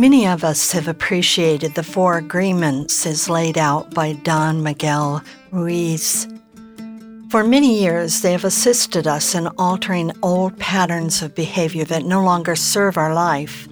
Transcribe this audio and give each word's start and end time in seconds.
Many 0.00 0.26
of 0.26 0.44
us 0.44 0.72
have 0.72 0.88
appreciated 0.88 1.74
the 1.74 1.82
four 1.82 2.16
agreements 2.16 3.04
as 3.04 3.28
laid 3.28 3.58
out 3.58 3.92
by 3.92 4.14
Don 4.14 4.62
Miguel 4.62 5.22
Ruiz. 5.50 6.26
For 7.28 7.44
many 7.44 7.78
years, 7.78 8.22
they 8.22 8.32
have 8.32 8.46
assisted 8.46 9.06
us 9.06 9.34
in 9.34 9.46
altering 9.58 10.10
old 10.22 10.58
patterns 10.58 11.20
of 11.20 11.34
behavior 11.34 11.84
that 11.84 12.06
no 12.06 12.24
longer 12.24 12.56
serve 12.56 12.96
our 12.96 13.12
life. 13.12 13.68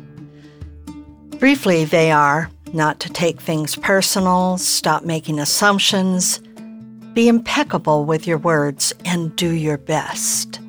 Briefly, 1.38 1.86
they 1.86 2.10
are 2.10 2.50
not 2.74 3.00
to 3.00 3.08
take 3.08 3.40
things 3.40 3.74
personal, 3.76 4.58
stop 4.58 5.04
making 5.04 5.40
assumptions, 5.40 6.40
be 7.14 7.28
impeccable 7.28 8.04
with 8.04 8.26
your 8.26 8.36
words, 8.36 8.92
and 9.06 9.34
do 9.34 9.52
your 9.52 9.78
best. 9.78 10.60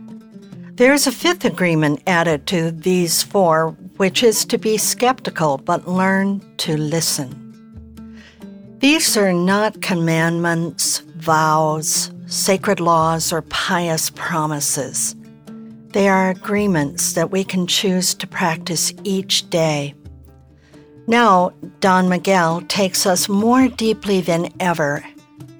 There 0.76 0.94
is 0.94 1.06
a 1.06 1.12
fifth 1.12 1.44
agreement 1.44 2.02
added 2.08 2.48
to 2.48 2.72
these 2.72 3.24
four, 3.24 3.76
which 4.00 4.24
is 4.24 4.46
to 4.46 4.58
be 4.58 4.78
skeptical 4.78 5.58
but 5.58 5.86
learn 5.86 6.40
to 6.56 6.78
listen. 6.78 7.36
These 8.80 9.18
are 9.18 9.34
not 9.34 9.82
commandments, 9.82 11.00
vows, 11.18 12.10
sacred 12.26 12.80
laws, 12.80 13.34
or 13.34 13.42
pious 13.42 14.10
promises. 14.12 15.18
They 15.92 16.08
are 16.08 16.30
agreements 16.30 17.12
that 17.12 17.30
we 17.30 17.44
can 17.44 17.68
choose 17.68 18.14
to 18.14 18.26
practice 18.26 18.94
each 19.04 19.50
day. 19.50 19.94
Now, 21.08 21.52
Don 21.82 22.08
Miguel 22.08 22.62
takes 22.70 23.06
us 23.06 23.28
more 23.28 23.68
deeply 23.68 24.22
than 24.22 24.54
ever 24.62 25.04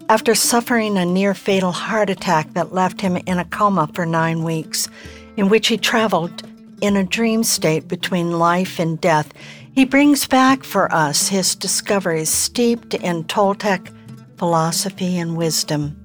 after 0.08 0.34
suffering 0.34 0.98
a 0.98 1.04
near 1.06 1.34
fatal 1.34 1.74
heart 1.74 2.10
attack 2.10 2.54
that 2.54 2.74
left 2.74 3.02
him 3.02 3.18
in 3.18 3.38
a 3.38 3.44
coma 3.44 3.90
for 3.94 4.06
nine 4.06 4.44
weeks, 4.44 4.88
in 5.36 5.50
which 5.50 5.68
he 5.68 5.76
traveled 5.78 6.49
in 6.82 6.96
a 6.96 7.04
dream 7.04 7.44
state 7.44 7.88
between 7.88 8.40
life 8.40 8.80
and 8.80 9.00
death, 9.00 9.34
he 9.74 9.86
brings 9.86 10.28
back 10.28 10.64
for 10.64 10.94
us 10.94 11.28
his 11.28 11.56
discoveries 11.56 12.30
steeped 12.30 12.94
in 12.94 13.24
Toltec 13.26 13.94
philosophy 14.38 15.18
and 15.18 15.38
wisdom. 15.38 15.96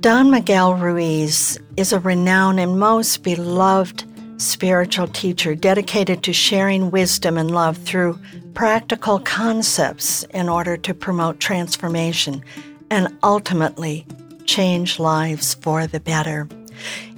Don 0.00 0.30
Miguel 0.30 0.74
Ruiz 0.74 1.58
is 1.76 1.92
a 1.92 2.00
renowned 2.00 2.60
and 2.60 2.78
most 2.78 3.22
beloved 3.22 4.04
spiritual 4.40 5.08
teacher 5.08 5.54
dedicated 5.54 6.22
to 6.22 6.32
sharing 6.32 6.90
wisdom 6.90 7.38
and 7.38 7.50
love 7.50 7.78
through 7.78 8.18
practical 8.54 9.18
concepts 9.20 10.22
in 10.34 10.48
order 10.48 10.76
to 10.76 10.94
promote 10.94 11.40
transformation 11.40 12.44
and 12.90 13.16
ultimately 13.22 14.06
change 14.44 14.98
lives 14.98 15.54
for 15.54 15.86
the 15.86 16.00
better. 16.00 16.48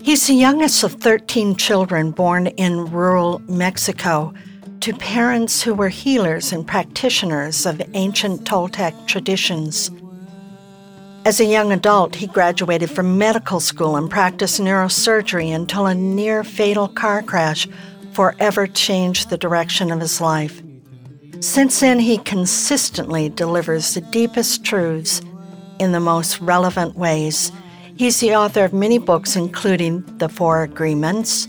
He's 0.01 0.27
the 0.27 0.35
youngest 0.35 0.83
of 0.85 0.95
13 0.95 1.57
children 1.57 2.11
born 2.13 2.47
in 2.47 2.91
rural 2.91 3.41
Mexico 3.49 4.33
to 4.81 4.93
parents 4.95 5.63
who 5.63 5.75
were 5.75 5.89
healers 5.89 6.53
and 6.53 6.67
practitioners 6.67 7.67
of 7.67 7.83
ancient 7.95 8.45
Toltec 8.45 9.07
traditions. 9.07 9.91
As 11.25 11.41
a 11.41 11.45
young 11.45 11.73
adult, 11.73 12.15
he 12.15 12.27
graduated 12.27 12.91
from 12.91 13.19
medical 13.19 13.61
school 13.61 13.97
and 13.97 14.09
practiced 14.09 14.61
neurosurgery 14.61 15.55
until 15.55 15.87
a 15.87 15.95
near 15.95 16.45
fatal 16.45 16.89
car 16.89 17.23
crash 17.23 17.69
forever 18.13 18.67
changed 18.67 19.29
the 19.29 19.37
direction 19.37 19.91
of 19.91 20.01
his 20.01 20.21
life. 20.21 20.63
Since 21.41 21.81
then, 21.81 21.99
he 21.99 22.19
consistently 22.19 23.29
delivers 23.29 23.95
the 23.95 24.01
deepest 24.01 24.65
truths 24.65 25.21
in 25.79 25.93
the 25.93 26.01
most 26.01 26.41
relevant 26.41 26.97
ways. 26.97 27.53
He's 27.99 28.21
the 28.21 28.37
author 28.37 28.65
of 28.65 28.73
many 28.73 28.99
books, 28.99 29.35
including 29.35 30.05
The 30.19 30.29
Four 30.29 30.63
Agreements 30.63 31.49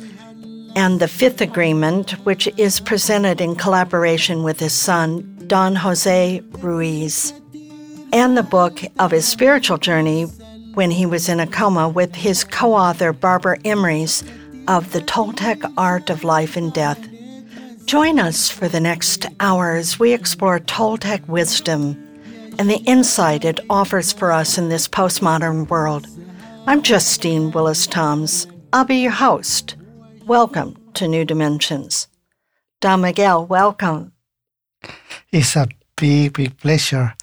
and 0.76 1.00
The 1.00 1.08
Fifth 1.08 1.42
Agreement, 1.42 2.14
which 2.26 2.50
is 2.58 2.80
presented 2.80 3.40
in 3.40 3.56
collaboration 3.56 4.42
with 4.42 4.60
his 4.60 4.74
son, 4.74 5.44
Don 5.46 5.76
Jose 5.76 6.42
Ruiz, 6.58 7.34
and 8.12 8.36
the 8.36 8.42
book 8.42 8.82
of 8.98 9.12
his 9.12 9.28
spiritual 9.28 9.78
journey 9.78 10.24
when 10.74 10.90
he 10.90 11.06
was 11.06 11.30
in 11.30 11.40
a 11.40 11.46
coma 11.46 11.88
with 11.88 12.16
his 12.16 12.44
co 12.44 12.74
author, 12.74 13.14
Barbara 13.14 13.60
Emrys, 13.60 14.28
of 14.68 14.92
The 14.92 15.02
Toltec 15.02 15.72
Art 15.78 16.10
of 16.10 16.24
Life 16.24 16.58
and 16.58 16.74
Death. 16.74 17.08
Join 17.86 18.20
us 18.20 18.50
for 18.50 18.68
the 18.68 18.80
next 18.80 19.28
hour 19.40 19.76
as 19.76 20.00
we 20.00 20.14
explore 20.14 20.60
Toltec 20.60 21.28
wisdom 21.28 21.96
and 22.58 22.68
the 22.72 22.84
insight 22.88 23.46
it 23.46 23.60
offers 23.70 24.12
for 24.12 24.32
us 24.32 24.58
in 24.58 24.70
this 24.70 24.88
postmodern 24.88 25.70
world. 25.70 26.08
I'm 26.70 26.84
Justine 26.84 27.50
Willis 27.50 27.88
Toms. 27.88 28.46
I'll 28.74 28.86
be 28.86 28.98
your 28.98 29.12
host. 29.12 29.76
Welcome 30.28 30.78
to 30.94 31.08
New 31.08 31.26
Dimensions. 31.26 32.08
Don 32.80 33.02
Miguel, 33.02 33.44
welcome. 33.48 34.12
It's 35.32 35.56
a 35.56 35.68
big, 35.98 36.34
big 36.34 36.58
pleasure 36.58 37.16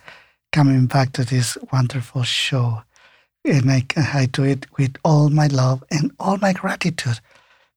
coming 0.51 0.87
back 0.87 1.13
to 1.13 1.25
this 1.25 1.57
wonderful 1.73 2.25
show. 2.25 2.83
And 3.45 3.71
I, 3.71 3.87
I 3.97 4.27
do 4.27 4.43
it 4.43 4.67
with 4.79 4.97
all 5.05 5.29
my 5.29 5.47
love 5.47 5.85
and 5.93 6.11
all 6.19 6.39
my 6.39 6.53
gratitude 6.53 7.21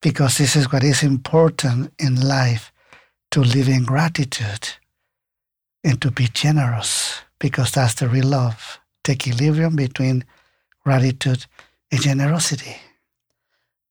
because 0.02 0.40
this 0.40 0.56
is 0.56 0.72
what 0.72 0.84
is 0.84 1.04
important 1.04 1.94
in 2.00 2.20
life 2.20 2.72
to 3.30 3.42
live 3.42 3.70
in 3.70 3.84
gratitude 3.84 4.70
and 5.84 6.02
to 6.02 6.10
be 6.10 6.30
generous 6.34 7.22
because 7.38 7.74
that's 7.74 7.94
the 7.94 8.10
real 8.10 8.26
love, 8.30 8.80
the 9.04 9.12
equilibrium 9.12 9.76
between 9.76 10.26
gratitude 10.84 11.46
and 11.92 12.02
generosity. 12.02 12.76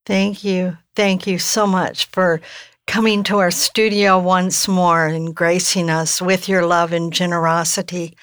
Thank 0.07 0.45
you. 0.45 0.79
Thank 0.97 1.27
you 1.27 1.39
so 1.39 1.67
much 1.67 2.07
for 2.07 2.41
coming 2.87 3.23
to 3.25 3.39
our 3.39 3.51
studio 3.51 4.19
once 4.19 4.67
more 4.67 5.07
and 5.07 5.35
gracing 5.35 5.91
us 5.91 6.23
with 6.23 6.49
your 6.49 6.65
love 6.65 6.93
and 6.93 7.13
generosity. 7.13 8.17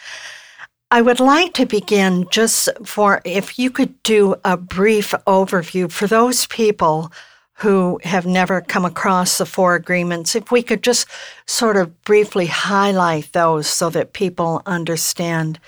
I 0.90 1.02
would 1.02 1.20
like 1.20 1.54
to 1.54 1.66
begin 1.66 2.26
just 2.32 2.70
for 2.84 3.22
if 3.24 3.60
you 3.60 3.70
could 3.70 4.02
do 4.02 4.36
a 4.44 4.58
brief 4.58 5.12
overview 5.28 5.92
for 5.92 6.08
those 6.08 6.48
people 6.48 7.12
who 7.60 8.00
have 8.04 8.26
never 8.26 8.62
come 8.62 8.86
across 8.86 9.38
the 9.38 9.46
four 9.46 9.76
agreements, 9.76 10.36
if 10.36 10.52
we 10.52 10.62
could 10.62 10.84
just 10.84 11.08
sort 11.48 11.78
of 11.78 12.04
briefly 12.04 12.48
highlight 12.48 13.32
those 13.32 13.68
so 13.68 13.90
that 13.90 14.14
people 14.14 14.62
understand 14.66 15.60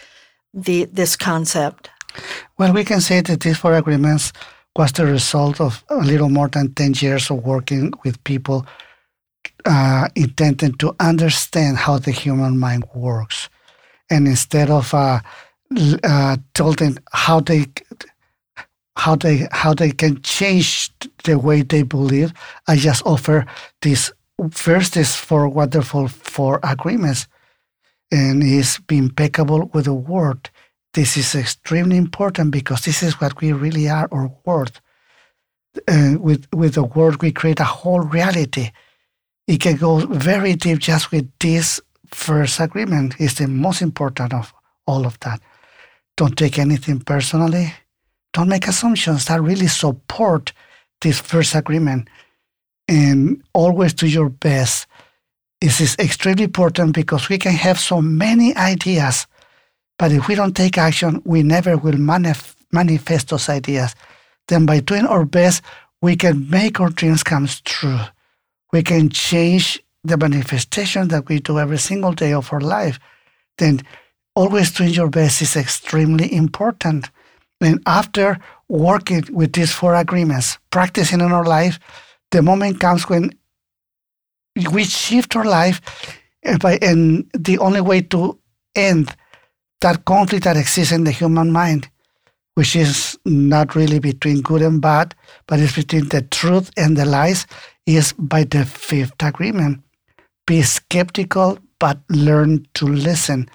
the 0.53 0.85
this 0.85 1.15
concept. 1.15 1.89
Well, 2.57 2.73
we 2.73 2.83
can 2.83 3.01
say 3.01 3.21
that 3.21 3.41
these 3.41 3.57
four 3.57 3.73
agreements 3.73 4.33
was 4.75 4.91
the 4.91 5.05
result 5.05 5.59
of 5.59 5.83
a 5.89 5.97
little 5.97 6.29
more 6.29 6.47
than 6.47 6.73
10 6.73 6.93
years 7.01 7.29
of 7.31 7.43
working 7.43 7.93
with 8.03 8.23
people 8.23 8.65
uh, 9.65 10.07
intended 10.15 10.79
to 10.79 10.95
understand 10.99 11.77
how 11.77 11.97
the 11.97 12.11
human 12.11 12.57
mind 12.57 12.85
works. 12.93 13.49
And 14.09 14.27
instead 14.27 14.69
of 14.69 14.93
uh, 14.93 15.19
uh, 16.03 16.37
them 16.77 16.97
how 17.11 17.39
they 17.41 17.65
how 18.97 19.15
they 19.15 19.47
how 19.51 19.73
they 19.73 19.91
can 19.91 20.21
change 20.21 20.91
the 21.23 21.37
way 21.37 21.61
they 21.61 21.83
believe. 21.83 22.33
I 22.67 22.75
just 22.77 23.05
offer 23.05 23.45
this 23.81 24.11
first 24.51 24.97
is 24.97 25.15
for 25.15 25.47
wonderful 25.47 26.07
four 26.07 26.59
agreements, 26.63 27.27
and 28.11 28.43
is 28.43 28.79
impeccable 28.89 29.69
with 29.73 29.85
the 29.85 29.93
word. 29.93 30.49
This 30.97 31.15
is 31.15 31.35
extremely 31.35 31.95
important 31.95 32.49
because 32.49 32.81
this 32.81 33.03
is 33.03 33.21
what 33.21 33.39
we 33.39 33.53
really 33.53 33.87
are, 33.87 34.07
or 34.09 34.35
world. 34.45 34.81
Uh, 35.87 36.15
with 36.19 36.47
with 36.51 36.73
the 36.73 36.81
word, 36.81 37.21
we 37.21 37.31
create 37.31 37.59
a 37.59 37.65
whole 37.65 37.99
reality. 37.99 38.71
It 39.45 39.61
can 39.61 39.77
go 39.77 39.99
very 40.07 40.55
deep 40.55 40.79
just 40.79 41.11
with 41.11 41.29
this 41.39 41.79
first 42.07 42.59
agreement. 42.59 43.13
Is 43.19 43.35
the 43.35 43.47
most 43.47 43.83
important 43.83 44.33
of 44.33 44.51
all 44.87 45.05
of 45.05 45.19
that. 45.19 45.39
Don't 46.15 46.35
take 46.35 46.57
anything 46.57 46.99
personally. 47.01 47.71
Don't 48.33 48.49
make 48.49 48.67
assumptions 48.67 49.25
that 49.25 49.39
really 49.39 49.67
support 49.67 50.51
this 51.01 51.19
first 51.19 51.53
agreement, 51.53 52.09
and 52.87 53.43
always 53.53 53.93
do 53.93 54.07
your 54.07 54.29
best. 54.29 54.87
This 55.61 55.79
is 55.79 55.95
extremely 55.99 56.45
important 56.45 56.93
because 56.93 57.29
we 57.29 57.37
can 57.37 57.53
have 57.53 57.79
so 57.79 58.01
many 58.01 58.55
ideas, 58.55 59.27
but 59.97 60.11
if 60.11 60.27
we 60.27 60.35
don't 60.35 60.55
take 60.55 60.77
action, 60.77 61.21
we 61.25 61.43
never 61.43 61.77
will 61.77 61.93
manif- 61.93 62.55
manifest 62.71 63.29
those 63.29 63.49
ideas 63.49 63.95
then 64.47 64.65
by 64.65 64.79
doing 64.79 65.05
our 65.05 65.25
best, 65.25 65.61
we 66.01 66.15
can 66.15 66.49
make 66.49 66.79
our 66.79 66.89
dreams 66.89 67.23
come 67.23 67.47
true. 67.65 67.99
We 68.71 68.83
can 68.83 69.09
change 69.09 69.81
the 70.03 70.17
manifestation 70.17 71.09
that 71.09 71.27
we 71.27 71.39
do 71.39 71.59
every 71.59 71.77
single 71.77 72.13
day 72.13 72.33
of 72.33 72.51
our 72.53 72.61
life. 72.61 72.99
Then 73.57 73.81
always 74.35 74.71
doing 74.71 74.91
your 74.91 75.09
best 75.09 75.41
is 75.41 75.55
extremely 75.55 76.33
important. 76.33 77.09
And 77.59 77.81
after 77.85 78.37
working 78.69 79.23
with 79.31 79.53
these 79.53 79.73
four 79.73 79.95
agreements, 79.95 80.57
practicing 80.69 81.21
in 81.21 81.31
our 81.31 81.45
life, 81.45 81.79
the 82.31 82.41
moment 82.41 82.79
comes 82.79 83.09
when 83.09 83.31
we 84.71 84.83
shift 84.83 85.35
our 85.35 85.45
life 85.45 85.81
eh, 86.43 86.57
and 86.81 87.29
the 87.33 87.57
only 87.57 87.81
way 87.81 88.01
to 88.01 88.39
end 88.75 89.15
that 89.81 90.05
conflict 90.05 90.43
that 90.45 90.57
exists 90.57 90.91
in 90.91 91.03
the 91.03 91.11
human 91.11 91.51
mind 91.51 91.89
which 92.57 92.75
is 92.75 93.15
not 93.23 93.75
really 93.75 93.99
between 93.99 94.41
good 94.41 94.63
and 94.63 94.81
bad, 94.81 95.13
but 95.45 95.59
it's 95.59 95.75
between 95.75 96.09
the 96.09 96.23
truth 96.23 96.71
and 96.75 96.97
the 96.97 97.05
lies, 97.05 97.45
is 97.85 98.13
by 98.13 98.45
the 98.45 98.65
fifth 98.65 99.13
agreement. 99.21 99.79
Be 100.47 100.63
skeptical, 100.63 101.59
but 101.77 101.99
learn 102.09 102.65
to 102.73 102.87
listen. 102.87 103.47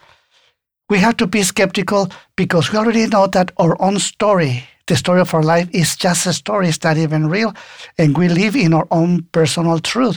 We 0.88 0.98
have 0.98 1.16
to 1.16 1.26
be 1.26 1.42
skeptical 1.42 2.12
because 2.36 2.70
we 2.70 2.78
already 2.78 3.08
know 3.08 3.26
that 3.26 3.50
our 3.56 3.74
own 3.82 3.98
story, 3.98 4.62
the 4.86 4.94
story 4.94 5.20
of 5.20 5.34
our 5.34 5.42
life, 5.42 5.68
is 5.72 5.96
just 5.96 6.24
a 6.28 6.32
story, 6.32 6.68
it's 6.68 6.84
not 6.84 6.96
even 6.96 7.28
real, 7.28 7.54
and 7.98 8.16
we 8.16 8.28
live 8.28 8.54
in 8.54 8.72
our 8.72 8.86
own 8.92 9.24
personal 9.32 9.80
truth. 9.80 10.16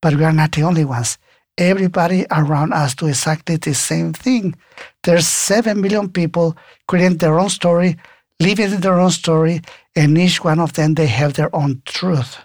But 0.00 0.14
we 0.14 0.24
are 0.24 0.32
not 0.32 0.52
the 0.52 0.62
only 0.62 0.86
ones. 0.86 1.18
Everybody 1.56 2.26
around 2.32 2.72
us 2.72 2.94
do 2.94 3.06
exactly 3.06 3.56
the 3.56 3.74
same 3.74 4.12
thing. 4.12 4.56
There's 5.04 5.28
7 5.28 5.80
million 5.80 6.10
people 6.10 6.56
creating 6.88 7.18
their 7.18 7.38
own 7.38 7.48
story, 7.48 7.96
living 8.40 8.80
their 8.80 8.98
own 8.98 9.10
story, 9.10 9.60
and 9.94 10.18
each 10.18 10.42
one 10.42 10.58
of 10.58 10.72
them 10.72 10.94
they 10.94 11.06
have 11.06 11.34
their 11.34 11.54
own 11.54 11.82
truth. 11.84 12.38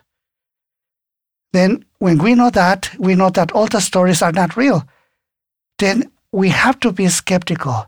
Then, 1.54 1.86
when 1.98 2.20
we 2.20 2.36
know 2.36 2.52
that, 2.52 2.92
we 3.00 3.16
know 3.16 3.32
that 3.32 3.52
all 3.54 3.66
the 3.66 3.82
stories 3.82 4.22
are 4.22 4.32
not 4.32 4.56
real. 4.56 4.88
Then 5.80 6.12
we 6.32 6.50
have 6.50 6.80
to 6.82 6.92
be 6.92 7.08
skeptical. 7.08 7.88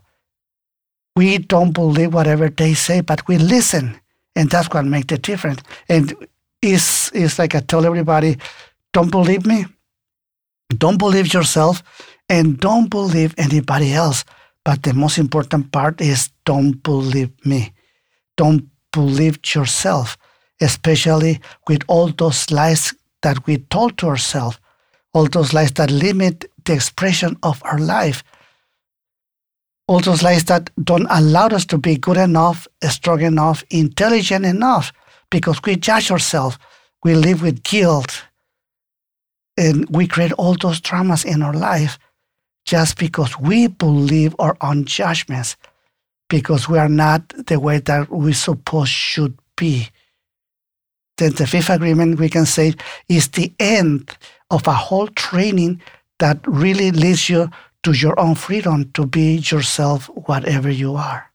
We 1.14 1.38
don't 1.38 1.72
believe 1.72 2.12
whatever 2.12 2.48
they 2.48 2.74
say, 2.74 3.00
but 3.00 3.28
we 3.28 3.38
listen, 3.38 4.00
and 4.34 4.50
that's 4.50 4.68
what 4.70 4.86
makes 4.86 5.06
the 5.06 5.18
difference. 5.18 5.62
And 5.88 6.14
it's, 6.60 7.12
it's 7.12 7.38
like 7.38 7.54
I 7.54 7.60
tell 7.60 7.86
everybody, 7.86 8.38
don't 8.92 9.10
believe 9.10 9.46
me, 9.46 9.66
don't 10.72 10.98
believe 10.98 11.32
yourself, 11.32 11.82
and 12.28 12.58
don't 12.58 12.88
believe 12.88 13.34
anybody 13.38 13.92
else. 13.92 14.24
But 14.64 14.82
the 14.82 14.94
most 14.94 15.18
important 15.18 15.72
part 15.72 16.00
is 16.00 16.30
don't 16.44 16.82
believe 16.82 17.30
me. 17.44 17.72
Don't 18.36 18.68
believe 18.92 19.38
yourself, 19.54 20.16
especially 20.60 21.40
with 21.68 21.82
all 21.88 22.08
those 22.08 22.50
lies 22.50 22.94
that 23.22 23.46
we 23.46 23.58
told 23.58 23.98
to 23.98 24.06
ourselves, 24.06 24.58
all 25.14 25.26
those 25.26 25.52
lies 25.52 25.72
that 25.72 25.90
limit 25.90 26.44
the 26.64 26.74
expression 26.74 27.36
of 27.42 27.62
our 27.64 27.78
life, 27.78 28.22
all 29.88 30.00
those 30.00 30.22
lies 30.22 30.44
that 30.44 30.70
don't 30.82 31.06
allow 31.10 31.48
us 31.48 31.66
to 31.66 31.78
be 31.78 31.96
good 31.96 32.16
enough, 32.16 32.66
strong 32.88 33.20
enough, 33.20 33.64
intelligent 33.70 34.46
enough, 34.46 34.92
because 35.30 35.60
we 35.64 35.76
judge 35.76 36.10
ourselves, 36.10 36.56
we 37.04 37.14
live 37.14 37.42
with 37.42 37.62
guilt, 37.62 38.22
and 39.62 39.88
we 39.90 40.08
create 40.08 40.32
all 40.32 40.56
those 40.60 40.80
traumas 40.80 41.24
in 41.24 41.40
our 41.40 41.54
life 41.54 41.98
just 42.64 42.98
because 42.98 43.38
we 43.38 43.68
believe 43.68 44.34
our 44.38 44.56
own 44.60 44.84
judgments 44.84 45.56
because 46.28 46.68
we 46.68 46.78
are 46.78 46.88
not 46.88 47.28
the 47.46 47.60
way 47.60 47.78
that 47.78 48.10
we 48.10 48.32
suppose 48.32 48.88
should 48.88 49.38
be. 49.56 49.88
Then 51.18 51.32
the 51.32 51.46
fifth 51.46 51.70
agreement, 51.70 52.18
we 52.18 52.28
can 52.28 52.46
say, 52.46 52.74
is 53.08 53.28
the 53.28 53.52
end 53.60 54.16
of 54.50 54.66
a 54.66 54.72
whole 54.72 55.08
training 55.08 55.80
that 56.18 56.38
really 56.46 56.90
leads 56.90 57.28
you 57.28 57.50
to 57.84 57.92
your 57.92 58.18
own 58.18 58.34
freedom 58.34 58.90
to 58.92 59.06
be 59.06 59.36
yourself, 59.36 60.06
whatever 60.26 60.70
you 60.70 60.94
are. 60.96 61.31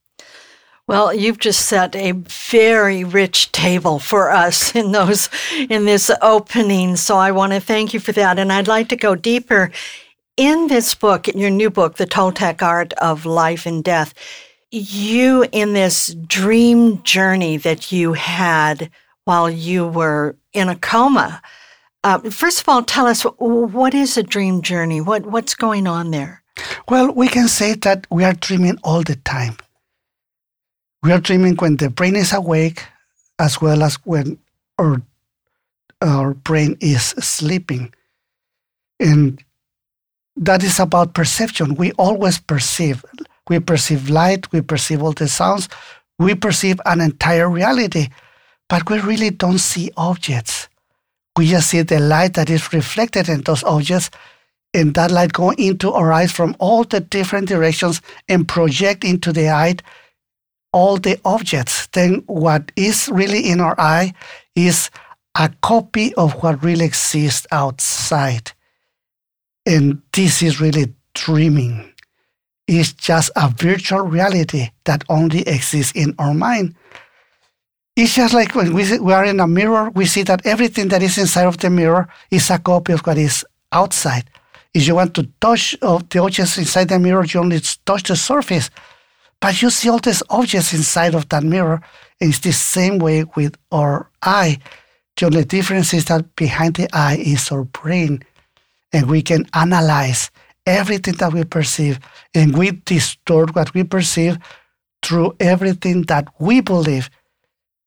Well, 0.87 1.13
you've 1.13 1.39
just 1.39 1.65
set 1.65 1.95
a 1.95 2.13
very 2.13 3.03
rich 3.03 3.51
table 3.51 3.99
for 3.99 4.31
us 4.31 4.75
in 4.75 4.91
those 4.91 5.29
in 5.69 5.85
this 5.85 6.09
opening. 6.21 6.95
So 6.95 7.17
I 7.17 7.31
want 7.31 7.53
to 7.53 7.59
thank 7.59 7.93
you 7.93 7.99
for 7.99 8.13
that. 8.13 8.39
And 8.39 8.51
I'd 8.51 8.67
like 8.67 8.89
to 8.89 8.95
go 8.95 9.15
deeper 9.15 9.71
in 10.37 10.67
this 10.67 10.95
book, 10.95 11.27
in 11.27 11.39
your 11.39 11.49
new 11.49 11.69
book, 11.69 11.97
The 11.97 12.05
Toltec 12.05 12.61
Art 12.61 12.93
of 12.93 13.25
Life 13.25 13.65
and 13.65 13.83
Death 13.83 14.13
you 14.71 15.45
in 15.51 15.73
this 15.73 16.13
dream 16.13 17.01
journey 17.03 17.57
that 17.57 17.91
you 17.91 18.13
had 18.13 18.89
while 19.25 19.49
you 19.49 19.87
were 19.87 20.35
in 20.53 20.69
a 20.69 20.75
coma. 20.75 21.41
Uh, 22.03 22.19
first 22.29 22.61
of 22.61 22.69
all, 22.69 22.83
tell 22.83 23.07
us 23.07 23.23
what 23.37 23.93
is 23.93 24.17
a 24.17 24.23
dream 24.23 24.61
journey? 24.61 25.01
What 25.01 25.25
what's 25.25 25.55
going 25.55 25.87
on 25.87 26.11
there? 26.11 26.43
Well, 26.89 27.11
we 27.11 27.27
can 27.27 27.47
say 27.47 27.73
that 27.75 28.07
we 28.09 28.23
are 28.23 28.33
dreaming 28.33 28.77
all 28.83 29.03
the 29.03 29.15
time. 29.15 29.57
We 31.07 31.13
are 31.13 31.21
dreaming 31.21 31.55
when 31.55 31.77
the 31.77 31.89
brain 31.89 32.17
is 32.17 32.33
awake, 32.33 32.83
as 33.39 33.61
well 33.61 33.81
as 33.81 33.95
when 34.03 34.37
our 34.77 35.01
our 36.01 36.33
brain 36.33 36.75
is 36.81 37.01
sleeping, 37.01 37.93
and 38.99 39.41
that 40.35 40.63
is 40.63 40.81
about 40.81 41.13
perception. 41.13 41.75
We 41.75 41.93
always 41.93 42.39
perceive 42.39 43.05
we 43.47 43.59
perceive 43.59 44.09
light, 44.09 44.51
we 44.51 44.59
perceive 44.59 45.01
all 45.01 45.13
the 45.13 45.29
sounds, 45.29 45.69
we 46.19 46.35
perceive 46.35 46.81
an 46.85 46.99
entire 46.99 47.49
reality, 47.49 48.09
but 48.67 48.89
we 48.89 48.99
really 48.99 49.29
don't 49.29 49.59
see 49.59 49.89
objects. 49.95 50.67
We 51.37 51.47
just 51.47 51.69
see 51.69 51.83
the 51.83 52.01
light 52.01 52.33
that 52.33 52.49
is 52.49 52.73
reflected 52.73 53.29
in 53.29 53.43
those 53.43 53.63
objects, 53.63 54.09
and 54.73 54.93
that 54.95 55.11
light 55.11 55.31
go 55.31 55.51
into 55.51 55.93
our 55.93 56.11
eyes 56.11 56.33
from 56.33 56.57
all 56.59 56.83
the 56.83 56.99
different 56.99 57.47
directions 57.47 58.01
and 58.27 58.45
project 58.45 59.05
into 59.05 59.31
the 59.31 59.47
eye 59.47 59.77
all 60.73 60.97
the 60.97 61.19
objects. 61.25 61.87
Then 61.87 62.23
what 62.27 62.71
is 62.75 63.09
really 63.09 63.49
in 63.49 63.61
our 63.61 63.75
eye 63.79 64.13
is 64.55 64.89
a 65.35 65.49
copy 65.61 66.13
of 66.15 66.33
what 66.43 66.63
really 66.63 66.85
exists 66.85 67.47
outside. 67.51 68.51
And 69.65 70.01
this 70.13 70.41
is 70.41 70.61
really 70.61 70.93
dreaming 71.13 71.91
It's 72.67 72.93
just 72.93 73.31
a 73.35 73.49
virtual 73.49 74.01
reality 74.01 74.69
that 74.85 75.03
only 75.09 75.41
exists 75.47 75.93
in 75.95 76.13
our 76.19 76.33
mind. 76.33 76.75
It's 77.95 78.13
just 78.13 78.33
like 78.33 78.55
when 78.55 78.73
we, 78.73 78.99
we 78.99 79.13
are 79.13 79.25
in 79.25 79.39
a 79.39 79.47
mirror, 79.47 79.89
we 79.91 80.05
see 80.05 80.23
that 80.23 80.45
everything 80.45 80.89
that 80.89 81.01
is 81.01 81.17
inside 81.17 81.47
of 81.47 81.57
the 81.57 81.69
mirror 81.69 82.07
is 82.29 82.49
a 82.49 82.59
copy 82.59 82.93
of 82.93 83.01
what 83.07 83.17
is 83.17 83.45
outside. 83.71 84.29
If 84.73 84.87
you 84.87 84.95
want 84.95 85.15
to 85.15 85.23
touch 85.41 85.75
of 85.81 86.07
the 86.09 86.21
objects 86.21 86.57
inside 86.57 86.89
the 86.89 86.99
mirror, 86.99 87.25
you 87.25 87.39
only 87.39 87.59
touch 87.85 88.03
the 88.03 88.15
surface. 88.15 88.69
But 89.39 89.61
you 89.61 89.69
see 89.69 89.89
all 89.89 89.99
these 89.99 90.23
objects 90.29 90.73
inside 90.73 91.15
of 91.15 91.29
that 91.29 91.43
mirror. 91.43 91.81
And 92.19 92.29
it's 92.29 92.39
the 92.39 92.51
same 92.51 92.97
way 92.99 93.25
with 93.35 93.55
our 93.71 94.09
eye. 94.21 94.57
The 95.15 95.27
only 95.27 95.45
difference 95.45 95.93
is 95.93 96.05
that 96.05 96.35
behind 96.35 96.75
the 96.75 96.87
eye 96.93 97.17
is 97.17 97.51
our 97.51 97.63
brain. 97.63 98.23
And 98.93 99.09
we 99.09 99.21
can 99.21 99.45
analyze 99.53 100.31
everything 100.67 101.15
that 101.15 101.33
we 101.33 101.43
perceive, 101.45 101.99
and 102.35 102.55
we 102.55 102.71
distort 102.71 103.55
what 103.55 103.73
we 103.73 103.83
perceive 103.83 104.37
through 105.01 105.35
everything 105.39 106.03
that 106.03 106.27
we 106.39 106.61
believe, 106.61 107.09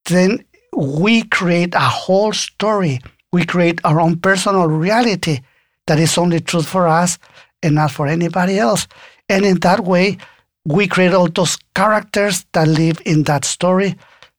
then 0.07 0.42
we 0.75 1.23
create 1.25 1.75
a 1.75 1.80
whole 1.80 2.33
story. 2.33 3.00
We 3.33 3.45
create 3.45 3.80
our 3.85 4.00
own 4.00 4.19
personal 4.19 4.66
reality 4.66 5.40
that 5.87 5.99
is 5.99 6.16
only 6.16 6.40
true 6.40 6.62
for 6.62 6.88
us 6.88 7.19
and 7.62 7.75
not 7.75 7.90
for 7.90 8.07
anybody 8.07 8.59
else. 8.59 8.88
And 9.28 9.45
in 9.45 9.61
that 9.61 9.80
way, 9.80 10.19
we 10.64 10.86
create 10.86 11.14
all 11.14 11.28
those 11.28 11.58
characters 11.74 12.44
that 12.52 12.68
live 12.68 13.00
in 13.04 13.24
that 13.24 13.44
story. 13.44 13.96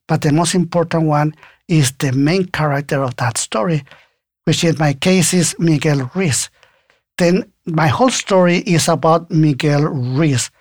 But 0.08 0.22
the 0.22 0.32
most 0.32 0.56
important 0.56 1.04
one 1.04 1.34
is 1.68 1.92
the 1.94 2.12
main 2.12 2.46
character 2.46 3.02
of 3.02 3.16
that 3.18 3.38
story, 3.38 3.84
which 4.46 4.64
in 4.64 4.76
my 4.78 4.94
case 4.94 5.34
is 5.34 5.56
Miguel 5.58 6.12
Ruiz. 6.14 6.50
Then 7.18 7.52
my 7.66 7.88
whole 7.88 8.10
story 8.10 8.58
is 8.58 8.88
about 8.88 9.32
Miguel 9.32 9.84
Ruiz. 9.84 10.52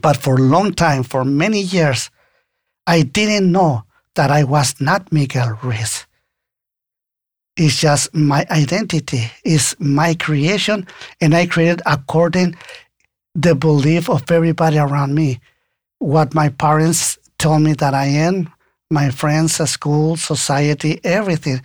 But 0.00 0.16
for 0.16 0.34
a 0.34 0.42
long 0.42 0.74
time, 0.74 1.04
for 1.04 1.24
many 1.24 1.60
years, 1.60 2.10
I 2.86 3.02
didn't 3.02 3.50
know 3.50 3.84
that 4.16 4.30
I 4.30 4.44
was 4.44 4.80
not 4.80 5.12
Miguel 5.12 5.58
Ruiz. 5.62 6.06
It's 7.56 7.80
just 7.80 8.12
my 8.12 8.44
identity, 8.50 9.30
it's 9.44 9.76
my 9.78 10.14
creation, 10.14 10.88
and 11.20 11.34
I 11.34 11.46
created 11.46 11.82
according 11.86 12.56
the 13.34 13.54
belief 13.54 14.08
of 14.08 14.30
everybody 14.30 14.78
around 14.78 15.14
me. 15.14 15.40
What 15.98 16.34
my 16.34 16.48
parents 16.48 17.18
told 17.38 17.62
me 17.62 17.72
that 17.74 17.94
I 17.94 18.06
am, 18.06 18.52
my 18.90 19.10
friends 19.10 19.60
at 19.60 19.68
school, 19.68 20.16
society, 20.16 21.00
everything. 21.04 21.62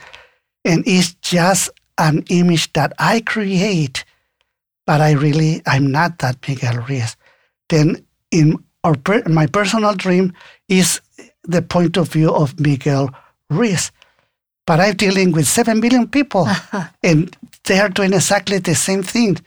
And 0.65 0.83
it's 0.87 1.13
just 1.15 1.69
an 1.97 2.23
image 2.29 2.71
that 2.73 2.93
I 2.97 3.21
create, 3.21 4.05
but 4.85 5.01
I 5.01 5.11
really, 5.11 5.61
I'm 5.65 5.91
not 5.91 6.19
that 6.19 6.47
Miguel 6.47 6.85
Ruiz. 6.87 7.15
Then 7.69 8.05
in 8.31 8.63
our, 8.83 8.95
my 9.27 9.45
personal 9.45 9.93
dream 9.93 10.33
is 10.67 11.01
the 11.43 11.61
point 11.61 11.97
of 11.97 12.09
view 12.09 12.31
of 12.33 12.59
Miguel 12.59 13.09
Ruiz. 13.49 13.91
But 14.65 14.79
I'm 14.79 14.95
dealing 14.95 15.31
with 15.31 15.47
7 15.47 15.81
billion 15.81 16.07
people, 16.07 16.47
and 17.03 17.35
they 17.65 17.79
are 17.79 17.89
doing 17.89 18.13
exactly 18.13 18.59
the 18.59 18.75
same 18.75 19.03
thing. 19.03 19.37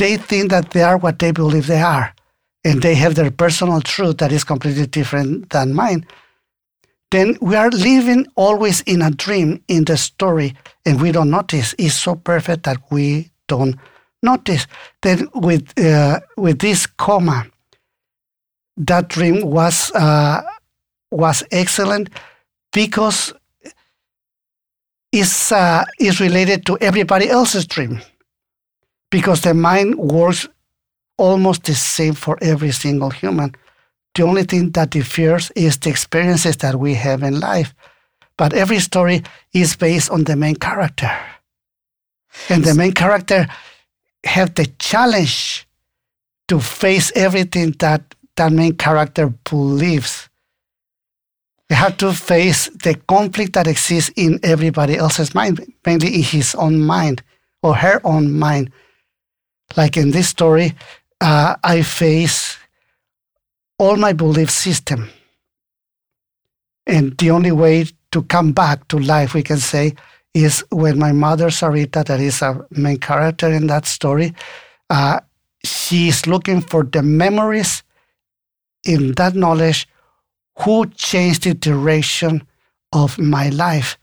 They 0.00 0.16
think 0.16 0.48
that 0.50 0.70
they 0.70 0.82
are 0.82 0.96
what 0.96 1.18
they 1.18 1.30
believe 1.30 1.66
they 1.66 1.82
are, 1.82 2.14
and 2.64 2.80
they 2.80 2.94
have 2.94 3.16
their 3.16 3.30
personal 3.30 3.82
truth 3.82 4.16
that 4.16 4.32
is 4.32 4.44
completely 4.44 4.86
different 4.86 5.50
than 5.50 5.74
mine. 5.74 6.06
Then 7.10 7.36
we 7.42 7.54
are 7.54 7.68
living 7.68 8.26
always 8.34 8.80
in 8.82 9.02
a 9.02 9.10
dream 9.10 9.62
in 9.68 9.84
the 9.84 9.98
story, 9.98 10.56
and 10.86 11.02
we 11.02 11.12
don't 11.12 11.28
notice. 11.28 11.74
It's 11.76 11.96
so 11.96 12.14
perfect 12.14 12.62
that 12.62 12.78
we 12.90 13.30
don't 13.46 13.76
notice. 14.22 14.66
Then 15.02 15.28
with 15.34 15.78
uh, 15.78 16.20
with 16.38 16.60
this 16.60 16.86
coma, 16.86 17.44
that 18.78 19.08
dream 19.08 19.42
was 19.50 19.92
uh, 19.92 20.40
was 21.10 21.44
excellent 21.50 22.08
because 22.72 23.34
it's, 25.12 25.52
uh, 25.52 25.84
related 26.20 26.64
to 26.66 26.78
everybody 26.80 27.28
else's 27.28 27.66
dream. 27.66 28.00
Because 29.10 29.40
the 29.42 29.54
mind 29.54 29.96
works 29.96 30.48
almost 31.16 31.64
the 31.64 31.74
same 31.74 32.14
for 32.14 32.38
every 32.40 32.70
single 32.70 33.10
human. 33.10 33.54
The 34.14 34.22
only 34.22 34.44
thing 34.44 34.70
that 34.72 34.90
differs 34.90 35.50
is 35.52 35.78
the 35.78 35.90
experiences 35.90 36.56
that 36.58 36.76
we 36.76 36.94
have 36.94 37.22
in 37.22 37.40
life. 37.40 37.74
But 38.36 38.52
every 38.52 38.80
story 38.80 39.22
is 39.52 39.76
based 39.76 40.10
on 40.10 40.24
the 40.24 40.36
main 40.36 40.56
character. 40.56 41.10
And 42.48 42.64
the 42.64 42.74
main 42.74 42.92
character 42.92 43.48
have 44.24 44.54
the 44.54 44.66
challenge 44.78 45.66
to 46.48 46.60
face 46.60 47.12
everything 47.14 47.72
that 47.78 48.14
that 48.36 48.52
main 48.52 48.76
character 48.76 49.34
believes 49.44 50.30
you 51.70 51.76
have 51.76 51.96
to 51.98 52.12
face 52.12 52.68
the 52.82 52.94
conflict 53.06 53.52
that 53.52 53.68
exists 53.68 54.10
in 54.16 54.40
everybody 54.42 54.96
else's 54.96 55.34
mind, 55.36 55.72
mainly 55.86 56.16
in 56.16 56.22
his 56.22 56.54
own 56.56 56.80
mind 56.80 57.22
or 57.62 57.76
her 57.76 58.00
own 58.02 58.32
mind. 58.32 58.72
Like 59.76 59.96
in 59.96 60.10
this 60.10 60.28
story, 60.28 60.74
uh, 61.20 61.56
I 61.62 61.82
face 61.82 62.58
all 63.78 63.96
my 63.96 64.12
belief 64.12 64.50
system. 64.50 65.10
And 66.86 67.16
the 67.18 67.30
only 67.30 67.52
way 67.52 67.86
to 68.12 68.22
come 68.22 68.52
back 68.52 68.88
to 68.88 68.98
life, 68.98 69.34
we 69.34 69.42
can 69.42 69.58
say, 69.58 69.94
is 70.34 70.64
when 70.70 70.98
my 70.98 71.12
mother, 71.12 71.46
Sarita, 71.46 72.04
that 72.04 72.20
is 72.20 72.42
a 72.42 72.66
main 72.70 72.98
character 72.98 73.50
in 73.50 73.66
that 73.68 73.86
story, 73.86 74.34
uh, 74.88 75.20
she 75.64 76.08
is 76.08 76.26
looking 76.26 76.60
for 76.60 76.84
the 76.84 77.02
memories 77.02 77.82
in 78.84 79.12
that 79.12 79.34
knowledge 79.34 79.88
who 80.60 80.86
changed 80.90 81.44
the 81.44 81.54
direction 81.54 82.46
of 82.92 83.18
my 83.18 83.48
life, 83.50 83.98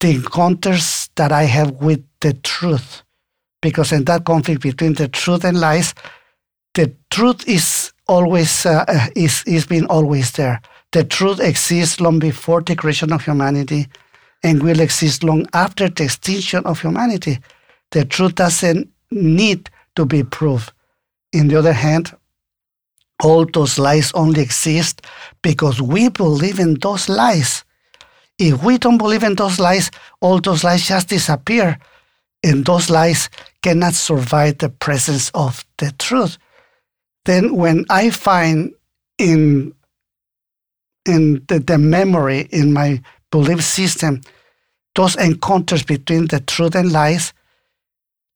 the 0.00 0.10
encounters 0.10 1.10
that 1.16 1.32
I 1.32 1.44
have 1.44 1.72
with 1.72 2.04
the 2.20 2.32
truth. 2.34 3.02
Because 3.66 3.90
in 3.90 4.04
that 4.04 4.24
conflict 4.24 4.62
between 4.62 4.92
the 4.92 5.08
truth 5.08 5.44
and 5.44 5.58
lies, 5.58 5.92
the 6.74 6.94
truth 7.10 7.48
is 7.48 7.92
always 8.06 8.64
uh, 8.64 8.84
uh, 8.86 9.08
is 9.16 9.42
is 9.44 9.66
been 9.66 9.86
always 9.86 10.30
there. 10.30 10.60
The 10.92 11.02
truth 11.02 11.40
exists 11.40 12.00
long 12.00 12.20
before 12.20 12.62
the 12.62 12.76
creation 12.76 13.12
of 13.12 13.24
humanity, 13.24 13.88
and 14.44 14.62
will 14.62 14.78
exist 14.78 15.24
long 15.24 15.48
after 15.52 15.88
the 15.88 16.04
extinction 16.04 16.64
of 16.64 16.80
humanity. 16.80 17.40
The 17.90 18.04
truth 18.04 18.36
doesn't 18.36 18.88
need 19.10 19.68
to 19.96 20.06
be 20.06 20.22
proved. 20.22 20.72
In 21.32 21.48
the 21.48 21.56
other 21.56 21.72
hand, 21.72 22.14
all 23.24 23.46
those 23.46 23.80
lies 23.80 24.12
only 24.12 24.42
exist 24.42 25.02
because 25.42 25.82
we 25.82 26.08
believe 26.08 26.60
in 26.60 26.74
those 26.74 27.08
lies. 27.08 27.64
If 28.38 28.62
we 28.62 28.78
don't 28.78 28.98
believe 28.98 29.24
in 29.24 29.34
those 29.34 29.58
lies, 29.58 29.90
all 30.20 30.40
those 30.40 30.62
lies 30.62 30.86
just 30.86 31.08
disappear. 31.08 31.80
And 32.46 32.64
those 32.64 32.88
lies 32.88 33.28
cannot 33.62 33.94
survive 33.94 34.58
the 34.58 34.68
presence 34.68 35.30
of 35.34 35.66
the 35.78 35.90
truth. 35.98 36.38
Then 37.24 37.56
when 37.56 37.84
I 37.90 38.10
find 38.10 38.72
in 39.18 39.74
in 41.04 41.44
the, 41.48 41.58
the 41.58 41.78
memory 41.78 42.48
in 42.50 42.72
my 42.72 43.02
belief 43.30 43.62
system 43.62 44.20
those 44.94 45.16
encounters 45.16 45.82
between 45.82 46.26
the 46.28 46.40
truth 46.40 46.74
and 46.74 46.90
lies, 46.90 47.34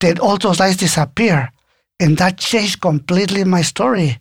then 0.01 0.19
all 0.19 0.37
those 0.39 0.61
lies 0.61 0.77
disappear. 0.77 1.51
And 1.99 2.19
that 2.19 2.39
changed 2.39 2.81
completely 2.81 3.45
my 3.45 3.63
story 3.63 4.19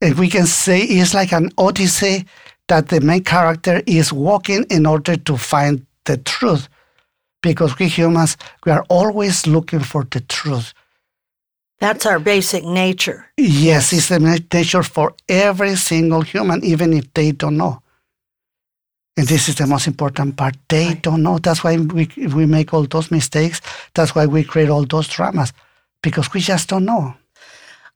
and 0.00 0.18
we 0.18 0.28
can 0.28 0.46
say 0.46 0.80
it's 0.80 1.14
like 1.14 1.32
an 1.32 1.50
odyssey 1.58 2.26
that 2.68 2.88
the 2.88 3.00
main 3.00 3.24
character 3.24 3.82
is 3.86 4.12
walking 4.12 4.64
in 4.70 4.86
order 4.86 5.16
to 5.16 5.36
find 5.36 5.84
the 6.04 6.18
truth. 6.18 6.68
Because 7.42 7.78
we 7.78 7.88
humans, 7.88 8.36
we 8.64 8.72
are 8.72 8.84
always 8.88 9.46
looking 9.46 9.80
for 9.80 10.04
the 10.04 10.20
truth. 10.20 10.74
That's 11.80 12.06
our 12.06 12.18
basic 12.18 12.64
nature. 12.64 13.26
Yes, 13.36 13.92
it's 13.92 14.08
the 14.08 14.18
nature 14.18 14.82
for 14.82 15.14
every 15.28 15.76
single 15.76 16.22
human, 16.22 16.64
even 16.64 16.92
if 16.92 17.12
they 17.14 17.30
don't 17.30 17.56
know. 17.56 17.82
And 19.16 19.26
this 19.28 19.48
is 19.48 19.56
the 19.56 19.66
most 19.66 19.86
important 19.86 20.36
part. 20.36 20.56
They 20.68 20.88
right. 20.88 21.02
don't 21.02 21.22
know. 21.22 21.38
That's 21.38 21.62
why 21.62 21.76
we, 21.76 22.08
we 22.16 22.46
make 22.46 22.74
all 22.74 22.84
those 22.84 23.10
mistakes. 23.10 23.60
That's 23.94 24.14
why 24.14 24.26
we 24.26 24.42
create 24.42 24.70
all 24.70 24.84
those 24.84 25.08
dramas, 25.08 25.52
because 26.02 26.32
we 26.32 26.40
just 26.40 26.68
don't 26.68 26.84
know. 26.84 27.14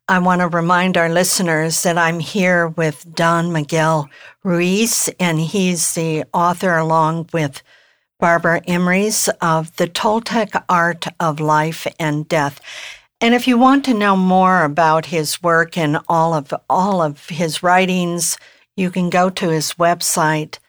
I 0.07 0.19
want 0.19 0.41
to 0.41 0.49
remind 0.49 0.97
our 0.97 1.09
listeners 1.09 1.83
that 1.83 1.97
I'm 1.97 2.19
here 2.19 2.67
with 2.67 3.05
Don 3.15 3.53
Miguel 3.53 4.09
Ruiz, 4.43 5.09
and 5.17 5.39
he's 5.39 5.93
the 5.93 6.25
author, 6.33 6.75
along 6.75 7.29
with 7.31 7.63
Barbara 8.23 8.61
Emrys, 8.61 9.27
of 9.41 9.75
The 9.75 9.89
Toltec 9.89 10.63
Art 10.69 11.07
of 11.19 11.41
Life 11.41 11.85
and 11.99 12.25
Death. 12.25 12.61
And 13.19 13.35
if 13.35 13.49
you 13.49 13.57
want 13.57 13.83
to 13.83 13.93
know 13.93 14.15
more 14.15 14.63
about 14.63 15.07
his 15.07 15.43
work 15.43 15.77
and 15.77 15.99
all 16.07 16.33
of 16.33 16.53
all 16.69 17.01
of 17.01 17.27
his 17.27 17.61
writings, 17.61 18.37
you 18.77 18.91
can 18.91 19.09
go 19.09 19.29
to 19.29 19.49
his 19.49 19.73
website, 19.73 20.59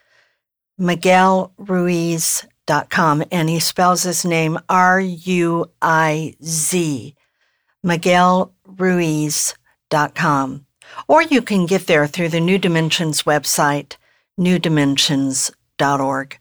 miguelruiz.com, 0.80 3.24
and 3.30 3.48
he 3.48 3.60
spells 3.60 4.02
his 4.02 4.24
name 4.24 4.58
R 4.68 4.98
U 4.98 5.70
I 5.80 6.34
Z. 6.42 7.14
MiguelRuiz.com. 7.86 10.66
Or 11.06 11.22
you 11.22 11.40
can 11.40 11.66
get 11.66 11.86
there 11.86 12.08
through 12.08 12.30
the 12.30 12.40
New 12.40 12.58
Dimensions 12.58 13.22
website, 13.22 13.96
newdimensions.org. 14.40 16.40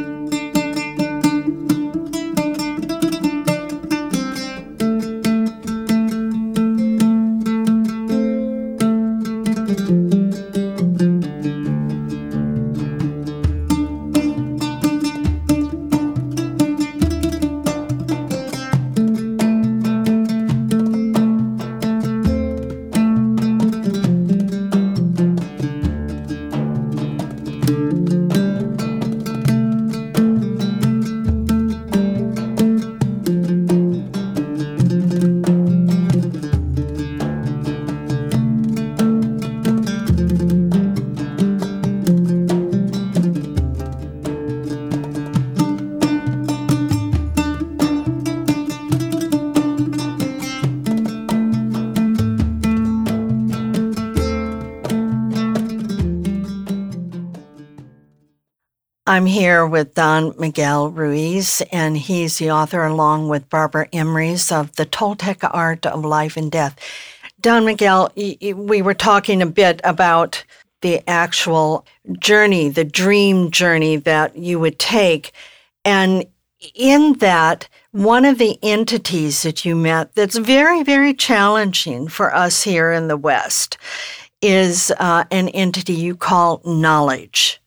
I'm 59.11 59.25
here 59.25 59.67
with 59.67 59.95
Don 59.95 60.33
Miguel 60.39 60.89
Ruiz, 60.89 61.61
and 61.69 61.97
he's 61.97 62.37
the 62.37 62.51
author, 62.51 62.85
along 62.85 63.27
with 63.27 63.49
Barbara 63.49 63.89
Emrys, 63.89 64.53
of 64.53 64.73
The 64.77 64.85
Toltec 64.85 65.39
Art 65.53 65.85
of 65.85 66.05
Life 66.05 66.37
and 66.37 66.49
Death. 66.49 66.79
Don 67.41 67.65
Miguel, 67.65 68.09
we 68.15 68.81
were 68.81 68.93
talking 68.93 69.41
a 69.41 69.45
bit 69.45 69.81
about 69.83 70.45
the 70.81 71.03
actual 71.09 71.85
journey, 72.19 72.69
the 72.69 72.85
dream 72.85 73.51
journey 73.51 73.97
that 73.97 74.37
you 74.37 74.61
would 74.61 74.79
take. 74.79 75.33
And 75.83 76.25
in 76.73 77.17
that, 77.17 77.67
one 77.91 78.23
of 78.23 78.37
the 78.37 78.57
entities 78.63 79.43
that 79.43 79.65
you 79.65 79.75
met 79.75 80.15
that's 80.15 80.37
very, 80.37 80.83
very 80.83 81.13
challenging 81.13 82.07
for 82.07 82.33
us 82.33 82.63
here 82.63 82.93
in 82.93 83.09
the 83.09 83.17
West 83.17 83.77
is 84.41 84.89
uh, 84.99 85.25
an 85.31 85.49
entity 85.49 85.95
you 85.95 86.15
call 86.15 86.61
knowledge. 86.63 87.60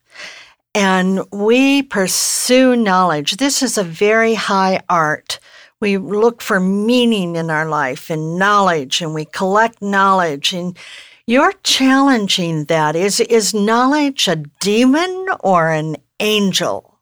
And 0.75 1.25
we 1.31 1.83
pursue 1.83 2.75
knowledge. 2.75 3.37
This 3.37 3.62
is 3.62 3.78
a 3.78 3.85
very 3.85 4.35
high 4.35 4.81
art. 4.88 5.38
We 5.81 5.99
look 5.99 6.43
for 6.43 6.59
meaning 6.59 7.37
in 7.37 7.50
our 7.50 7.69
life 7.69 8.11
and 8.11 8.38
knowledge, 8.38 9.00
and 9.00 9.14
we 9.14 9.25
collect 9.26 9.81
knowledge. 9.81 10.52
And 10.52 10.76
you're 11.26 11.52
challenging 11.62 12.64
that. 12.64 12.97
Is, 12.97 13.21
is 13.21 13.54
knowledge 13.54 14.28
a 14.28 14.37
demon 14.37 15.26
or 15.40 15.71
an 15.71 15.97
angel? 16.21 16.99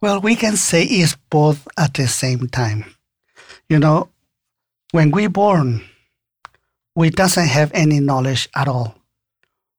Well, 0.00 0.20
we 0.20 0.34
can 0.34 0.56
say 0.56 0.84
it's 0.84 1.16
both 1.30 1.68
at 1.76 1.94
the 1.94 2.06
same 2.08 2.48
time. 2.48 2.84
You 3.68 3.78
know, 3.78 4.08
when 4.92 5.10
we 5.10 5.26
born, 5.28 5.82
we 6.94 7.10
doesn't 7.10 7.48
have 7.48 7.70
any 7.72 8.00
knowledge 8.00 8.48
at 8.54 8.68
all. 8.68 8.96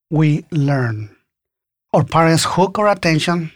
We 0.09 0.45
learn. 0.51 1.10
Our 1.93 2.05
parents 2.05 2.45
hook 2.45 2.79
our 2.79 2.87
attention, 2.87 3.51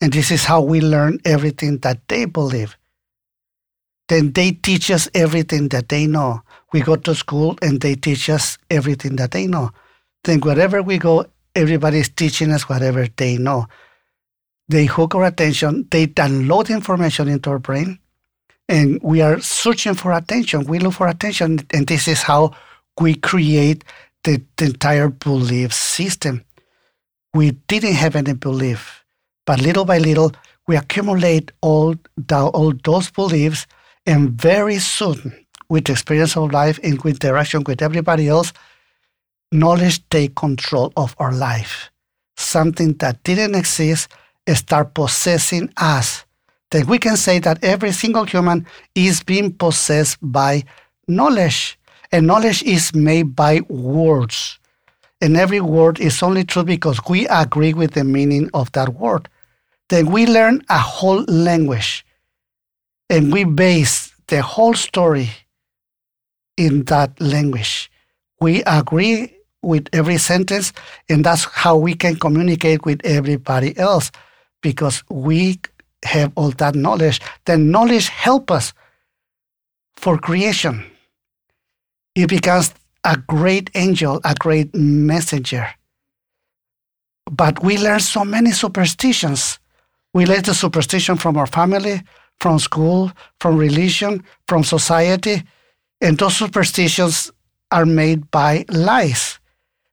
and 0.00 0.10
this 0.10 0.30
is 0.30 0.44
how 0.44 0.62
we 0.62 0.80
learn 0.80 1.18
everything 1.26 1.76
that 1.78 2.00
they 2.08 2.24
believe. 2.24 2.78
Then 4.08 4.32
they 4.32 4.52
teach 4.52 4.90
us 4.90 5.10
everything 5.14 5.68
that 5.68 5.90
they 5.90 6.06
know. 6.06 6.40
We 6.72 6.80
go 6.80 6.96
to 6.96 7.14
school 7.14 7.58
and 7.60 7.82
they 7.82 7.96
teach 7.96 8.30
us 8.30 8.56
everything 8.70 9.16
that 9.16 9.32
they 9.32 9.46
know. 9.46 9.72
Then 10.24 10.40
wherever 10.40 10.82
we 10.82 10.96
go, 10.96 11.26
everybody's 11.54 12.08
teaching 12.08 12.50
us 12.50 12.66
whatever 12.66 13.08
they 13.16 13.36
know. 13.36 13.66
They 14.68 14.86
hook 14.86 15.14
our 15.14 15.24
attention, 15.24 15.86
they 15.90 16.06
download 16.06 16.70
information 16.70 17.28
into 17.28 17.50
our 17.50 17.58
brain, 17.58 17.98
and 18.70 18.98
we 19.02 19.20
are 19.20 19.38
searching 19.40 19.94
for 19.94 20.12
attention. 20.12 20.64
We 20.64 20.78
look 20.78 20.94
for 20.94 21.08
attention, 21.08 21.60
and 21.74 21.86
this 21.86 22.08
is 22.08 22.22
how 22.22 22.56
we 22.98 23.16
create 23.16 23.84
the, 24.24 24.42
the 24.56 24.64
entire 24.66 25.10
belief 25.10 25.74
system. 25.74 26.42
We 27.34 27.50
didn't 27.68 27.94
have 27.94 28.14
any 28.14 28.32
belief, 28.32 29.04
but 29.44 29.60
little 29.60 29.84
by 29.84 29.98
little, 29.98 30.32
we 30.68 30.76
accumulate 30.76 31.50
all, 31.60 31.96
the, 32.16 32.46
all 32.46 32.72
those 32.84 33.10
beliefs, 33.10 33.66
and 34.06 34.30
very 34.30 34.78
soon, 34.78 35.34
with 35.68 35.86
the 35.86 35.92
experience 35.92 36.36
of 36.36 36.52
life 36.52 36.78
and 36.82 37.02
with 37.02 37.24
interaction 37.24 37.64
with 37.64 37.82
everybody 37.82 38.28
else, 38.28 38.52
knowledge 39.50 40.08
take 40.10 40.36
control 40.36 40.92
of 40.96 41.16
our 41.18 41.32
life. 41.32 41.90
Something 42.36 42.94
that 42.94 43.22
didn't 43.24 43.54
exist 43.54 44.08
start 44.52 44.94
possessing 44.94 45.72
us. 45.76 46.24
Then 46.70 46.86
we 46.86 46.98
can 46.98 47.16
say 47.16 47.38
that 47.40 47.62
every 47.64 47.92
single 47.92 48.24
human 48.24 48.66
is 48.94 49.22
being 49.22 49.52
possessed 49.52 50.18
by 50.20 50.64
knowledge. 51.08 51.78
And 52.12 52.26
knowledge 52.26 52.62
is 52.62 52.94
made 52.94 53.34
by 53.34 53.60
words. 53.68 54.58
And 55.20 55.36
every 55.36 55.60
word 55.60 56.00
is 56.00 56.22
only 56.22 56.44
true 56.44 56.64
because 56.64 57.00
we 57.08 57.26
agree 57.28 57.72
with 57.72 57.92
the 57.92 58.04
meaning 58.04 58.50
of 58.52 58.70
that 58.72 58.90
word. 58.90 59.28
Then 59.88 60.10
we 60.10 60.26
learn 60.26 60.62
a 60.68 60.78
whole 60.78 61.22
language. 61.24 62.04
And 63.10 63.32
we 63.32 63.44
base 63.44 64.12
the 64.28 64.42
whole 64.42 64.74
story 64.74 65.30
in 66.56 66.84
that 66.84 67.20
language. 67.20 67.90
We 68.40 68.62
agree 68.64 69.34
with 69.62 69.88
every 69.92 70.18
sentence, 70.18 70.72
and 71.08 71.24
that's 71.24 71.44
how 71.44 71.76
we 71.76 71.94
can 71.94 72.16
communicate 72.16 72.84
with 72.84 73.00
everybody 73.04 73.76
else 73.78 74.10
because 74.62 75.02
we 75.08 75.60
have 76.04 76.32
all 76.34 76.50
that 76.50 76.74
knowledge. 76.74 77.20
Then 77.46 77.70
knowledge 77.70 78.08
help 78.08 78.50
us 78.50 78.72
for 79.96 80.18
creation. 80.18 80.84
It 82.14 82.28
becomes 82.28 82.74
a 83.04 83.16
great 83.16 83.70
angel, 83.74 84.20
a 84.24 84.34
great 84.34 84.74
messenger. 84.74 85.68
But 87.30 87.62
we 87.62 87.78
learn 87.78 88.00
so 88.00 88.24
many 88.24 88.52
superstitions. 88.52 89.58
We 90.12 90.26
learn 90.26 90.42
the 90.42 90.54
superstition 90.54 91.16
from 91.16 91.36
our 91.36 91.46
family, 91.46 92.02
from 92.40 92.58
school, 92.58 93.12
from 93.40 93.56
religion, 93.56 94.24
from 94.48 94.64
society, 94.64 95.42
and 96.00 96.18
those 96.18 96.36
superstitions 96.36 97.30
are 97.70 97.86
made 97.86 98.30
by 98.30 98.64
lies. 98.68 99.38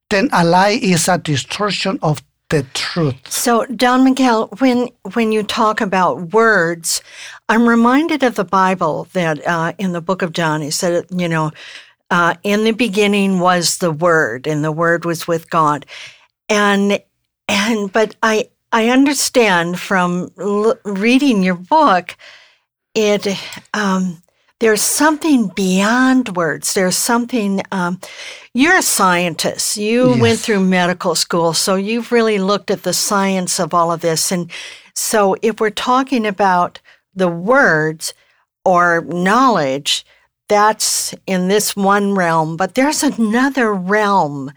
Then 0.09 0.29
a 0.33 0.43
lie 0.43 0.79
is 0.81 1.07
a 1.07 1.17
distortion 1.17 1.97
of 2.01 2.21
the 2.49 2.63
truth. 2.73 3.31
So, 3.31 3.65
Don 3.67 4.03
Miguel, 4.03 4.47
when 4.59 4.89
when 5.13 5.31
you 5.31 5.41
talk 5.41 5.79
about 5.79 6.33
words, 6.33 7.01
I'm 7.47 7.67
reminded 7.67 8.23
of 8.23 8.35
the 8.35 8.43
Bible 8.43 9.07
that 9.13 9.45
uh, 9.47 9.71
in 9.77 9.93
the 9.93 10.01
book 10.01 10.21
of 10.21 10.33
John, 10.33 10.61
he 10.61 10.69
said, 10.69 11.05
you 11.09 11.29
know, 11.29 11.51
uh, 12.11 12.35
in 12.43 12.63
the 12.63 12.73
beginning 12.73 13.39
was 13.39 13.79
the 13.79 13.91
Word, 13.91 14.45
and 14.45 14.63
the 14.63 14.71
Word 14.71 15.05
was 15.05 15.27
with 15.27 15.49
God, 15.49 15.85
and 16.47 17.01
and 17.47 17.91
but 17.91 18.15
I 18.21 18.49
I 18.71 18.89
understand 18.89 19.79
from 19.79 20.29
l- 20.39 20.77
reading 20.85 21.41
your 21.41 21.55
book, 21.55 22.15
it. 22.93 23.27
Um, 23.73 24.21
there's 24.59 24.83
something 24.83 25.47
beyond 25.55 26.35
words. 26.35 26.75
There's 26.75 26.95
something, 26.95 27.63
um, 27.71 27.99
you're 28.53 28.77
a 28.77 28.83
scientist. 28.83 29.75
You 29.75 30.11
yes. 30.11 30.21
went 30.21 30.39
through 30.39 30.59
medical 30.59 31.15
school, 31.15 31.53
so 31.53 31.73
you've 31.73 32.11
really 32.11 32.37
looked 32.37 32.69
at 32.69 32.83
the 32.83 32.93
science 32.93 33.59
of 33.59 33.73
all 33.73 33.91
of 33.91 34.01
this. 34.01 34.31
And 34.31 34.51
so 34.93 35.35
if 35.41 35.59
we're 35.59 35.71
talking 35.71 36.27
about 36.27 36.79
the 37.15 37.27
words 37.27 38.13
or 38.63 39.01
knowledge, 39.01 40.05
that's 40.51 41.15
in 41.25 41.47
this 41.47 41.77
one 41.77 42.13
realm, 42.13 42.57
but 42.57 42.75
there's 42.75 43.03
another 43.03 43.73
realm. 43.73 44.51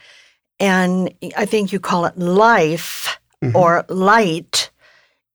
And 0.59 1.15
I 1.37 1.47
think 1.47 1.73
you 1.73 1.79
call 1.79 2.05
it 2.05 2.19
life 2.19 3.21
mm-hmm. 3.41 3.57
or 3.57 3.85
light, 3.89 4.71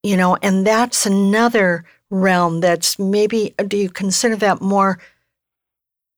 you 0.04 0.17
know, 0.17 0.36
and 0.41 0.67
that's 0.67 1.06
another 1.06 1.86
realm 2.10 2.60
that's 2.60 3.00
maybe, 3.00 3.56
do 3.67 3.78
you 3.78 3.89
consider 3.89 4.36
that 4.36 4.60
more 4.60 5.00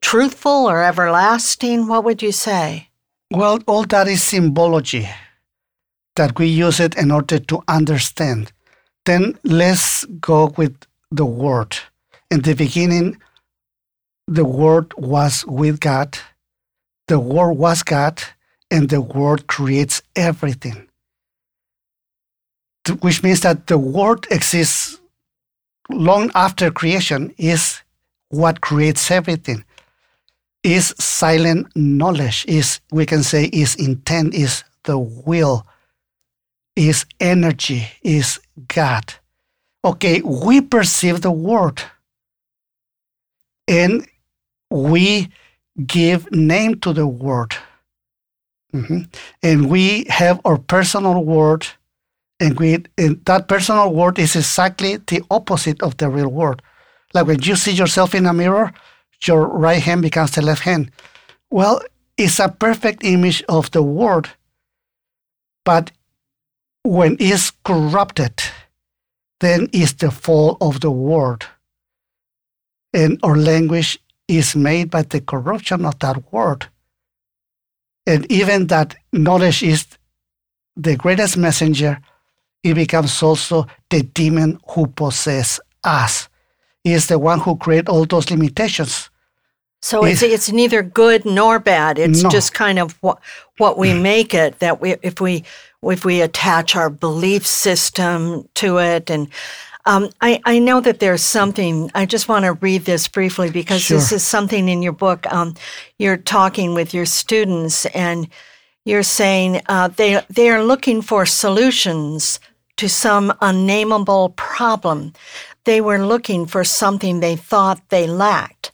truthful 0.01 0.67
or 0.67 0.81
everlasting? 0.81 1.87
What 1.87 2.03
would 2.03 2.23
you 2.23 2.31
say? 2.31 2.89
Well, 3.29 3.59
all 3.67 3.83
that 3.83 4.07
is 4.07 4.23
symbology 4.23 5.07
that 6.15 6.39
we 6.39 6.47
use 6.47 6.79
it 6.79 6.97
in 6.97 7.11
order 7.11 7.37
to 7.37 7.61
understand. 7.67 8.51
Then 9.05 9.37
let's 9.43 10.03
go 10.19 10.51
with 10.57 10.75
the 11.11 11.25
word. 11.25 11.77
In 12.31 12.41
the 12.41 12.55
beginning, 12.55 13.17
the 14.31 14.45
word 14.45 14.93
was 14.97 15.45
with 15.45 15.79
God, 15.79 16.17
the 17.07 17.19
word 17.19 17.53
was 17.53 17.83
God, 17.83 18.21
and 18.69 18.89
the 18.89 19.01
word 19.01 19.47
creates 19.47 20.01
everything. 20.15 20.87
Which 23.01 23.23
means 23.23 23.41
that 23.41 23.67
the 23.67 23.77
word 23.77 24.27
exists 24.31 24.99
long 25.89 26.31
after 26.33 26.71
creation 26.71 27.33
is 27.37 27.81
what 28.29 28.61
creates 28.61 29.11
everything 29.11 29.63
is 30.63 30.93
silent 30.99 31.67
knowledge 31.75 32.45
is 32.47 32.79
we 32.91 33.05
can 33.05 33.23
say 33.23 33.45
is 33.45 33.75
intent 33.75 34.33
is 34.33 34.63
the 34.83 34.97
will 34.97 35.65
is 36.75 37.05
energy 37.19 37.87
is 38.03 38.39
god 38.67 39.13
okay 39.83 40.21
we 40.21 40.61
perceive 40.61 41.21
the 41.21 41.31
word 41.31 41.81
and 43.67 44.07
we 44.71 45.29
give 45.85 46.31
name 46.31 46.79
to 46.79 46.93
the 46.93 47.07
word 47.07 47.55
mm-hmm. 48.73 49.01
and 49.43 49.69
we 49.69 50.05
have 50.09 50.39
our 50.45 50.57
personal 50.57 51.23
word 51.23 51.67
and, 52.39 52.59
we, 52.59 52.83
and 52.97 53.23
that 53.25 53.47
personal 53.47 53.93
word 53.93 54.17
is 54.17 54.35
exactly 54.35 54.97
the 54.97 55.21
opposite 55.29 55.81
of 55.83 55.97
the 55.97 56.09
real 56.09 56.29
word. 56.29 56.63
Like 57.13 57.27
when 57.27 57.41
you 57.43 57.55
see 57.55 57.71
yourself 57.71 58.15
in 58.15 58.25
a 58.25 58.33
mirror, 58.33 58.73
your 59.25 59.47
right 59.47 59.81
hand 59.81 60.01
becomes 60.01 60.31
the 60.31 60.41
left 60.41 60.63
hand. 60.63 60.91
Well, 61.51 61.81
it's 62.17 62.39
a 62.39 62.49
perfect 62.49 63.03
image 63.03 63.43
of 63.47 63.69
the 63.71 63.83
word, 63.83 64.29
but 65.63 65.91
when 66.83 67.17
it's 67.19 67.51
corrupted, 67.63 68.41
then 69.39 69.69
is 69.71 69.93
the 69.93 70.09
fall 70.09 70.57
of 70.61 70.79
the 70.79 70.91
word. 70.91 71.45
And 72.93 73.19
our 73.21 73.35
language 73.35 73.99
is 74.37 74.55
made 74.55 74.89
by 74.89 75.03
the 75.03 75.21
corruption 75.21 75.85
of 75.85 75.99
that 75.99 76.31
word. 76.31 76.67
And 78.05 78.29
even 78.31 78.67
that 78.67 78.95
knowledge 79.11 79.63
is 79.63 79.85
the 80.75 80.95
greatest 80.95 81.37
messenger 81.37 81.99
it 82.63 82.75
becomes 82.75 83.21
also 83.23 83.65
the 83.89 84.03
demon 84.03 84.59
who 84.69 84.87
possesses 84.87 85.59
us. 85.83 86.29
He 86.83 86.93
is 86.93 87.07
the 87.07 87.17
one 87.17 87.39
who 87.39 87.55
created 87.57 87.89
all 87.89 88.05
those 88.05 88.29
limitations. 88.29 89.09
So 89.81 90.05
it's 90.05 90.21
it's 90.21 90.51
neither 90.51 90.83
good 90.83 91.25
nor 91.25 91.57
bad. 91.57 91.97
It's 91.97 92.21
No. 92.21 92.29
just 92.29 92.53
kind 92.53 92.77
of 92.77 92.97
what 93.01 93.17
what 93.57 93.79
we 93.79 93.89
mm. 93.89 94.01
make 94.01 94.33
it. 94.35 94.59
That 94.59 94.79
we 94.79 94.95
if 95.01 95.19
we 95.19 95.43
if 95.81 96.05
we 96.05 96.21
attach 96.21 96.75
our 96.75 96.91
belief 96.91 97.47
system 97.47 98.47
to 98.55 98.77
it, 98.77 99.09
and 99.09 99.27
um, 99.85 100.09
I 100.21 100.41
I 100.45 100.59
know 100.59 100.81
that 100.81 100.99
there's 100.99 101.23
something. 101.23 101.91
I 101.95 102.05
just 102.05 102.27
want 102.27 102.45
to 102.45 102.53
read 102.53 102.85
this 102.85 103.07
briefly 103.07 103.49
because 103.49 103.87
this 103.87 104.11
is 104.11 104.23
something 104.23 104.69
in 104.69 104.81
your 104.81 104.93
book. 104.93 105.31
Um, 105.31 105.55
you're 105.97 106.17
talking 106.17 106.73
with 106.73 106.93
your 106.93 107.05
students, 107.05 107.85
and 107.87 108.27
you're 108.85 109.03
saying 109.03 109.61
uh, 109.67 109.89
they 109.89 110.21
they 110.29 110.49
are 110.49 110.63
looking 110.63 111.01
for 111.01 111.25
solutions 111.25 112.39
to 112.77 112.87
some 112.87 113.33
unnameable 113.41 114.29
problem. 114.29 115.13
They 115.65 115.81
were 115.81 116.05
looking 116.05 116.45
for 116.47 116.63
something 116.63 117.19
they 117.19 117.35
thought 117.35 117.81
they 117.89 118.07
lacked 118.07 118.71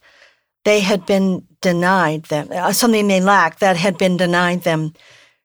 they 0.68 0.82
had 0.82 1.06
been 1.06 1.48
denied 1.62 2.24
them, 2.24 2.50
uh, 2.52 2.74
something 2.74 3.08
they 3.08 3.22
lacked 3.22 3.62
that 3.62 3.78
had 3.78 3.98
been 3.98 4.18
denied 4.18 4.64
them. 4.64 4.94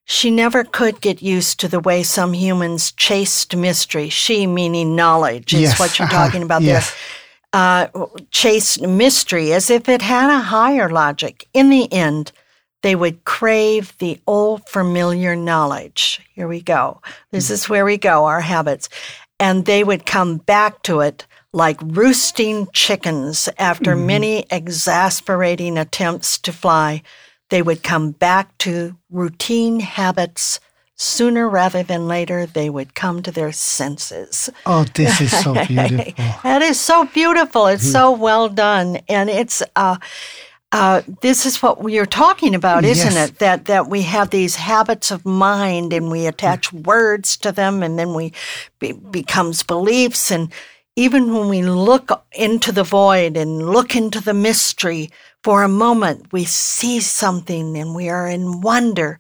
She 0.04 0.30
never 0.30 0.64
could 0.64 1.00
get 1.00 1.22
used 1.22 1.60
to 1.60 1.68
the 1.68 1.80
way 1.80 2.02
some 2.02 2.32
humans 2.32 2.92
chased 2.92 3.54
mystery. 3.56 4.08
She, 4.08 4.46
meaning 4.46 4.96
knowledge, 4.96 5.54
is 5.54 5.60
Yes, 5.60 5.80
what 5.80 5.98
you're 5.98 6.06
uh-huh, 6.08 6.24
talking 6.24 6.42
about 6.42 6.62
yes. 6.62 6.90
there. 6.90 6.98
Uh, 7.54 8.06
chased 8.30 8.80
mystery 8.82 9.52
as 9.52 9.70
if 9.70 9.88
it 9.88 10.02
had 10.02 10.30
a 10.30 10.40
higher 10.40 10.88
logic. 10.88 11.46
In 11.52 11.68
the 11.68 11.92
end, 11.92 12.32
they 12.82 12.94
would 12.96 13.24
crave 13.24 13.96
the 13.98 14.20
old 14.26 14.66
familiar 14.68 15.36
knowledge. 15.36 16.20
Here 16.34 16.48
we 16.48 16.60
go. 16.62 17.00
This 17.30 17.50
is 17.50 17.68
where 17.68 17.84
we 17.84 17.96
go, 17.96 18.24
our 18.24 18.40
habits. 18.40 18.88
And 19.38 19.66
they 19.66 19.84
would 19.84 20.06
come 20.06 20.38
back 20.38 20.82
to 20.84 21.00
it 21.00 21.26
like 21.52 21.78
roosting 21.82 22.66
chickens 22.72 23.48
after 23.58 23.94
many 23.94 24.46
exasperating 24.50 25.76
attempts 25.78 26.38
to 26.38 26.52
fly. 26.52 27.02
They 27.52 27.60
would 27.60 27.82
come 27.82 28.12
back 28.12 28.56
to 28.58 28.96
routine 29.10 29.80
habits. 29.80 30.58
Sooner 30.96 31.48
rather 31.50 31.82
than 31.82 32.08
later, 32.08 32.46
they 32.46 32.70
would 32.70 32.94
come 32.94 33.22
to 33.24 33.30
their 33.30 33.52
senses. 33.52 34.48
Oh, 34.64 34.84
this 34.94 35.20
is 35.20 35.30
so 35.44 35.52
beautiful. 35.66 36.14
That 36.44 36.62
is 36.62 36.80
so 36.80 37.04
beautiful. 37.04 37.66
It's 37.66 37.82
Mm-hmm. 37.82 37.92
so 37.92 38.12
well 38.12 38.48
done, 38.48 39.00
and 39.08 39.28
it's 39.28 39.62
uh, 39.76 39.96
uh, 40.70 41.02
this 41.20 41.44
is 41.44 41.62
what 41.62 41.82
we're 41.82 42.06
talking 42.06 42.54
about, 42.54 42.84
isn't 42.86 43.12
Yes. 43.12 43.28
it? 43.30 43.38
That 43.40 43.64
that 43.66 43.88
we 43.88 44.02
have 44.02 44.30
these 44.30 44.56
habits 44.56 45.10
of 45.10 45.26
mind, 45.26 45.92
and 45.92 46.10
we 46.10 46.26
attach 46.26 46.72
words 46.72 47.36
to 47.38 47.52
them, 47.52 47.82
and 47.82 47.98
then 47.98 48.14
we 48.14 48.32
be, 48.78 48.92
becomes 48.92 49.62
beliefs. 49.62 50.30
And 50.30 50.50
even 50.96 51.34
when 51.34 51.48
we 51.50 51.62
look 51.62 52.08
into 52.32 52.72
the 52.72 52.84
void 52.84 53.36
and 53.36 53.70
look 53.70 53.94
into 53.96 54.20
the 54.22 54.34
mystery 54.34 55.10
for 55.42 55.62
a 55.62 55.68
moment, 55.68 56.32
we 56.32 56.44
see 56.44 57.00
something, 57.00 57.76
and 57.76 57.94
we 57.94 58.08
are 58.08 58.28
in 58.28 58.60
wonder. 58.60 59.18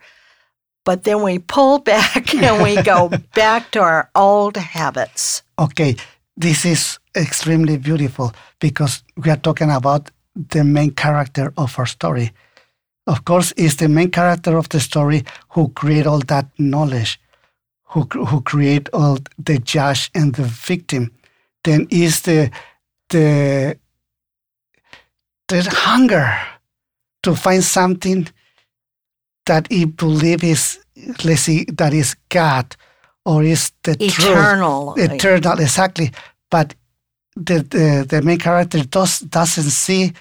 But 0.84 1.04
then 1.04 1.22
we 1.22 1.38
pull 1.38 1.78
back 1.92 2.34
and 2.34 2.62
we 2.62 2.80
go 2.82 3.10
back 3.34 3.70
to 3.72 3.80
our 3.80 4.10
old 4.14 4.56
habits. 4.56 5.42
Okay, 5.58 5.96
this 6.36 6.64
is 6.64 6.98
extremely 7.16 7.76
beautiful 7.76 8.32
because 8.58 9.02
we 9.16 9.30
are 9.30 9.36
talking 9.36 9.70
about 9.70 10.10
the 10.34 10.64
main 10.64 10.90
character 10.92 11.52
of 11.56 11.78
our 11.78 11.86
story. 11.86 12.32
Of 13.06 13.24
course, 13.24 13.52
it's 13.56 13.76
the 13.76 13.88
main 13.88 14.10
character 14.10 14.56
of 14.56 14.68
the 14.68 14.80
story 14.80 15.24
who 15.50 15.68
create 15.70 16.06
all 16.06 16.20
that 16.28 16.46
knowledge, 16.58 17.20
who 17.88 18.02
who 18.02 18.40
create 18.42 18.88
all 18.92 19.18
the 19.38 19.58
judge 19.58 20.10
and 20.14 20.34
the 20.34 20.44
victim. 20.44 21.10
Then 21.64 21.86
is 21.90 22.22
the 22.22 22.50
the 23.08 23.76
the 25.48 25.62
hunger 25.70 26.36
to 27.22 27.34
find 27.34 27.62
something 27.64 28.28
that 29.46 29.66
he 29.70 29.84
believes 29.84 30.44
is 30.44 30.78
let's 31.24 31.42
see 31.42 31.64
that 31.64 31.92
is 31.92 32.16
God 32.28 32.76
or 33.24 33.42
is 33.42 33.72
the 33.84 33.96
truth. 33.96 34.18
Eternal. 34.18 34.94
eternal 34.96 35.58
exactly. 35.60 36.10
But 36.50 36.74
the, 37.36 37.60
the 37.62 38.06
the 38.08 38.22
main 38.22 38.38
character 38.38 38.84
does 38.84 39.20
doesn't 39.20 39.70
see 39.70 40.12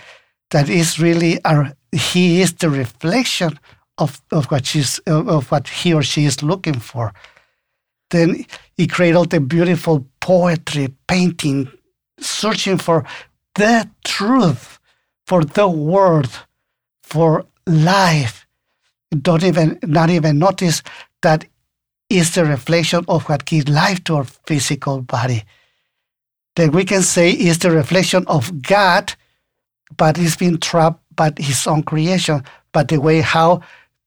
that 0.52 0.70
is 0.70 1.00
really 1.00 1.40
a, 1.46 1.76
he 1.92 2.42
is 2.42 2.54
the 2.54 2.70
reflection 2.70 3.60
of, 3.98 4.22
of 4.32 4.46
what 4.52 4.66
she's 4.66 5.00
of 5.00 5.28
of 5.28 5.52
what 5.52 5.68
he 5.68 5.94
or 5.94 6.04
she 6.04 6.26
is 6.26 6.42
looking 6.42 6.80
for. 6.80 7.14
Then 8.10 8.46
he 8.78 8.88
created 8.88 9.16
all 9.16 9.26
the 9.26 9.40
beautiful 9.40 10.06
poetry 10.20 10.94
painting 11.08 11.72
searching 12.20 12.78
for 12.78 13.06
the 13.56 13.90
truth 14.04 14.80
for 15.32 15.46
the 15.46 15.66
word 15.66 16.28
for 17.04 17.46
life 17.66 18.46
don't 19.22 19.46
even 19.46 19.80
not 19.82 20.10
even 20.10 20.38
notice 20.38 20.84
that 21.22 21.46
is 22.10 22.36
the 22.36 22.44
reflection 22.44 23.06
of 23.08 23.24
what 23.30 23.46
gives 23.46 23.70
life 23.70 24.04
to 24.04 24.18
our 24.18 24.26
physical 24.26 25.02
body. 25.02 25.44
Then 26.58 26.72
we 26.72 26.84
can 26.84 27.02
say 27.02 27.32
is 27.32 27.60
the 27.60 27.72
reflection 27.72 28.26
of 28.28 28.62
God, 28.62 29.14
but 29.96 30.20
it's 30.20 30.36
been 30.36 30.58
trapped 30.58 31.00
by 31.16 31.32
his 31.38 31.66
own 31.66 31.84
creation, 31.84 32.44
but 32.74 32.90
the 32.90 32.98
way 33.00 33.22
how 33.22 33.62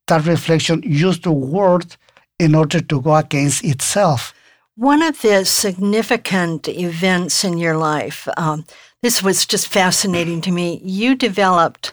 that 0.08 0.26
reflection 0.26 0.82
used 0.84 1.22
the 1.22 1.32
word 1.32 1.96
in 2.38 2.54
order 2.54 2.80
to 2.82 3.00
go 3.00 3.16
against 3.16 3.64
itself. 3.64 4.34
One 4.76 5.02
of 5.02 5.22
the 5.22 5.46
significant 5.46 6.68
events 6.68 7.44
in 7.44 7.56
your 7.56 7.78
life, 7.78 8.28
um, 8.36 8.66
this 9.04 9.22
was 9.22 9.44
just 9.46 9.68
fascinating 9.68 10.40
to 10.42 10.50
me. 10.50 10.80
You 10.82 11.14
developed 11.14 11.92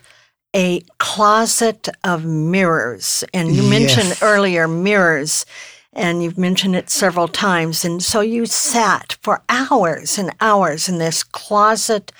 a 0.56 0.82
closet 0.97 1.89
of 2.04 2.26
mirrors, 2.26 3.24
and 3.34 3.56
you 3.56 3.63
mentioned 3.63 4.17
earlier 4.21 4.67
mirrors, 4.67 5.45
and 5.93 6.24
you've 6.24 6.38
mentioned 6.38 6.76
it 6.76 6.89
several 6.89 7.28
times. 7.28 7.86
And 7.86 8.02
so 8.04 8.21
you 8.21 8.45
sat 8.45 9.17
for 9.21 9.41
hours 9.50 10.17
and 10.17 10.34
hours 10.39 10.89
in 10.89 10.97
this 10.97 11.24
closet 11.24 12.12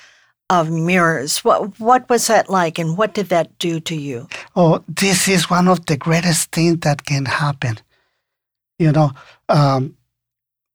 of 0.50 0.70
mirrors. 0.70 1.44
What 1.44 1.78
what 1.80 2.08
was 2.08 2.26
that 2.26 2.50
like, 2.50 2.78
and 2.78 2.96
what 2.96 3.14
did 3.14 3.28
that 3.28 3.58
do 3.58 3.80
to 3.80 3.94
you? 3.94 4.28
Oh, 4.54 4.82
this 4.86 5.28
is 5.28 5.48
one 5.48 5.68
of 5.68 5.86
the 5.86 5.96
greatest 5.96 6.52
things 6.52 6.80
that 6.80 7.04
can 7.04 7.24
happen. 7.24 7.78
You 8.78 8.92
know, 8.92 9.12
um, 9.48 9.96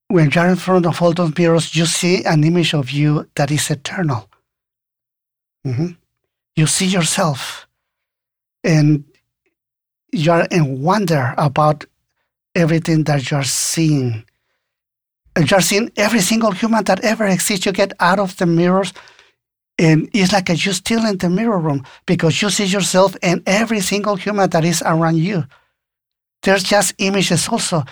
when 0.10 0.30
you're 0.32 0.48
in 0.48 0.56
front 0.56 0.86
of 0.86 1.02
all 1.02 1.14
those 1.14 1.38
mirrors, 1.38 1.76
you 1.76 1.86
see 1.86 2.24
an 2.24 2.44
image 2.44 2.74
of 2.74 2.92
you 2.92 3.30
that 3.36 3.52
is 3.52 3.70
eternal. 3.70 4.30
Mhm. 5.66 5.98
You 6.56 6.68
see 6.68 6.86
yourself, 6.88 7.68
and 8.64 9.04
you're 10.12 10.48
in 10.52 10.82
wonder 10.82 11.34
about 11.38 11.86
everything 12.56 13.04
that 13.06 13.30
you're 13.30 13.44
seeing. 13.44 14.24
You're 15.50 15.62
seeing 15.62 15.92
every 15.98 16.22
single 16.22 16.52
human 16.52 16.84
that 16.86 17.02
ever 17.02 17.28
exists. 17.28 17.66
You 17.66 17.72
get 17.72 17.94
out 18.00 18.20
of 18.20 18.38
the 18.38 18.46
mirrors, 18.48 18.94
and 19.78 20.10
it's 20.14 20.32
like 20.34 20.50
you're 20.50 20.74
still 20.74 21.06
in 21.06 21.18
the 21.20 21.30
mirror 21.30 21.60
room 21.60 21.86
because 22.08 22.42
you 22.42 22.50
see 22.50 22.66
yourself 22.66 23.16
and 23.22 23.44
every 23.46 23.82
single 23.82 24.16
human 24.16 24.50
that 24.50 24.66
is 24.66 24.82
around 24.84 25.18
you. 25.18 25.46
There's 26.44 26.64
just 26.64 26.96
images 26.98 27.48
also. 27.50 27.84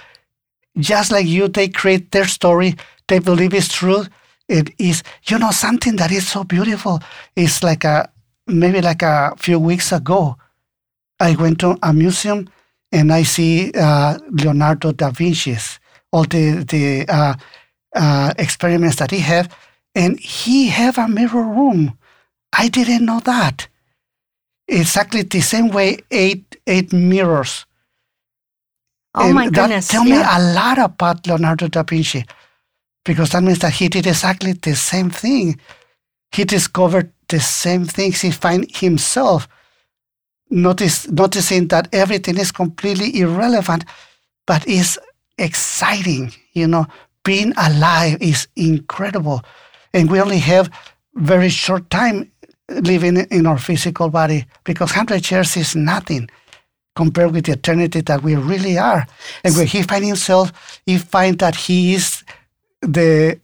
Just 0.78 1.12
like 1.12 1.26
you, 1.26 1.48
they 1.48 1.68
create 1.70 2.12
their 2.12 2.26
story, 2.28 2.76
they 3.08 3.20
believe 3.20 3.54
it's 3.54 3.74
true. 3.74 4.06
It 4.48 4.74
is, 4.78 5.04
you 5.28 5.40
know, 5.40 5.52
something 5.52 5.96
that 5.98 6.12
is 6.12 6.28
so 6.28 6.44
beautiful. 6.44 7.02
It's 7.36 7.64
like 7.64 7.84
a, 7.84 8.10
maybe 8.48 8.82
like 8.82 9.02
a 9.02 9.34
few 9.38 9.60
weeks 9.60 9.92
ago, 9.92 10.38
I 11.20 11.36
went 11.36 11.60
to 11.60 11.78
a 11.82 11.94
museum 11.94 12.50
and 12.92 13.12
I 13.12 13.24
see 13.24 13.72
uh, 13.74 14.18
Leonardo 14.30 14.92
da 14.92 15.12
Vinci's, 15.12 15.80
all 16.12 16.24
the, 16.26 16.64
the 16.68 17.06
uh, 17.08 17.36
uh, 17.96 18.34
experiments 18.38 18.98
that 18.98 19.12
he 19.12 19.20
have, 19.20 19.56
and 19.96 20.20
he 20.20 20.68
have 20.68 20.98
a 20.98 21.08
mirror 21.08 21.42
room. 21.44 21.98
I 22.58 22.68
didn't 22.68 23.06
know 23.06 23.22
that. 23.22 23.68
Exactly 24.68 25.22
the 25.24 25.42
same 25.42 25.70
way, 25.70 26.00
eight 26.12 26.58
eight 26.68 26.92
mirrors. 26.92 27.66
Oh 29.16 29.30
And 29.30 29.36
my 29.36 29.50
that 29.52 29.72
goodness! 29.72 29.88
Tell 29.90 30.06
yeah. 30.06 30.16
me 30.16 30.22
a 30.22 30.54
lot 30.56 30.80
about 30.80 31.28
Leonardo 31.28 31.70
da 31.70 31.84
Vinci, 31.84 32.26
because 33.06 33.32
that 33.32 33.44
means 33.44 33.60
that 33.60 33.74
he 33.74 33.90
did 33.90 34.08
exactly 34.08 34.54
the 34.54 34.76
same 34.76 35.12
thing. 35.12 35.60
He 36.32 36.46
discovered 36.46 37.12
the 37.30 37.40
same 37.42 37.86
things. 37.86 38.22
He 38.22 38.32
find 38.32 38.68
himself 38.76 39.48
notice 40.52 41.10
noticing 41.12 41.70
that 41.70 41.90
everything 41.94 42.38
is 42.40 42.52
completely 42.52 43.20
irrelevant, 43.20 43.86
but 44.48 44.68
is 44.68 45.00
exciting. 45.38 46.34
You 46.54 46.68
know, 46.68 46.88
being 47.26 47.54
alive 47.58 48.18
is 48.22 48.48
incredible, 48.56 49.44
and 49.94 50.12
we 50.12 50.22
only 50.22 50.40
have 50.40 50.70
very 51.16 51.50
short 51.50 51.90
time 51.92 52.32
living 52.70 53.18
in 53.18 53.48
our 53.48 53.60
physical 53.60 54.10
body 54.10 54.46
because 54.66 54.92
hundred 54.92 55.30
years 55.32 55.58
is 55.58 55.76
nothing 55.76 56.30
compared 56.96 57.34
with 57.34 57.46
the 57.46 57.54
eternity 57.54 58.02
that 58.02 58.24
we 58.24 58.36
really 58.36 58.78
are. 58.78 59.06
And 59.44 59.56
when 59.56 59.68
he 59.68 59.84
finds 59.84 60.08
himself, 60.08 60.82
he 60.86 60.98
finds 60.98 61.38
that 61.38 61.56
he 61.56 61.96
is 61.96 62.24
the 62.82 63.40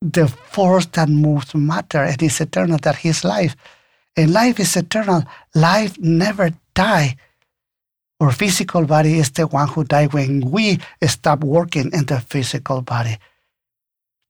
the 0.00 0.28
force 0.28 0.86
that 0.86 1.08
moves 1.08 1.54
matter 1.54 2.02
and 2.02 2.22
is 2.22 2.40
eternal, 2.40 2.78
that 2.82 2.96
his 2.96 3.24
life. 3.24 3.56
And 4.16 4.32
life 4.32 4.60
is 4.60 4.76
eternal. 4.76 5.24
Life 5.54 5.98
never 5.98 6.50
die. 6.74 7.16
Our 8.20 8.30
physical 8.30 8.84
body 8.84 9.18
is 9.18 9.30
the 9.30 9.46
one 9.46 9.68
who 9.68 9.82
died 9.82 10.12
when 10.12 10.50
we 10.50 10.78
stop 11.06 11.42
working 11.42 11.90
in 11.92 12.04
the 12.04 12.20
physical 12.20 12.82
body. 12.82 13.16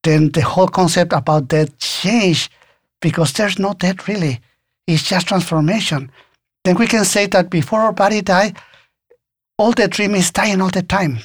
Then 0.05 0.31
the 0.31 0.43
whole 0.43 0.69
concept 0.69 1.13
about 1.13 1.49
death 1.49 1.77
changed 1.79 2.53
because 3.01 3.33
there's 3.33 3.59
no 3.59 3.75
death 3.75 4.07
really. 4.07 4.41
It's 4.87 5.03
just 5.03 5.29
transformation. 5.29 6.11
Then 6.65 6.77
we 6.77 6.87
can 6.87 7.05
say 7.05 7.27
that 7.27 7.51
before 7.51 7.81
our 7.81 7.93
body 7.93 8.23
die, 8.23 8.55
all 9.59 9.73
the 9.73 9.89
dream 9.89 10.15
is 10.15 10.31
dying 10.31 10.61
all 10.61 10.71
the 10.71 10.83
time. 10.83 11.19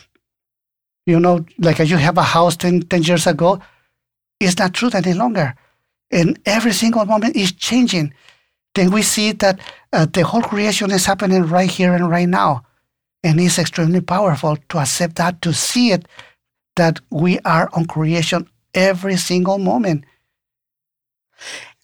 You 1.06 1.20
know, 1.20 1.46
like 1.58 1.80
you 1.80 1.98
have 1.98 2.18
a 2.18 2.24
house 2.24 2.56
10, 2.58 2.82
10 2.84 3.04
years 3.04 3.26
ago, 3.26 3.60
it's 4.40 4.58
not 4.58 4.74
true 4.74 4.90
any 4.94 5.14
longer. 5.14 5.56
And 6.12 6.40
every 6.46 6.74
single 6.74 7.06
moment 7.06 7.36
is 7.36 7.52
changing. 7.52 8.14
Then 8.76 8.92
we 8.92 9.02
see 9.02 9.32
that 9.34 9.60
uh, 9.94 10.06
the 10.06 10.24
whole 10.24 10.42
creation 10.42 10.92
is 10.92 11.06
happening 11.06 11.44
right 11.44 11.70
here 11.70 11.94
and 11.94 12.10
right 12.10 12.30
now. 12.30 12.64
And 13.24 13.40
it's 13.40 13.60
extremely 13.60 14.02
powerful 14.02 14.58
to 14.70 14.78
accept 14.78 15.16
that, 15.16 15.42
to 15.42 15.54
see 15.54 15.92
it, 15.92 16.08
that 16.76 17.00
we 17.10 17.40
are 17.40 17.70
on 17.74 17.86
creation 17.86 18.48
every 18.74 19.18
single 19.18 19.58
moment. 19.58 20.06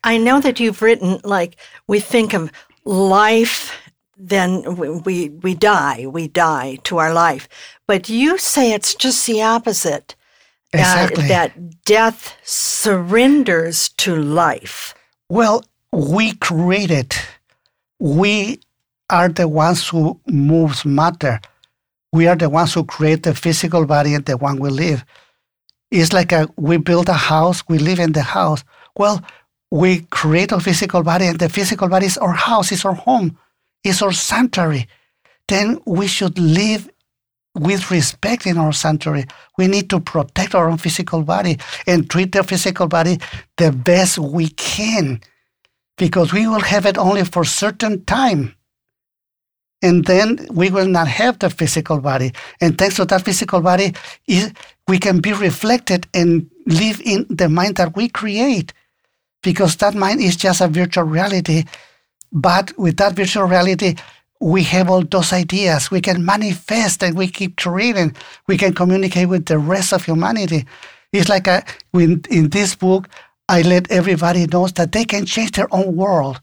I 0.03 0.17
know 0.17 0.39
that 0.39 0.59
you've 0.59 0.81
written, 0.81 1.19
like, 1.23 1.57
we 1.87 1.99
think 1.99 2.33
of 2.33 2.51
life, 2.85 3.71
then 4.17 4.75
we, 4.75 4.89
we, 4.89 5.29
we 5.29 5.55
die, 5.55 6.05
we 6.07 6.27
die 6.27 6.77
to 6.83 6.97
our 6.97 7.13
life. 7.13 7.49
But 7.87 8.09
you 8.09 8.37
say 8.37 8.71
it's 8.71 8.95
just 8.95 9.25
the 9.27 9.41
opposite. 9.41 10.15
Exactly. 10.73 11.25
Uh, 11.25 11.27
that 11.27 11.85
death 11.85 12.37
surrenders 12.43 13.89
to 13.89 14.15
life. 14.15 14.93
Well, 15.29 15.63
we 15.91 16.33
create 16.33 16.91
it. 16.91 17.19
We 17.99 18.59
are 19.09 19.29
the 19.29 19.47
ones 19.47 19.87
who 19.87 20.19
moves 20.27 20.83
matter. 20.85 21.39
We 22.11 22.27
are 22.27 22.35
the 22.35 22.49
ones 22.49 22.73
who 22.73 22.83
create 22.83 23.23
the 23.23 23.33
physical 23.33 23.85
body 23.85 24.13
and 24.13 24.25
the 24.25 24.37
one 24.37 24.59
we 24.59 24.69
live. 24.69 25.05
It's 25.91 26.11
like 26.11 26.31
a, 26.31 26.49
we 26.57 26.77
build 26.77 27.09
a 27.09 27.13
house, 27.13 27.63
we 27.67 27.77
live 27.77 27.99
in 27.99 28.11
the 28.11 28.21
house. 28.21 28.63
Well, 28.97 29.23
we 29.75 30.01
create 30.09 30.53
a 30.53 30.59
physical 30.61 31.03
body, 31.03 31.25
and 31.25 31.37
the 31.37 31.49
physical 31.49 31.89
body 31.89 32.05
is 32.05 32.17
our 32.17 32.31
house, 32.31 32.71
is 32.71 32.85
our 32.85 32.93
home, 32.93 33.37
is 33.83 34.01
our 34.01 34.13
sanctuary. 34.13 34.87
Then 35.49 35.81
we 35.85 36.07
should 36.07 36.39
live 36.39 36.89
with 37.53 37.91
respect 37.91 38.47
in 38.47 38.57
our 38.57 38.71
sanctuary. 38.71 39.25
We 39.57 39.67
need 39.67 39.89
to 39.89 39.99
protect 39.99 40.55
our 40.55 40.69
own 40.69 40.77
physical 40.77 41.23
body 41.23 41.57
and 41.85 42.09
treat 42.09 42.31
the 42.31 42.43
physical 42.43 42.87
body 42.87 43.19
the 43.57 43.73
best 43.73 44.17
we 44.17 44.47
can 44.49 45.19
because 45.97 46.31
we 46.31 46.47
will 46.47 46.61
have 46.61 46.85
it 46.85 46.97
only 46.97 47.25
for 47.25 47.43
certain 47.43 48.05
time. 48.05 48.55
And 49.81 50.05
then 50.05 50.47
we 50.51 50.69
will 50.69 50.87
not 50.87 51.09
have 51.09 51.39
the 51.39 51.49
physical 51.49 51.99
body. 51.99 52.31
And 52.61 52.77
thanks 52.77 52.95
to 52.95 53.05
that 53.05 53.25
physical 53.25 53.59
body, 53.59 53.93
we 54.87 54.99
can 54.99 55.19
be 55.19 55.33
reflected 55.33 56.07
and 56.13 56.49
live 56.65 57.01
in 57.03 57.25
the 57.29 57.49
mind 57.49 57.75
that 57.75 57.95
we 57.95 58.07
create 58.07 58.73
because 59.45 59.77
that 59.77 59.95
mind 59.95 60.19
is 60.19 60.35
just 60.35 60.59
a 60.59 60.67
virtual 60.67 61.05
reality. 61.05 61.63
But 62.33 62.77
with 62.77 62.97
that 62.97 63.13
virtual 63.13 63.45
reality, 63.45 63.95
we 64.41 64.63
have 64.63 64.89
all 64.89 65.03
those 65.03 65.31
ideas. 65.31 65.89
We 65.89 66.01
can 66.01 66.25
manifest 66.25 67.03
and 67.03 67.15
we 67.15 67.27
keep 67.27 67.55
creating. 67.55 68.15
We 68.47 68.57
can 68.57 68.73
communicate 68.73 69.29
with 69.29 69.45
the 69.45 69.57
rest 69.57 69.93
of 69.93 70.03
humanity. 70.03 70.65
It's 71.13 71.29
like 71.29 71.47
uh, 71.47 71.61
a, 71.93 71.97
in, 71.97 72.23
in 72.29 72.49
this 72.49 72.75
book, 72.75 73.07
I 73.47 73.61
let 73.61 73.89
everybody 73.91 74.47
know 74.47 74.67
that 74.67 74.91
they 74.91 75.05
can 75.05 75.25
change 75.25 75.51
their 75.51 75.73
own 75.73 75.95
world. 75.95 76.41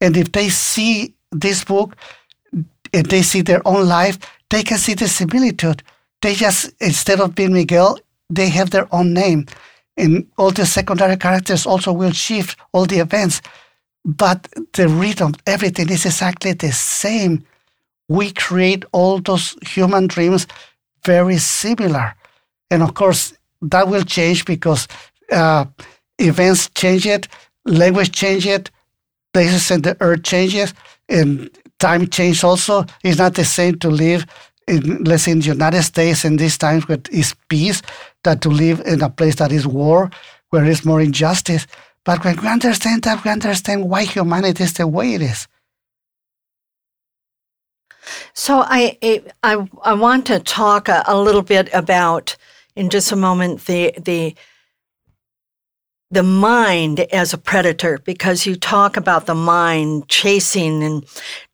And 0.00 0.16
if 0.16 0.32
they 0.32 0.48
see 0.48 1.14
this 1.30 1.62
book 1.64 1.94
and 2.92 3.06
they 3.06 3.22
see 3.22 3.42
their 3.42 3.62
own 3.68 3.86
life, 3.86 4.18
they 4.50 4.62
can 4.62 4.78
see 4.78 4.94
the 4.94 5.06
similitude. 5.06 5.82
They 6.22 6.34
just, 6.34 6.72
instead 6.80 7.20
of 7.20 7.34
being 7.34 7.52
Miguel, 7.52 7.98
they 8.30 8.48
have 8.48 8.70
their 8.70 8.92
own 8.92 9.12
name. 9.12 9.46
And 9.98 10.26
all 10.38 10.52
the 10.52 10.64
secondary 10.64 11.16
characters 11.18 11.66
also 11.66 11.92
will 11.92 12.12
shift 12.12 12.58
all 12.72 12.86
the 12.86 13.00
events 13.00 13.42
but 14.08 14.48
the 14.72 14.88
rhythm, 14.88 15.34
everything 15.46 15.90
is 15.90 16.06
exactly 16.06 16.52
the 16.54 16.72
same. 16.72 17.44
We 18.08 18.32
create 18.32 18.84
all 18.92 19.20
those 19.20 19.54
human 19.66 20.06
dreams 20.06 20.46
very 21.04 21.36
similar. 21.36 22.14
And 22.70 22.82
of 22.82 22.94
course, 22.94 23.34
that 23.60 23.88
will 23.88 24.04
change 24.04 24.46
because 24.46 24.88
uh, 25.30 25.66
events 26.18 26.70
change 26.70 27.06
it, 27.06 27.28
language 27.66 28.12
change 28.12 28.46
it, 28.46 28.70
places 29.34 29.70
in 29.70 29.82
the 29.82 29.94
earth 30.00 30.22
changes, 30.22 30.72
and 31.10 31.50
time 31.78 32.08
change 32.08 32.42
also. 32.42 32.86
It's 33.04 33.18
not 33.18 33.34
the 33.34 33.44
same 33.44 33.78
to 33.80 33.90
live 33.90 34.24
in, 34.66 35.04
let's 35.04 35.24
say, 35.24 35.32
in 35.32 35.40
the 35.40 35.46
United 35.46 35.82
States 35.82 36.24
in 36.24 36.36
these 36.36 36.56
times 36.56 36.88
where 36.88 36.98
it's 37.10 37.34
peace, 37.48 37.82
that 38.24 38.40
to 38.42 38.48
live 38.48 38.80
in 38.86 39.02
a 39.02 39.10
place 39.10 39.36
that 39.36 39.52
is 39.52 39.66
war, 39.66 40.10
where 40.50 40.64
it's 40.64 40.84
more 40.84 41.00
injustice. 41.00 41.66
But 42.04 42.24
when 42.24 42.40
we 42.40 42.48
understand 42.48 43.02
that, 43.02 43.24
we 43.24 43.30
understand 43.30 43.88
why 43.88 44.04
humanity 44.04 44.64
is 44.64 44.72
the 44.74 44.86
way 44.86 45.14
it 45.14 45.22
is. 45.22 45.46
So 48.32 48.64
I 48.66 48.98
I 49.42 49.68
I 49.82 49.94
want 49.94 50.26
to 50.26 50.38
talk 50.38 50.88
a, 50.88 51.04
a 51.06 51.20
little 51.20 51.42
bit 51.42 51.68
about 51.74 52.36
in 52.74 52.88
just 52.88 53.12
a 53.12 53.16
moment 53.16 53.66
the 53.66 53.94
the 54.02 54.34
the 56.10 56.22
mind 56.22 57.00
as 57.12 57.34
a 57.34 57.38
predator 57.38 57.98
because 57.98 58.46
you 58.46 58.56
talk 58.56 58.96
about 58.96 59.26
the 59.26 59.34
mind 59.34 60.08
chasing 60.08 60.82
and 60.82 61.04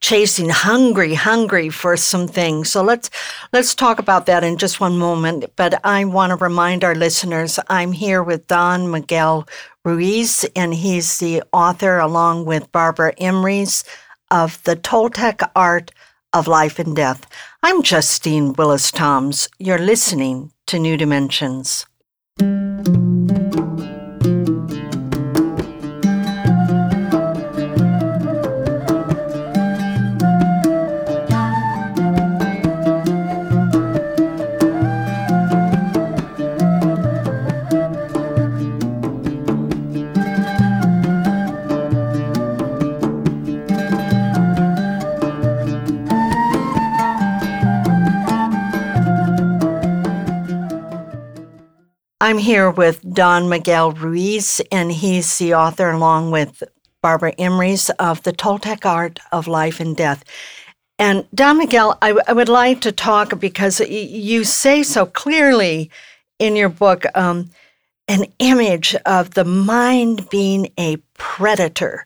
chasing 0.01 0.49
hungry 0.49 1.15
hungry 1.15 1.69
for 1.69 1.97
some 1.97 2.29
things. 2.29 2.71
So 2.71 2.83
let's 2.83 3.11
let's 3.53 3.75
talk 3.75 3.99
about 3.99 4.27
that 4.27 4.45
in 4.45 4.57
just 4.57 4.79
one 4.79 4.97
moment. 4.97 5.45
But 5.57 5.85
i 5.85 6.05
want 6.05 6.31
to 6.31 6.37
remind 6.37 6.85
our 6.85 6.95
listeners 6.95 7.59
i'm 7.69 7.93
here 7.93 8.23
with 8.23 8.47
don 8.47 8.91
miguel 8.91 9.49
ruiz 9.85 10.47
and 10.55 10.73
he's 10.73 11.19
the 11.19 11.43
author 11.53 11.99
along 11.99 12.45
with 12.45 12.71
barbara 12.71 13.13
emrys 13.17 13.85
of 14.31 14.63
the 14.65 14.77
toltec 14.77 15.49
art 15.57 15.91
of 16.33 16.47
life 16.49 16.79
and 16.79 16.95
death. 16.97 17.27
I'm 17.63 17.83
justine 17.83 18.53
willis 18.53 18.93
toms 18.93 19.49
you're 19.59 19.79
listening 19.79 20.53
to 20.67 20.79
new 20.79 20.97
dimensions 20.97 21.87
I'm 52.35 52.41
here 52.41 52.69
with 52.69 53.15
Don 53.15 53.49
Miguel 53.49 53.93
Ruiz, 53.93 54.61
and 54.73 54.91
he's 54.91 55.39
the 55.39 55.55
author, 55.55 55.91
along 55.91 56.33
with 56.33 56.65
Barbara 57.01 57.33
Emrys, 57.37 57.91
of 58.01 58.25
The 58.25 58.33
Toltec 58.33 58.85
Art 58.85 59.21
of 59.31 59.47
Life 59.47 59.79
and 59.79 59.97
Death. 59.97 60.25
And 60.99 61.29
Don 61.33 61.59
Miguel, 61.59 61.97
I, 62.03 62.09
w- 62.09 62.25
I 62.27 62.33
would 62.33 62.49
like 62.49 62.81
to 62.81 62.91
talk 62.91 63.39
because 63.39 63.79
you 63.79 64.43
say 64.43 64.83
so 64.83 65.07
clearly 65.07 65.93
in 66.41 66.57
your 66.57 66.71
book 66.71 67.05
um, 67.17 67.51
an 68.09 68.25
image 68.41 68.97
of 69.07 69.35
the 69.35 69.45
mind 69.45 70.29
being 70.29 70.73
a 70.77 70.97
predator 71.17 72.05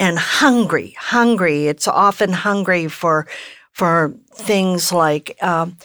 and 0.00 0.18
hungry, 0.18 0.96
hungry. 0.98 1.68
It's 1.68 1.86
often 1.86 2.32
hungry 2.32 2.88
for 2.88 3.28
for 3.70 4.16
things 4.34 4.90
like 4.90 5.38
um, 5.40 5.76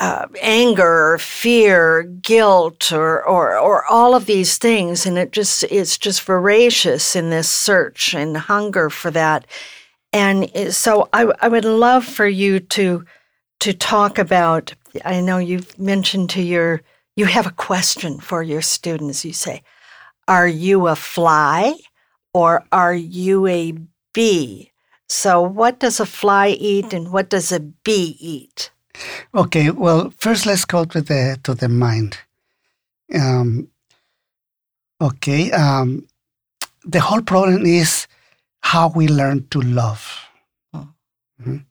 uh, 0.00 0.26
anger 0.40 1.18
fear, 1.18 2.04
guilt, 2.04 2.92
or, 2.92 3.24
or 3.24 3.58
or 3.58 3.84
all 3.86 4.14
of 4.14 4.26
these 4.26 4.56
things, 4.58 5.06
and 5.06 5.18
it 5.18 5.32
just 5.32 5.64
it's 5.64 5.98
just 5.98 6.22
voracious 6.22 7.16
in 7.16 7.30
this 7.30 7.48
search 7.48 8.14
and 8.14 8.36
hunger 8.36 8.90
for 8.90 9.10
that. 9.10 9.46
And 10.12 10.50
so, 10.74 11.08
I, 11.12 11.30
I 11.40 11.48
would 11.48 11.64
love 11.64 12.04
for 12.04 12.28
you 12.28 12.60
to 12.60 13.04
to 13.60 13.72
talk 13.72 14.18
about. 14.18 14.74
I 15.04 15.20
know 15.20 15.38
you've 15.38 15.78
mentioned 15.78 16.30
to 16.30 16.42
your 16.42 16.82
you 17.16 17.26
have 17.26 17.46
a 17.46 17.52
question 17.52 18.20
for 18.20 18.42
your 18.42 18.62
students. 18.62 19.24
You 19.24 19.32
say, 19.32 19.62
"Are 20.28 20.48
you 20.48 20.86
a 20.86 20.94
fly, 20.96 21.74
or 22.32 22.64
are 22.70 22.94
you 22.94 23.46
a 23.48 23.74
bee?" 24.14 24.72
So, 25.08 25.40
what 25.42 25.80
does 25.80 26.00
a 26.00 26.06
fly 26.06 26.48
eat 26.48 26.92
and 26.92 27.12
what 27.12 27.30
does 27.30 27.50
a 27.50 27.60
bee 27.60 28.16
eat? 28.20 28.70
Okay, 29.34 29.70
well, 29.70 30.10
first 30.18 30.46
let's 30.46 30.64
go 30.64 30.84
to 30.84 31.00
the 31.00 31.38
to 31.44 31.54
the 31.54 31.68
mind. 31.68 32.18
Um, 33.14 33.68
okay, 35.00 35.50
um, 35.52 36.06
the 36.84 37.00
whole 37.00 37.22
problem 37.22 37.64
is 37.66 38.06
how 38.60 38.88
we 38.88 39.08
learn 39.08 39.46
to 39.50 39.60
love. 39.60 40.02
Oh. 40.74 40.88
Mhm. 41.40 41.64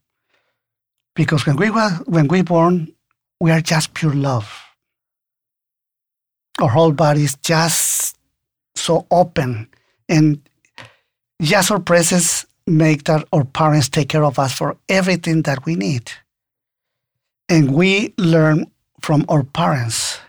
Because 1.16 1.46
when 1.46 1.58
we 1.58 1.70
were 1.70 1.90
when 2.06 2.28
we 2.28 2.42
born, 2.44 2.94
we 3.40 3.52
are 3.52 3.62
just 3.62 3.94
pure 3.94 4.14
love. 4.14 4.48
Our 6.60 6.70
whole 6.70 6.92
body 6.94 7.24
is 7.24 7.36
just 7.42 8.18
so 8.76 9.06
open, 9.12 9.68
and 10.10 10.40
just 11.42 11.72
our 11.72 11.80
presence 11.80 12.46
make 12.66 13.04
that 13.06 13.28
our 13.32 13.46
parents 13.46 13.90
take 13.90 14.10
care 14.10 14.24
of 14.24 14.40
us 14.40 14.54
for 14.54 14.78
everything 14.90 15.44
that 15.44 15.66
we 15.66 15.76
need. 15.76 16.12
And 17.50 17.74
we 17.74 18.14
learn 18.18 18.72
from 19.02 19.26
our 19.30 19.44
parents. 19.44 20.20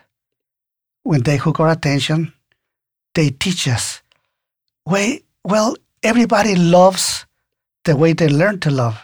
When 1.03 1.23
they 1.23 1.37
hook 1.37 1.59
our 1.59 1.69
attention, 1.69 2.33
they 3.15 3.29
teach 3.29 3.67
us. 3.67 4.01
Wait, 4.85 5.25
well, 5.43 5.75
everybody 6.03 6.55
loves 6.55 7.25
the 7.83 7.95
way 7.95 8.13
they 8.13 8.29
learn 8.29 8.59
to 8.61 8.71
love. 8.71 9.01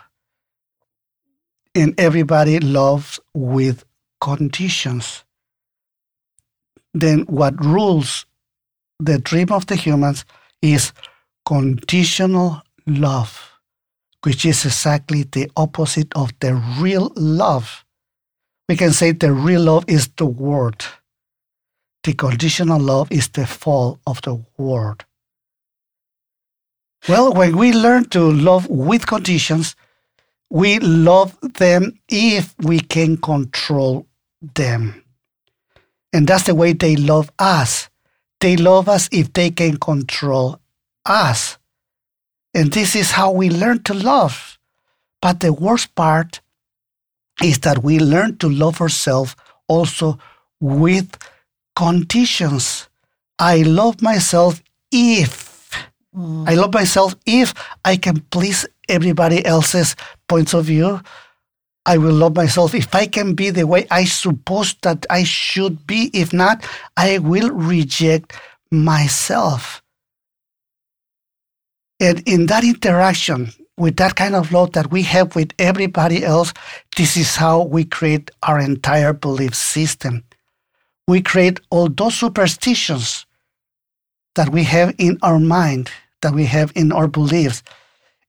And 1.73 1.99
everybody 1.99 2.59
loves 2.59 3.19
with 3.33 3.83
conditions. 4.21 5.23
Then 6.93 7.21
what 7.27 7.63
rules 7.63 8.25
the 8.99 9.19
dream 9.19 9.51
of 9.51 9.67
the 9.67 9.75
humans 9.75 10.25
is 10.61 10.93
conditional 11.45 12.61
love, 12.87 13.59
which 14.23 14.45
is 14.45 14.65
exactly 14.65 15.23
the 15.23 15.51
opposite 15.57 16.13
of 16.15 16.31
the 16.39 16.55
real 16.79 17.11
love. 17.15 17.84
We 18.67 18.75
can 18.75 18.91
say 18.91 19.11
the 19.11 19.31
real 19.31 19.61
love 19.61 19.85
is 19.87 20.07
the 20.17 20.25
word. 20.25 20.85
The 22.03 22.13
conditional 22.13 22.79
love 22.79 23.11
is 23.11 23.29
the 23.29 23.45
fall 23.45 23.99
of 24.05 24.21
the 24.21 24.43
word. 24.57 25.05
Well, 27.07 27.33
when 27.33 27.57
we 27.57 27.71
learn 27.71 28.05
to 28.09 28.31
love 28.31 28.67
with 28.67 29.05
conditions, 29.05 29.75
we 30.49 30.79
love 30.79 31.37
them 31.41 31.99
if 32.09 32.55
we 32.59 32.79
can 32.79 33.17
control 33.17 34.07
them. 34.41 35.03
And 36.13 36.27
that's 36.27 36.43
the 36.43 36.55
way 36.55 36.73
they 36.73 36.95
love 36.95 37.31
us. 37.37 37.89
They 38.39 38.55
love 38.55 38.89
us 38.89 39.09
if 39.11 39.33
they 39.33 39.51
can 39.51 39.77
control 39.77 40.59
us. 41.05 41.57
And 42.53 42.71
this 42.71 42.95
is 42.95 43.11
how 43.11 43.31
we 43.31 43.49
learn 43.49 43.83
to 43.83 43.93
love. 43.93 44.57
But 45.21 45.41
the 45.41 45.53
worst 45.53 45.93
part 45.95 46.41
is 47.43 47.59
that 47.59 47.83
we 47.83 47.99
learn 47.99 48.37
to 48.37 48.49
love 48.49 48.81
ourselves 48.81 49.35
also 49.67 50.17
with 50.59 51.17
conditions. 51.75 52.87
I 53.39 53.63
love 53.63 54.01
myself 54.01 54.61
if. 54.91 55.43
I 56.47 56.55
love 56.55 56.73
myself 56.73 57.15
if 57.25 57.53
I 57.83 57.97
can 57.97 58.21
please 58.31 58.65
everybody 58.87 59.45
else's 59.45 59.95
points 60.29 60.53
of 60.53 60.65
view. 60.65 61.01
I 61.85 61.97
will 61.97 62.13
love 62.13 62.35
myself 62.35 62.73
if 62.73 62.95
I 62.95 63.05
can 63.05 63.35
be 63.35 63.49
the 63.49 63.67
way 63.67 63.85
I 63.91 64.05
suppose 64.05 64.75
that 64.81 65.05
I 65.09 65.23
should 65.23 65.85
be. 65.85 66.09
If 66.13 66.33
not, 66.33 66.65
I 66.95 67.19
will 67.19 67.49
reject 67.51 68.33
myself. 68.71 69.83
And 71.99 72.27
in 72.27 72.47
that 72.47 72.63
interaction, 72.63 73.51
with 73.77 73.97
that 73.97 74.15
kind 74.15 74.35
of 74.35 74.51
love 74.51 74.71
that 74.73 74.91
we 74.91 75.03
have 75.03 75.35
with 75.35 75.53
everybody 75.59 76.23
else, 76.23 76.53
this 76.95 77.17
is 77.17 77.35
how 77.35 77.63
we 77.63 77.83
create 77.83 78.31
our 78.43 78.59
entire 78.59 79.13
belief 79.13 79.53
system. 79.53 80.23
We 81.07 81.21
create 81.21 81.59
all 81.69 81.89
those 81.89 82.15
superstitions 82.15 83.25
that 84.35 84.49
we 84.49 84.63
have 84.63 84.95
in 84.97 85.17
our 85.21 85.39
mind, 85.39 85.91
that 86.21 86.33
we 86.33 86.45
have 86.45 86.71
in 86.75 86.91
our 86.91 87.07
beliefs. 87.07 87.63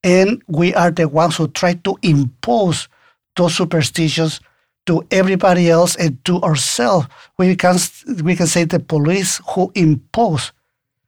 And 0.04 0.42
we 0.46 0.74
are 0.74 0.90
the 0.90 1.08
ones 1.08 1.36
who 1.36 1.48
try 1.48 1.74
to 1.74 1.96
impose 2.02 2.88
those 3.36 3.56
superstitions 3.56 4.40
to 4.86 5.04
everybody 5.10 5.68
else 5.68 5.96
and 5.96 6.24
to 6.24 6.40
ourselves. 6.42 7.08
We 7.38 7.56
can, 7.56 7.76
we 8.22 8.36
can 8.36 8.46
say 8.46 8.64
the 8.64 8.80
police 8.80 9.40
who 9.50 9.72
impose, 9.74 10.52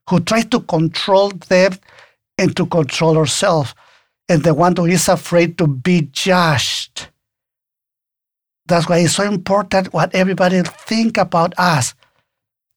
who 0.09 0.19
try 0.19 0.41
to 0.41 0.59
control 0.61 1.29
them 1.29 1.73
and 2.37 2.55
to 2.57 2.65
control 2.65 3.17
ourselves, 3.17 3.73
and 4.29 4.43
the 4.43 4.53
one 4.53 4.75
who 4.75 4.85
is 4.85 5.09
afraid 5.09 5.57
to 5.57 5.67
be 5.67 6.07
judged. 6.11 7.07
That's 8.67 8.87
why 8.87 8.99
it's 8.99 9.15
so 9.15 9.23
important 9.23 9.91
what 9.91 10.13
everybody 10.13 10.61
think 10.61 11.17
about 11.17 11.53
us, 11.57 11.95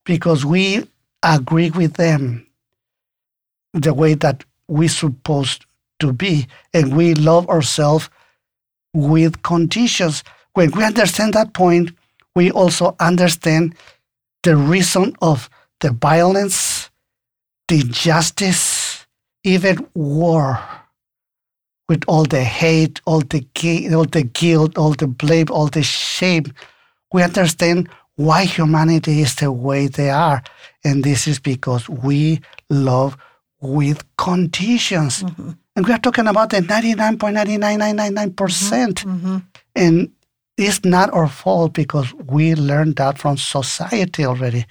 because 0.05 0.45
we 0.45 0.89
agree 1.23 1.71
with 1.71 1.95
them 1.95 2.47
the 3.75 3.93
way 3.93 4.15
that 4.15 4.45
we 4.69 4.89
supposed 4.89 5.67
to 6.01 6.13
be, 6.13 6.47
and 6.73 6.97
we 6.97 7.15
love 7.15 7.49
ourselves 7.49 8.09
with 8.95 9.43
conditions. 9.43 10.25
When 10.55 10.71
we 10.73 10.83
understand 10.85 11.35
that 11.35 11.53
point, 11.53 11.93
we 12.35 12.51
also 12.51 12.97
understand 12.99 13.75
the 14.43 14.57
reason 14.57 15.15
of 15.21 15.51
the 15.81 15.91
violence, 15.93 16.91
the 17.69 17.81
injustice, 17.81 19.07
even 19.45 19.87
war. 19.95 20.59
With 21.89 22.05
all 22.07 22.25
the 22.25 22.45
hate, 22.45 23.01
all 23.05 23.21
the 23.21 23.45
all 23.95 24.05
the 24.05 24.23
guilt, 24.23 24.79
all 24.79 24.95
the 24.95 25.07
blame, 25.07 25.47
all 25.51 25.67
the 25.67 25.83
shame, 25.83 26.45
we 27.13 27.23
understand 27.23 27.89
why 28.17 28.45
humanity 28.45 29.21
is 29.21 29.35
the 29.37 29.51
way 29.51 29.89
they 29.89 30.11
are, 30.11 30.43
and 30.85 31.03
this 31.05 31.27
is 31.27 31.39
because 31.39 31.89
we 31.89 32.41
love 32.71 33.17
with 33.61 34.05
conditions. 34.17 35.23
Mm-hmm. 35.23 35.51
And 35.75 35.87
we 35.87 35.93
are 35.93 35.99
talking 35.99 36.27
about 36.27 36.51
the 36.51 36.59
99.99999%. 36.59 38.35
Mm-hmm. 38.35 39.11
Mm-hmm. 39.11 39.39
And 39.75 40.11
it's 40.59 40.85
not 40.85 41.11
our 41.13 41.29
fault 41.29 41.73
because 41.73 42.13
we 42.15 42.55
learned 42.55 42.97
that 42.97 43.19
from 43.19 43.39
society 43.39 44.25
already. 44.27 44.67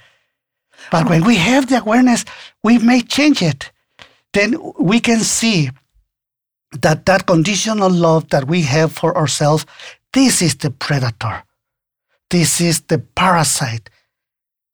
But 0.90 1.08
when 1.08 1.24
we 1.24 1.36
have 1.36 1.68
the 1.68 1.80
awareness, 1.80 2.24
we 2.62 2.78
may 2.78 3.02
change 3.02 3.42
it. 3.42 3.70
Then 4.32 4.56
we 4.78 5.00
can 5.00 5.20
see 5.20 5.70
that 6.80 7.06
that 7.06 7.26
conditional 7.26 7.90
love 7.90 8.28
that 8.30 8.46
we 8.46 8.62
have 8.62 8.92
for 8.92 9.16
ourselves, 9.16 9.66
this 10.12 10.42
is 10.42 10.54
the 10.56 10.70
predator. 10.70 11.42
This 12.30 12.60
is 12.60 12.80
the 12.82 12.98
parasite. 12.98 13.90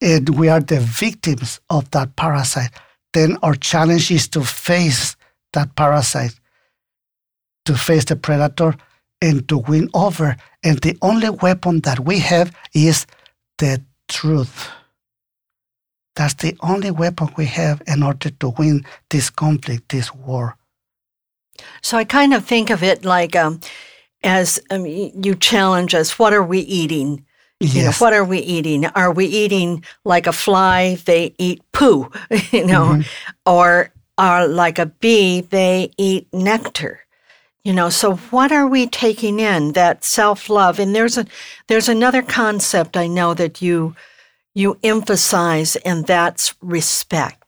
And 0.01 0.29
we 0.29 0.47
are 0.47 0.61
the 0.61 0.79
victims 0.79 1.59
of 1.69 1.91
that 1.91 2.15
parasite. 2.15 2.71
Then 3.13 3.37
our 3.43 3.55
challenge 3.55 4.11
is 4.11 4.27
to 4.29 4.43
face 4.43 5.17
that 5.53 5.75
parasite, 5.75 6.39
to 7.65 7.75
face 7.75 8.05
the 8.05 8.15
predator 8.15 8.75
and 9.21 9.47
to 9.49 9.57
win 9.57 9.89
over. 9.93 10.37
And 10.63 10.79
the 10.79 10.97
only 11.01 11.29
weapon 11.29 11.81
that 11.81 11.99
we 11.99 12.19
have 12.19 12.55
is 12.73 13.05
the 13.57 13.83
truth. 14.07 14.69
That's 16.15 16.35
the 16.35 16.57
only 16.61 16.91
weapon 16.91 17.29
we 17.37 17.45
have 17.45 17.81
in 17.87 18.03
order 18.03 18.29
to 18.29 18.49
win 18.57 18.85
this 19.09 19.29
conflict, 19.29 19.89
this 19.89 20.13
war. 20.13 20.55
So 21.81 21.97
I 21.97 22.03
kind 22.03 22.33
of 22.33 22.45
think 22.45 22.69
of 22.69 22.83
it 22.83 23.05
like 23.05 23.35
um, 23.35 23.59
as 24.23 24.59
um, 24.69 24.85
you 24.85 25.35
challenge 25.35 25.93
us 25.95 26.19
what 26.19 26.33
are 26.33 26.43
we 26.43 26.59
eating? 26.59 27.25
You 27.61 27.67
know, 27.67 27.73
Yes. 27.89 27.99
what 28.01 28.13
are 28.13 28.23
we 28.23 28.39
eating? 28.39 28.85
Are 28.85 29.11
we 29.11 29.25
eating 29.25 29.83
like 30.05 30.27
a 30.27 30.31
fly? 30.31 30.95
They 31.05 31.33
eat 31.37 31.61
poo, 31.73 32.09
you 32.51 32.65
know, 32.65 33.01
or 33.45 33.91
are 34.17 34.47
like 34.47 34.79
a 34.79 34.85
bee? 34.85 35.41
They 35.41 35.91
eat 35.97 36.27
nectar. 36.33 37.01
You 37.65 37.73
know, 37.73 37.89
so 37.89 38.15
what 38.31 38.53
are 38.53 38.65
we 38.65 38.87
taking 38.87 39.41
in? 39.41 39.73
That 39.73 40.05
self 40.05 40.49
love, 40.49 40.79
and 40.79 40.95
there's 40.95 41.17
a 41.17 41.25
there's 41.67 41.89
another 41.89 42.21
concept 42.21 42.95
I 42.95 43.07
know 43.07 43.33
that 43.33 43.61
you 43.61 43.93
you 44.55 44.77
emphasize, 44.81 45.75
and 45.77 46.07
that's 46.07 46.55
respect. 46.61 47.38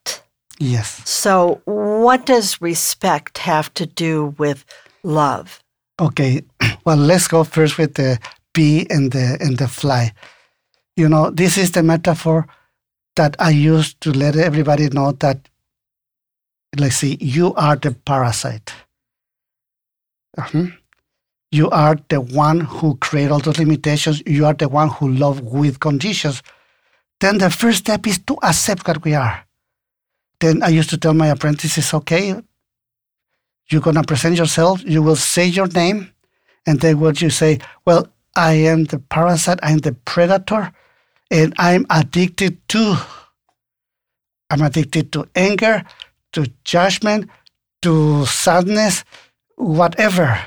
Yes. 0.58 1.08
So, 1.08 1.60
what 1.64 2.26
does 2.26 2.60
respect 2.60 3.38
have 3.38 3.72
to 3.74 3.86
do 3.86 4.34
with 4.38 4.64
love? 5.02 5.62
Okay. 6.00 6.42
Well, 6.84 6.96
let's 6.96 7.28
go 7.28 7.44
first 7.44 7.78
with 7.78 7.94
the 7.94 8.18
bee 8.54 8.86
and 8.90 9.12
the 9.12 9.36
and 9.40 9.56
the 9.56 9.68
fly. 9.68 10.12
You 10.96 11.08
know, 11.08 11.30
this 11.30 11.56
is 11.56 11.70
the 11.72 11.82
metaphor 11.84 12.46
that 13.14 13.36
I 13.38 13.50
use 13.50 13.94
to 14.00 14.10
let 14.10 14.34
everybody 14.34 14.88
know 14.88 15.12
that 15.12 15.48
let's 16.76 16.96
see, 16.96 17.18
you 17.20 17.54
are 17.54 17.76
the 17.76 17.92
parasite. 17.92 18.72
Mhm. 20.38 20.72
You 21.52 21.68
are 21.70 21.96
the 22.08 22.20
one 22.20 22.60
who 22.60 22.96
create 22.96 23.30
all 23.30 23.38
those 23.40 23.58
limitations. 23.58 24.22
You 24.26 24.46
are 24.46 24.54
the 24.54 24.68
one 24.68 24.88
who 24.88 25.08
love 25.08 25.40
with 25.40 25.78
conditions. 25.80 26.42
Then 27.20 27.38
the 27.38 27.50
first 27.50 27.78
step 27.78 28.06
is 28.06 28.18
to 28.26 28.38
accept 28.42 28.88
what 28.88 29.04
we 29.04 29.14
are. 29.14 29.44
Then 30.42 30.60
I 30.64 30.70
used 30.70 30.90
to 30.90 30.98
tell 30.98 31.14
my 31.14 31.28
apprentices, 31.28 31.94
okay, 31.94 32.34
You're 33.70 33.80
going 33.80 33.94
to 33.94 34.02
present 34.02 34.36
yourself, 34.36 34.82
you 34.84 35.00
will 35.00 35.16
say 35.16 35.46
your 35.46 35.68
name, 35.68 36.12
and 36.66 36.80
then 36.80 36.98
what 36.98 37.22
you 37.22 37.30
say, 37.30 37.60
well, 37.86 38.08
I 38.34 38.54
am 38.54 38.84
the 38.84 38.98
parasite, 38.98 39.60
I'm 39.62 39.78
the 39.78 39.92
predator, 39.92 40.72
and 41.30 41.54
I'm 41.58 41.86
addicted 41.90 42.58
to. 42.70 42.96
I'm 44.50 44.62
addicted 44.62 45.12
to 45.12 45.28
anger, 45.36 45.84
to 46.32 46.46
judgment, 46.64 47.30
to 47.82 48.26
sadness, 48.26 49.04
whatever. 49.54 50.38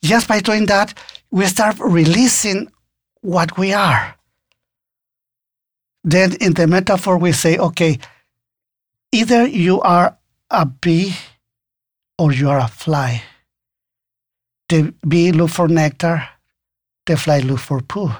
Just 0.00 0.28
by 0.28 0.38
doing 0.38 0.66
that, 0.66 0.96
we 1.32 1.44
start 1.46 1.76
releasing 1.80 2.70
what 3.20 3.58
we 3.58 3.74
are. 3.74 4.14
Then 6.04 6.36
in 6.40 6.54
the 6.54 6.68
metaphor, 6.68 7.18
we 7.18 7.32
say, 7.32 7.58
okay, 7.58 7.98
either 9.12 9.46
you 9.46 9.80
are 9.80 10.16
a 10.50 10.66
bee 10.66 11.14
or 12.18 12.32
you 12.32 12.48
are 12.48 12.60
a 12.60 12.68
fly. 12.68 13.22
The 14.68 14.94
bee 15.06 15.32
look 15.32 15.50
for 15.50 15.68
nectar, 15.68 16.28
the 17.06 17.16
fly 17.16 17.40
look 17.40 17.60
for 17.60 17.80
poo. 17.80 18.10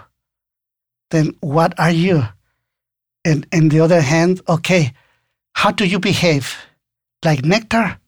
Then 1.10 1.34
what 1.40 1.78
are 1.78 1.90
you? 1.90 2.22
And 3.24 3.46
on 3.52 3.68
the 3.68 3.80
other 3.80 4.00
hand, 4.00 4.40
okay, 4.48 4.92
how 5.54 5.70
do 5.70 5.84
you 5.84 5.98
behave? 5.98 6.56
Like 7.24 7.44
nectar 7.44 7.98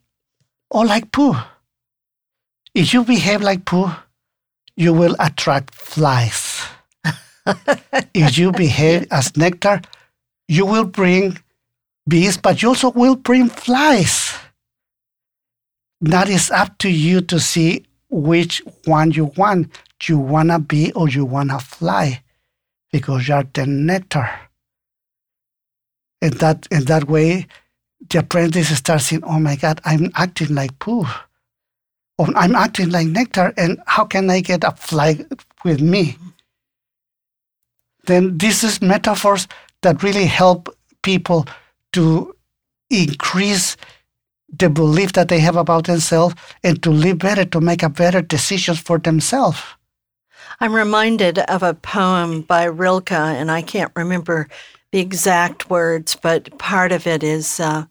or 0.70 0.86
like 0.86 1.10
poo? 1.10 1.34
If 2.74 2.94
you 2.94 3.04
behave 3.04 3.42
like 3.42 3.64
poo, 3.64 3.90
you 4.76 4.92
will 4.92 5.16
attract 5.18 5.74
flies. 5.74 6.62
if 8.14 8.38
you 8.38 8.52
behave 8.52 9.06
as 9.10 9.36
nectar, 9.36 9.80
you 10.46 10.64
will 10.64 10.84
bring 10.84 11.38
bees, 12.08 12.36
but 12.36 12.62
you 12.62 12.68
also 12.68 12.90
will 12.90 13.16
bring 13.16 13.48
flies. 13.48 14.34
That 16.00 16.28
is 16.28 16.50
up 16.50 16.78
to 16.78 16.88
you 16.88 17.20
to 17.22 17.40
see 17.40 17.84
which 18.08 18.62
one 18.84 19.10
you 19.12 19.26
want. 19.36 19.70
You 20.04 20.18
want 20.18 20.50
to 20.50 20.58
be 20.58 20.92
or 20.92 21.08
you 21.08 21.24
want 21.24 21.50
to 21.50 21.58
fly 21.58 22.22
because 22.92 23.28
you 23.28 23.34
are 23.34 23.44
the 23.52 23.66
nectar. 23.66 24.28
And 26.22 26.34
that, 26.34 26.66
in 26.70 26.84
that 26.84 27.08
way, 27.08 27.46
the 28.10 28.20
apprentice 28.20 28.76
starts 28.76 29.06
saying, 29.06 29.24
Oh 29.24 29.38
my 29.38 29.56
God, 29.56 29.80
I'm 29.84 30.10
acting 30.14 30.54
like 30.54 30.78
poo. 30.78 31.04
Or 32.16 32.26
I'm 32.36 32.54
acting 32.54 32.90
like 32.90 33.06
nectar, 33.06 33.54
and 33.56 33.80
how 33.86 34.04
can 34.04 34.28
I 34.28 34.40
get 34.40 34.64
a 34.64 34.72
fly 34.72 35.24
with 35.64 35.80
me? 35.80 36.16
Then 38.06 38.38
this 38.38 38.64
is 38.64 38.82
metaphors 38.82 39.46
that 39.82 40.02
really 40.02 40.26
help 40.26 40.68
people 41.02 41.46
to 41.92 42.34
increase 42.90 43.76
the 44.48 44.70
belief 44.70 45.12
that 45.12 45.28
they 45.28 45.40
have 45.40 45.56
about 45.56 45.86
themselves 45.86 46.34
and 46.64 46.82
to 46.82 46.90
live 46.90 47.18
better, 47.18 47.44
to 47.44 47.60
make 47.60 47.82
a 47.82 47.88
better 47.88 48.22
decisions 48.22 48.78
for 48.78 48.98
themselves. 48.98 49.60
I'm 50.60 50.74
reminded 50.74 51.38
of 51.38 51.62
a 51.62 51.74
poem 51.74 52.42
by 52.42 52.64
Rilke, 52.64 53.12
and 53.12 53.50
I 53.50 53.62
can't 53.62 53.92
remember 53.94 54.48
the 54.90 55.00
exact 55.00 55.70
words, 55.70 56.16
but 56.20 56.58
part 56.58 56.92
of 56.92 57.06
it 57.06 57.22
is 57.22 57.60
uh, 57.60 57.84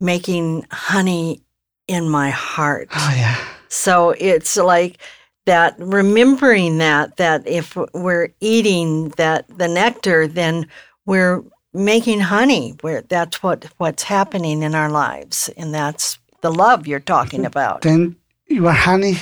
making 0.00 0.66
honey 0.70 1.42
in 1.86 2.08
my 2.08 2.30
heart. 2.30 2.88
Oh, 2.94 3.14
yeah. 3.14 3.36
So 3.68 4.10
it's 4.18 4.56
like 4.56 4.98
that, 5.46 5.74
remembering 5.78 6.78
that, 6.78 7.16
that 7.18 7.46
if 7.46 7.76
we're 7.92 8.32
eating 8.40 9.10
that 9.10 9.46
the 9.58 9.68
nectar, 9.68 10.26
then 10.26 10.66
we're 11.06 11.42
making 11.72 12.20
honey 12.20 12.74
where 12.80 13.02
that's 13.02 13.42
what 13.42 13.66
what's 13.78 14.04
happening 14.04 14.62
in 14.62 14.74
our 14.74 14.90
lives 14.90 15.48
and 15.56 15.74
that's 15.74 16.18
the 16.40 16.52
love 16.52 16.86
you're 16.86 17.00
talking 17.00 17.46
about. 17.50 17.82
Then 17.82 18.16
your 18.46 18.72
honey 18.72 19.16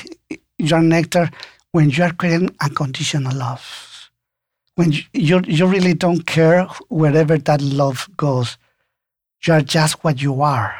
your 0.58 0.80
nectar 0.80 1.30
when 1.72 1.90
you 1.90 2.04
are 2.04 2.12
creating 2.12 2.56
unconditional 2.60 3.36
love 3.36 4.10
when 4.74 4.92
you, 4.92 5.02
you, 5.12 5.42
you 5.46 5.66
really 5.66 5.94
don't 5.94 6.26
care 6.26 6.64
wherever 6.88 7.36
that 7.36 7.60
love 7.60 8.08
goes 8.16 8.56
you 9.46 9.52
are 9.52 9.60
just 9.60 10.02
what 10.02 10.20
you 10.20 10.42
are. 10.42 10.74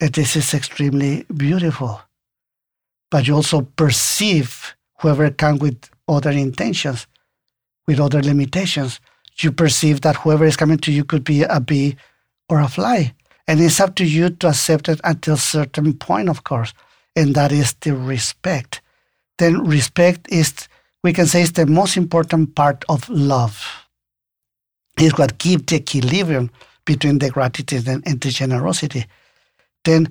And 0.00 0.12
this 0.12 0.36
is 0.36 0.52
extremely 0.52 1.24
beautiful. 1.34 2.02
But 3.10 3.26
you 3.26 3.34
also 3.34 3.62
perceive 3.62 4.74
whoever 5.00 5.30
comes 5.30 5.60
with 5.60 5.90
other 6.08 6.30
intentions 6.30 7.06
with 7.86 8.00
other 8.00 8.22
limitations 8.22 9.00
you 9.38 9.52
perceive 9.52 10.02
that 10.02 10.16
whoever 10.16 10.44
is 10.44 10.56
coming 10.56 10.78
to 10.78 10.92
you 10.92 11.04
could 11.04 11.24
be 11.24 11.42
a 11.42 11.60
bee 11.60 11.96
or 12.48 12.60
a 12.60 12.68
fly. 12.68 13.14
And 13.46 13.60
it's 13.60 13.80
up 13.80 13.94
to 13.96 14.04
you 14.04 14.30
to 14.30 14.48
accept 14.48 14.88
it 14.88 15.00
until 15.04 15.34
a 15.34 15.38
certain 15.38 15.94
point, 15.94 16.28
of 16.28 16.44
course. 16.44 16.72
And 17.16 17.34
that 17.34 17.52
is 17.52 17.74
the 17.80 17.94
respect. 17.94 18.80
Then 19.38 19.66
respect 19.66 20.28
is, 20.30 20.68
we 21.02 21.12
can 21.12 21.26
say, 21.26 21.42
is 21.42 21.52
the 21.52 21.66
most 21.66 21.96
important 21.96 22.54
part 22.54 22.84
of 22.88 23.08
love. 23.08 23.86
It's 24.96 25.18
what 25.18 25.38
keeps 25.38 25.64
the 25.64 25.76
equilibrium 25.76 26.50
between 26.84 27.18
the 27.18 27.30
gratitude 27.30 27.88
and, 27.88 28.06
and 28.06 28.20
the 28.20 28.30
generosity. 28.30 29.06
Then 29.84 30.08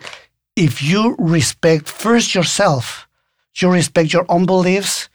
if 0.55 0.83
you 0.83 1.15
respect 1.17 1.87
first 1.87 2.35
yourself, 2.35 3.07
you 3.55 3.71
respect 3.71 4.13
your 4.13 4.25
own 4.29 4.45
beliefs, 4.45 5.09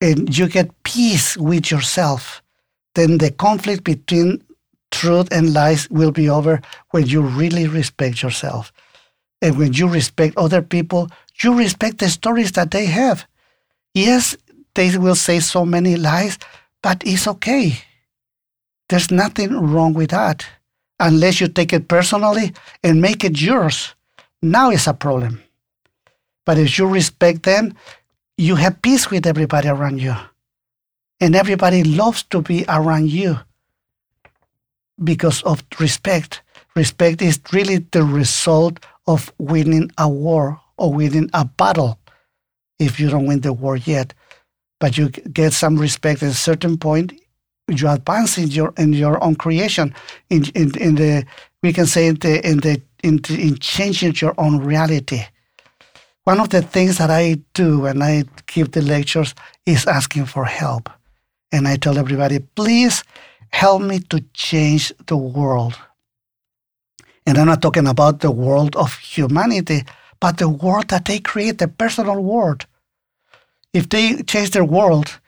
and 0.00 0.36
you 0.36 0.46
get 0.46 0.82
peace 0.82 1.36
with 1.36 1.70
yourself 1.70 2.42
then 2.96 3.18
the 3.18 3.30
conflict 3.30 3.84
between 3.84 4.42
truth 4.90 5.28
and 5.30 5.52
lies 5.52 5.88
will 5.90 6.10
be 6.10 6.28
over 6.28 6.62
when 6.90 7.06
you 7.06 7.20
really 7.20 7.68
respect 7.68 8.22
yourself. 8.22 8.72
And 9.42 9.58
when 9.58 9.74
you 9.74 9.86
respect 9.86 10.36
other 10.36 10.62
people, 10.62 11.08
you 11.42 11.54
respect 11.54 11.98
the 11.98 12.08
stories 12.08 12.52
that 12.52 12.70
they 12.70 12.86
have. 12.86 13.26
Yes, 13.94 14.34
they 14.74 14.96
will 14.96 15.14
say 15.14 15.40
so 15.40 15.66
many 15.66 15.96
lies, 15.96 16.38
but 16.82 17.02
it's 17.06 17.28
okay. 17.28 17.78
There's 18.88 19.10
nothing 19.10 19.52
wrong 19.52 19.92
with 19.92 20.10
that. 20.10 20.46
Unless 20.98 21.42
you 21.42 21.48
take 21.48 21.74
it 21.74 21.88
personally 21.88 22.54
and 22.82 23.02
make 23.02 23.24
it 23.24 23.40
yours. 23.40 23.94
Now 24.40 24.70
it's 24.70 24.86
a 24.86 24.94
problem. 24.94 25.42
But 26.46 26.56
if 26.56 26.78
you 26.78 26.86
respect 26.86 27.42
them, 27.42 27.74
you 28.38 28.56
have 28.56 28.80
peace 28.80 29.10
with 29.10 29.26
everybody 29.26 29.68
around 29.68 30.00
you 30.00 30.16
and 31.20 31.34
everybody 31.34 31.82
loves 31.82 32.22
to 32.24 32.42
be 32.42 32.64
around 32.68 33.10
you 33.10 33.38
because 35.02 35.42
of 35.42 35.62
respect. 35.78 36.42
Respect 36.74 37.22
is 37.22 37.40
really 37.52 37.78
the 37.78 38.02
result 38.02 38.84
of 39.06 39.32
winning 39.38 39.90
a 39.98 40.08
war 40.08 40.60
or 40.76 40.92
winning 40.92 41.30
a 41.32 41.44
battle 41.44 41.98
if 42.78 43.00
you 43.00 43.08
don't 43.08 43.26
win 43.26 43.40
the 43.40 43.52
war 43.52 43.76
yet. 43.76 44.12
But 44.78 44.98
you 44.98 45.08
get 45.08 45.52
some 45.54 45.76
respect 45.76 46.22
at 46.22 46.30
a 46.30 46.34
certain 46.34 46.76
point, 46.76 47.12
you 47.68 47.88
advance 47.88 48.36
in 48.36 48.48
your 48.48 48.74
in 48.76 48.92
your 48.92 49.22
own 49.24 49.36
creation, 49.36 49.94
in 50.28 50.44
in, 50.54 50.76
in 50.78 50.94
the 50.96 51.24
we 51.62 51.72
can 51.72 51.86
say 51.86 52.06
in 52.06 52.16
the 52.16 52.46
in 52.46 52.58
the 52.58 52.82
in, 53.02 53.16
the, 53.18 53.40
in 53.40 53.58
changing 53.58 54.14
your 54.20 54.34
own 54.36 54.58
reality. 54.58 55.22
One 56.24 56.40
of 56.40 56.50
the 56.50 56.60
things 56.60 56.98
that 56.98 57.10
I 57.10 57.38
do 57.54 57.80
when 57.80 58.02
I 58.02 58.24
give 58.46 58.72
the 58.72 58.82
lectures 58.82 59.34
is 59.64 59.86
asking 59.86 60.26
for 60.26 60.44
help. 60.44 60.90
And 61.52 61.68
I 61.68 61.76
tell 61.76 61.98
everybody, 61.98 62.40
please 62.40 63.04
help 63.50 63.82
me 63.82 64.00
to 64.00 64.20
change 64.32 64.92
the 65.06 65.16
world. 65.16 65.74
And 67.26 67.38
I'm 67.38 67.46
not 67.46 67.62
talking 67.62 67.86
about 67.86 68.20
the 68.20 68.30
world 68.30 68.76
of 68.76 68.94
humanity, 68.98 69.82
but 70.20 70.38
the 70.38 70.48
world 70.48 70.88
that 70.88 71.04
they 71.06 71.18
create, 71.18 71.58
the 71.58 71.68
personal 71.68 72.20
world. 72.20 72.66
If 73.72 73.88
they 73.88 74.22
change 74.22 74.50
their 74.50 74.64
world, 74.64 75.18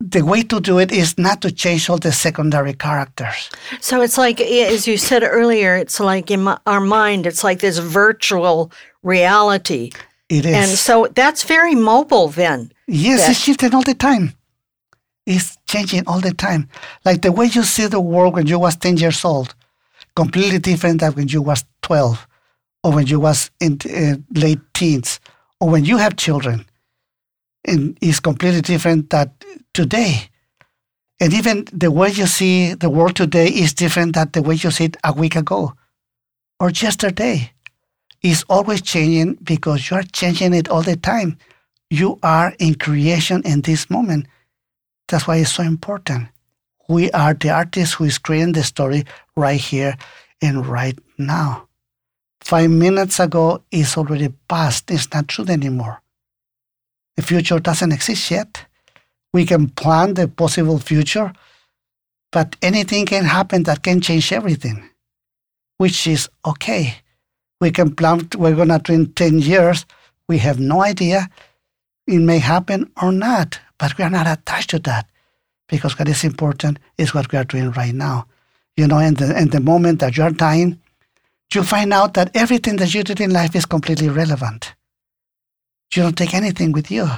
the 0.00 0.22
way 0.22 0.42
to 0.42 0.60
do 0.60 0.78
it 0.78 0.90
is 0.90 1.18
not 1.18 1.42
to 1.42 1.52
change 1.52 1.90
all 1.90 1.98
the 1.98 2.12
secondary 2.12 2.72
characters. 2.72 3.50
So 3.80 4.00
it's 4.00 4.16
like, 4.18 4.40
as 4.40 4.88
you 4.88 4.96
said 4.96 5.22
earlier, 5.22 5.76
it's 5.76 6.00
like 6.00 6.30
in 6.30 6.48
our 6.66 6.80
mind, 6.80 7.26
it's 7.26 7.44
like 7.44 7.60
this 7.60 7.78
virtual 7.78 8.72
reality. 9.02 9.92
It 10.28 10.46
is. 10.46 10.54
And 10.54 10.70
so 10.70 11.08
that's 11.14 11.44
very 11.44 11.74
mobile 11.74 12.28
then. 12.28 12.72
Yes, 12.86 13.20
that, 13.20 13.30
it's 13.30 13.40
shifting 13.40 13.74
all 13.74 13.82
the 13.82 13.94
time 13.94 14.34
is 15.26 15.56
changing 15.66 16.04
all 16.06 16.20
the 16.20 16.32
time. 16.32 16.68
Like 17.04 17.22
the 17.22 17.32
way 17.32 17.46
you 17.46 17.62
see 17.62 17.86
the 17.86 18.00
world 18.00 18.34
when 18.34 18.46
you 18.46 18.58
was 18.58 18.76
10 18.76 18.96
years 18.96 19.24
old, 19.24 19.54
completely 20.14 20.58
different 20.58 21.00
than 21.00 21.12
when 21.12 21.28
you 21.28 21.42
was 21.42 21.64
12 21.82 22.26
or 22.82 22.92
when 22.92 23.06
you 23.06 23.20
was 23.20 23.50
in 23.60 23.78
uh, 23.84 24.16
late 24.38 24.60
teens 24.74 25.20
or 25.60 25.68
when 25.68 25.84
you 25.84 25.98
have 25.98 26.16
children. 26.16 26.66
And 27.66 27.98
is 28.00 28.20
completely 28.20 28.62
different 28.62 29.10
that 29.10 29.44
today. 29.74 30.30
And 31.20 31.34
even 31.34 31.66
the 31.72 31.90
way 31.90 32.08
you 32.08 32.26
see 32.26 32.72
the 32.72 32.88
world 32.88 33.16
today 33.16 33.48
is 33.48 33.74
different 33.74 34.14
than 34.14 34.30
the 34.32 34.40
way 34.40 34.54
you 34.54 34.70
see 34.70 34.84
it 34.84 34.96
a 35.04 35.12
week 35.12 35.36
ago 35.36 35.74
or 36.58 36.70
yesterday. 36.70 37.52
It's 38.22 38.44
always 38.48 38.82
changing 38.82 39.34
because 39.42 39.90
you 39.90 39.96
are 39.96 40.02
changing 40.02 40.54
it 40.54 40.68
all 40.68 40.82
the 40.82 40.96
time. 40.96 41.38
You 41.90 42.18
are 42.22 42.54
in 42.58 42.74
creation 42.74 43.42
in 43.44 43.62
this 43.62 43.90
moment. 43.90 44.26
That's 45.10 45.26
why 45.26 45.36
it's 45.38 45.52
so 45.52 45.62
important. 45.62 46.28
We 46.88 47.10
are 47.10 47.34
the 47.34 47.50
artist 47.50 47.94
who 47.94 48.04
is 48.04 48.18
creating 48.18 48.52
the 48.52 48.64
story 48.64 49.04
right 49.36 49.60
here 49.60 49.96
and 50.40 50.66
right 50.66 50.98
now. 51.18 51.66
five 52.42 52.70
minutes 52.70 53.20
ago 53.20 53.62
is 53.70 53.96
already 53.96 54.28
past. 54.48 54.90
It's 54.90 55.12
not 55.12 55.28
true 55.28 55.44
anymore. 55.48 56.00
The 57.16 57.22
future 57.22 57.60
doesn't 57.60 57.92
exist 57.92 58.30
yet. 58.30 58.66
We 59.34 59.44
can 59.44 59.68
plan 59.68 60.14
the 60.14 60.26
possible 60.26 60.78
future, 60.78 61.32
but 62.32 62.56
anything 62.62 63.06
can 63.06 63.24
happen 63.24 63.64
that 63.64 63.82
can 63.82 64.00
change 64.00 64.32
everything, 64.32 64.88
which 65.76 66.06
is 66.06 66.30
okay. 66.46 66.94
We 67.60 67.70
can 67.70 67.94
plan, 67.94 68.28
we're 68.36 68.56
going 68.56 68.68
to 68.68 68.92
in 68.92 69.12
10 69.12 69.40
years. 69.40 69.84
We 70.28 70.38
have 70.38 70.58
no 70.58 70.82
idea. 70.82 71.28
It 72.06 72.18
may 72.18 72.38
happen 72.38 72.90
or 73.00 73.12
not, 73.12 73.60
but 73.78 73.96
we 73.96 74.04
are 74.04 74.10
not 74.10 74.26
attached 74.26 74.70
to 74.70 74.78
that 74.80 75.08
because 75.68 75.98
what 75.98 76.08
is 76.08 76.24
important 76.24 76.78
is 76.98 77.14
what 77.14 77.30
we 77.32 77.38
are 77.38 77.44
doing 77.44 77.70
right 77.72 77.94
now. 77.94 78.26
You 78.76 78.86
know, 78.86 78.98
in 78.98 79.14
the, 79.14 79.38
in 79.38 79.50
the 79.50 79.60
moment 79.60 80.00
that 80.00 80.16
you're 80.16 80.30
dying, 80.30 80.80
you 81.54 81.62
find 81.62 81.92
out 81.92 82.14
that 82.14 82.30
everything 82.34 82.76
that 82.76 82.94
you 82.94 83.02
did 83.02 83.20
in 83.20 83.32
life 83.32 83.54
is 83.54 83.66
completely 83.66 84.06
irrelevant. 84.06 84.74
You 85.94 86.02
don't 86.02 86.16
take 86.16 86.34
anything 86.34 86.72
with 86.72 86.90
you. 86.90 87.08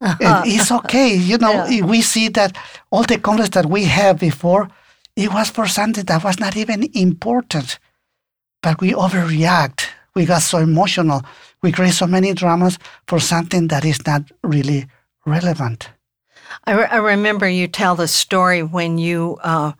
Uh-huh. 0.00 0.42
it's 0.44 0.70
okay. 0.70 1.14
You 1.14 1.38
know, 1.38 1.64
yeah. 1.68 1.84
we 1.84 2.02
see 2.02 2.28
that 2.30 2.56
all 2.90 3.04
the 3.04 3.18
conflicts 3.18 3.54
that 3.54 3.66
we 3.66 3.84
have 3.84 4.18
before, 4.18 4.68
it 5.16 5.32
was 5.32 5.50
for 5.50 5.66
something 5.66 6.04
that 6.04 6.24
was 6.24 6.38
not 6.38 6.56
even 6.56 6.90
important. 6.94 7.78
But 8.62 8.80
we 8.80 8.92
overreact. 8.92 9.86
We 10.14 10.26
got 10.26 10.42
so 10.42 10.58
emotional. 10.58 11.22
We 11.64 11.72
create 11.72 11.94
so 11.94 12.06
many 12.06 12.34
dramas 12.34 12.78
for 13.06 13.18
something 13.18 13.68
that 13.68 13.86
is 13.86 14.06
not 14.06 14.30
really 14.42 14.84
relevant. 15.24 15.88
I, 16.66 16.72
re- 16.72 16.88
I 16.90 16.96
remember 16.96 17.48
you 17.48 17.68
tell 17.68 17.94
the 17.94 18.06
story 18.06 18.62
when 18.62 18.98
you 18.98 19.38
uh, 19.42 19.72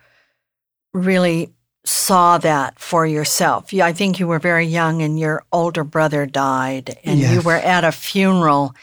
really 0.95 1.53
saw 1.85 2.39
that 2.39 2.79
for 2.79 3.05
yourself. 3.05 3.75
I 3.75 3.93
think 3.93 4.19
you 4.19 4.27
were 4.27 4.39
very 4.39 4.65
young 4.65 5.03
and 5.03 5.19
your 5.19 5.45
older 5.53 5.85
brother 5.85 6.25
died, 6.25 6.97
and 7.05 7.21
yes. 7.21 7.35
you 7.35 7.43
were 7.43 7.53
at 7.53 7.85
a 7.85 7.93
funeral. 7.93 8.75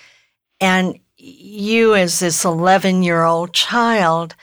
And 0.60 1.00
you, 1.18 1.96
as 1.96 2.20
this 2.20 2.46
11 2.46 3.02
year 3.02 3.24
old 3.24 3.52
child, 3.52 4.36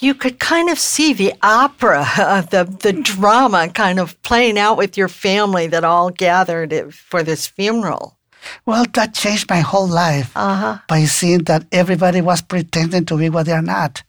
you 0.00 0.14
could 0.14 0.38
kind 0.38 0.70
of 0.70 0.78
see 0.78 1.12
the 1.12 1.34
opera, 1.42 2.06
the, 2.50 2.64
the 2.64 2.92
drama 2.92 3.68
kind 3.68 3.98
of 3.98 4.20
playing 4.22 4.58
out 4.58 4.76
with 4.76 4.96
your 4.96 5.08
family 5.08 5.66
that 5.66 5.84
all 5.84 6.10
gathered 6.10 6.94
for 6.94 7.22
this 7.22 7.46
funeral. 7.46 8.16
Well, 8.64 8.86
that 8.94 9.14
changed 9.14 9.50
my 9.50 9.60
whole 9.60 9.88
life 9.88 10.32
uh-huh. 10.36 10.78
by 10.88 11.04
seeing 11.04 11.44
that 11.44 11.66
everybody 11.72 12.20
was 12.20 12.42
pretending 12.42 13.04
to 13.06 13.16
be 13.18 13.28
what 13.28 13.46
they're 13.46 13.60
not. 13.60 14.02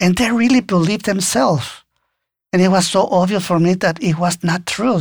And 0.00 0.16
they 0.16 0.32
really 0.32 0.60
believed 0.60 1.06
themselves. 1.06 1.84
And 2.52 2.60
it 2.60 2.68
was 2.68 2.88
so 2.88 3.06
obvious 3.06 3.46
for 3.46 3.60
me 3.60 3.74
that 3.74 4.02
it 4.02 4.18
was 4.18 4.42
not 4.42 4.66
true. 4.66 5.00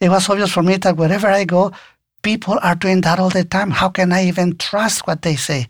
It 0.00 0.08
was 0.08 0.28
obvious 0.28 0.50
for 0.50 0.62
me 0.62 0.76
that 0.78 0.96
wherever 0.96 1.28
I 1.28 1.44
go, 1.44 1.72
people 2.22 2.58
are 2.62 2.74
doing 2.74 3.02
that 3.02 3.18
all 3.18 3.30
the 3.30 3.44
time. 3.44 3.70
How 3.70 3.90
can 3.90 4.12
I 4.12 4.26
even 4.26 4.56
trust 4.56 5.06
what 5.06 5.22
they 5.22 5.36
say? 5.36 5.68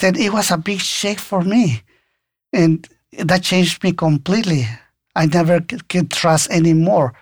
Then 0.00 0.16
it 0.16 0.32
was 0.32 0.50
a 0.50 0.58
big 0.58 0.80
shake 0.80 1.20
for 1.20 1.42
me. 1.42 1.82
And 2.52 2.88
that 3.18 3.42
changed 3.42 3.82
me 3.84 3.92
completely. 3.92 4.66
I 5.16 5.26
never 5.26 5.60
could 5.60 6.10
trust 6.10 6.50
anymore 6.50 7.14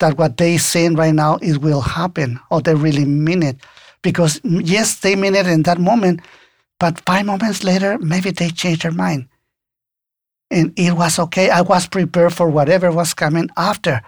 that 0.00 0.18
what 0.18 0.36
they 0.36 0.58
saying 0.58 0.94
right 0.96 1.14
now 1.14 1.38
is 1.40 1.58
will 1.58 1.80
happen 1.80 2.40
or 2.50 2.60
they 2.60 2.74
really 2.74 3.04
mean 3.04 3.42
it. 3.42 3.58
Because 4.02 4.40
mm, 4.40 4.60
yes, 4.64 5.00
they 5.00 5.16
mean 5.16 5.34
it 5.34 5.46
in 5.46 5.62
that 5.62 5.78
moment, 5.78 6.20
but 6.78 7.00
five 7.06 7.26
moments 7.26 7.64
later, 7.64 7.98
maybe 7.98 8.30
they 8.30 8.50
change 8.50 8.82
their 8.82 8.92
mind 8.92 9.28
and 10.50 10.72
it 10.78 10.92
was 10.92 11.18
okay. 11.18 11.50
I 11.50 11.62
was 11.62 11.86
prepared 11.88 12.32
for 12.34 12.48
whatever 12.48 12.90
was 12.90 13.14
coming 13.14 13.50
after 13.56 14.02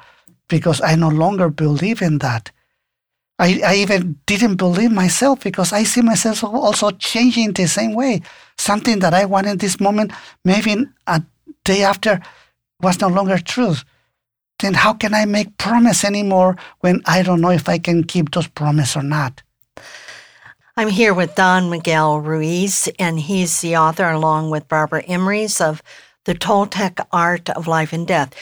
because 0.48 0.80
I 0.80 0.94
no 0.94 1.09
longer 1.09 1.48
believe 1.50 2.02
in 2.02 2.18
that. 2.18 2.50
I, 3.39 3.61
I 3.64 3.74
even 3.76 4.18
didn't 4.26 4.57
believe 4.57 4.91
myself 4.91 5.41
because 5.41 5.72
I 5.72 5.82
see 5.84 6.01
myself 6.01 6.43
also 6.43 6.91
changing 6.93 7.53
the 7.53 7.66
same 7.66 7.95
way. 7.95 8.22
Something 8.57 9.01
that 9.01 9.12
I 9.12 9.26
want 9.26 9.47
in 9.47 9.59
this 9.59 9.78
moment, 9.78 10.12
maybe 10.45 10.87
a 11.07 11.22
day 11.64 11.82
after, 11.82 12.22
was 12.80 13.01
no 13.01 13.09
longer 13.09 13.39
true. 13.39 13.74
Then 14.59 14.74
how 14.74 14.95
can 14.95 15.12
I 15.12 15.26
make 15.26 15.59
promise 15.59 16.03
anymore 16.03 16.57
when 16.80 17.03
I 17.05 17.22
don't 17.22 17.43
know 17.43 17.51
if 17.51 17.68
I 17.68 17.78
can 17.78 18.05
keep 18.05 18.30
those 18.32 18.49
promises 18.49 18.97
or 18.97 19.03
not? 19.03 19.43
I'm 20.78 20.89
here 20.89 21.14
with 21.14 21.34
Don 21.34 21.70
Miguel 21.70 22.20
Ruiz, 22.20 22.89
and 22.99 23.18
he's 23.18 23.61
the 23.61 23.76
author, 23.76 24.11
along 24.11 24.51
with 24.51 24.68
Barbara 24.68 25.03
Emrys, 25.05 25.61
of 25.61 25.82
the 26.24 26.34
Toltec 26.34 27.05
Art 27.12 27.49
of 27.51 27.66
Life 27.66 27.93
and 27.93 28.07
Death. 28.07 28.34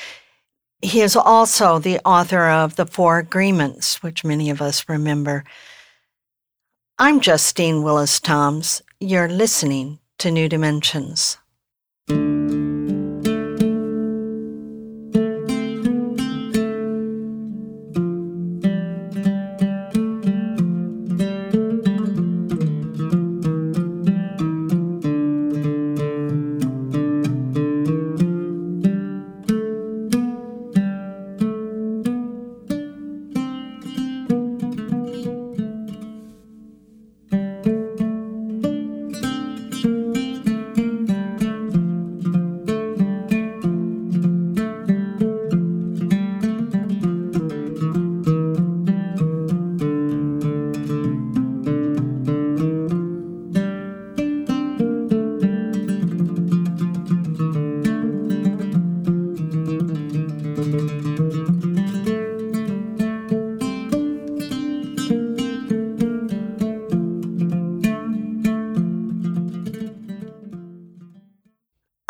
He 0.85 1.01
is 1.01 1.16
also 1.16 1.78
the 1.78 1.99
author 2.05 2.51
of 2.51 2.76
The 2.76 2.85
Four 2.85 3.18
Agreements, 3.18 4.03
which 4.03 4.22
many 4.22 4.51
of 4.51 4.61
us 4.61 4.87
remember. 4.87 5.43
I'm 6.99 7.20
Justine 7.20 7.82
Willis 7.82 8.20
Toms. 8.20 8.82
You're 9.01 9.30
listening 9.30 9.99
to 10.18 10.30
New 10.30 10.47
Dimensions. 10.47 11.39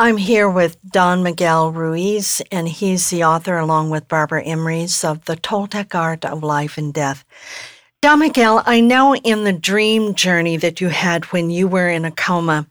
I'm 0.04 0.18
here 0.18 0.50
with 0.50 0.76
Don 0.82 1.22
Miguel 1.22 1.72
Ruiz, 1.72 2.42
and 2.52 2.68
he's 2.68 3.08
the 3.08 3.24
author, 3.24 3.56
along 3.56 3.88
with 3.88 4.06
Barbara 4.06 4.44
Emrys, 4.44 5.02
of 5.02 5.24
The 5.24 5.34
Toltec 5.34 5.94
Art 5.94 6.26
of 6.26 6.42
Life 6.42 6.76
and 6.76 6.92
Death. 6.92 7.24
Don 8.02 8.18
Miguel, 8.18 8.62
I 8.66 8.82
know 8.82 9.16
in 9.16 9.44
the 9.44 9.52
dream 9.54 10.14
journey 10.14 10.58
that 10.58 10.78
you 10.78 10.90
had 10.90 11.24
when 11.32 11.48
you 11.48 11.66
were 11.66 11.88
in 11.88 12.04
a 12.04 12.10
coma, 12.10 12.66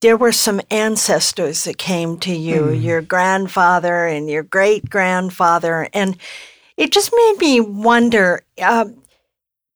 there 0.00 0.16
were 0.16 0.32
some 0.32 0.62
ancestors 0.70 1.64
that 1.64 1.76
came 1.76 2.16
to 2.20 2.34
you, 2.34 2.62
mm. 2.62 2.82
your 2.82 3.02
grandfather 3.02 4.06
and 4.06 4.30
your 4.30 4.42
great 4.42 4.88
grandfather, 4.88 5.90
and 5.92 6.16
it 6.78 6.90
just 6.90 7.12
made 7.14 7.34
me 7.38 7.60
wonder 7.60 8.44
uh, 8.62 8.86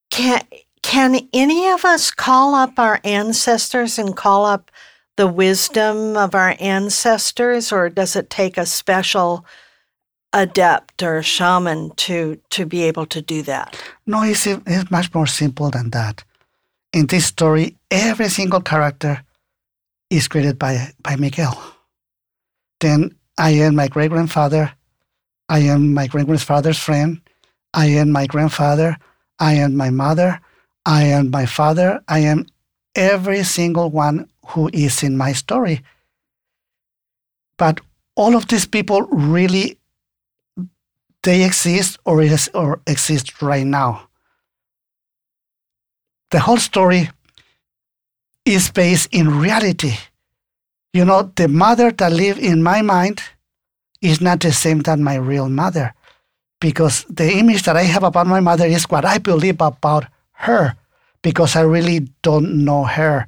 can, 0.09 0.41
can 0.81 1.29
any 1.35 1.69
of 1.69 1.85
us 1.85 2.11
call 2.11 2.55
up 2.55 2.79
our 2.79 3.01
ancestors 3.05 3.99
and 3.99 4.17
call 4.17 4.47
up 4.47 4.71
the 5.17 5.27
wisdom 5.27 6.17
of 6.17 6.35
our 6.35 6.57
ancestors, 6.61 7.73
or 7.73 7.89
does 7.91 8.17
it 8.17 8.31
take 8.31 8.57
a 8.57 8.67
special 8.67 9.45
adept 10.33 11.03
or 11.03 11.23
shaman 11.23 11.91
to 11.97 12.41
to 12.51 12.65
be 12.65 12.83
able 12.83 13.07
to 13.07 13.21
do 13.21 13.43
that? 13.43 13.81
No, 14.07 14.23
it's, 14.23 14.47
it's 14.47 14.91
much 14.91 15.13
more 15.13 15.27
simple 15.27 15.71
than 15.71 15.91
that. 15.91 16.25
In 16.93 17.07
this 17.07 17.27
story, 17.27 17.77
every 17.91 18.29
single 18.29 18.61
character 18.61 19.23
is 20.11 20.27
created 20.29 20.59
by, 20.59 20.93
by 21.03 21.17
Miguel. 21.17 21.61
Then 22.81 23.15
I 23.39 23.51
am 23.51 23.77
my 23.77 23.89
great 23.89 24.11
grandfather. 24.11 24.73
I 25.49 25.61
am 25.61 25.95
my 25.95 26.07
great 26.07 26.27
grandfather's 26.27 26.79
friend. 26.79 27.21
I 27.75 27.87
am 27.87 28.11
my 28.11 28.27
grandfather. 28.27 28.97
I 29.39 29.55
am 29.55 29.77
my 29.77 29.91
mother. 29.91 30.41
I 30.85 31.05
am 31.05 31.31
my 31.31 31.47
father. 31.47 32.01
I 32.09 32.21
am 32.21 32.47
every 32.95 33.45
single 33.45 33.91
one 33.91 34.29
who 34.53 34.71
is 34.73 35.03
in 35.03 35.17
my 35.17 35.33
story. 35.33 35.83
But 37.59 37.81
all 38.17 38.35
of 38.37 38.49
these 38.49 38.67
people 38.67 39.03
really 39.03 39.79
they 41.23 41.45
exist 41.45 41.99
or 42.05 42.23
is 42.23 42.51
or 42.55 42.81
exist 42.87 43.43
right 43.43 43.67
now. 43.67 44.09
The 46.31 46.41
whole 46.41 46.59
story 46.59 47.11
is 48.45 48.71
based 48.71 49.09
in 49.13 49.41
reality. 49.41 49.95
You 50.93 51.05
know, 51.05 51.33
the 51.37 51.49
mother 51.49 51.91
that 51.93 52.13
lives 52.13 52.39
in 52.41 52.63
my 52.63 52.83
mind 52.83 53.23
is 54.03 54.21
not 54.21 54.41
the 54.41 54.53
same 54.53 54.81
than 54.81 55.03
my 55.05 55.17
real 55.17 55.49
mother. 55.49 55.95
because 56.61 57.05
the 57.09 57.33
image 57.39 57.63
that 57.65 57.77
I 57.77 57.85
have 57.85 58.05
about 58.05 58.27
my 58.27 58.41
mother 58.41 58.67
is 58.67 58.85
what 58.91 59.05
I 59.05 59.19
believe 59.19 59.61
about 59.61 60.07
her 60.33 60.77
because 61.23 61.57
I 61.57 61.63
really 61.63 62.09
don't 62.23 62.65
know 62.65 62.85
her. 62.85 63.27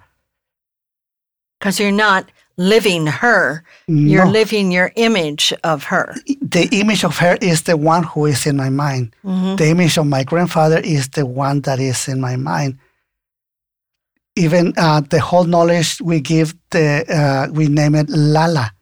Because 1.62 1.78
you're 1.78 1.92
not 1.92 2.24
living 2.56 3.06
her, 3.06 3.62
you're 3.86 4.24
No. 4.26 4.32
living 4.32 4.72
your 4.72 4.90
image 4.96 5.54
of 5.62 5.84
her. 5.84 6.12
The 6.42 6.66
image 6.72 7.04
of 7.04 7.18
her 7.18 7.38
is 7.40 7.62
the 7.62 7.76
one 7.76 8.02
who 8.02 8.26
is 8.26 8.46
in 8.46 8.56
my 8.56 8.68
mind. 8.68 9.14
Mhm. 9.24 9.56
The 9.58 9.68
image 9.70 9.96
of 9.96 10.06
my 10.06 10.24
grandfather 10.24 10.80
is 10.82 11.08
the 11.10 11.24
one 11.24 11.60
that 11.62 11.78
is 11.78 12.08
in 12.08 12.20
my 12.20 12.34
mind. 12.34 12.78
Even 14.34 14.72
uh, 14.76 15.02
the 15.08 15.20
whole 15.20 15.44
knowledge 15.44 16.00
we 16.02 16.18
give, 16.20 16.54
the 16.70 17.04
uh, 17.08 17.46
we 17.52 17.68
name 17.68 17.94
it 17.94 18.08
Lala, 18.10 18.72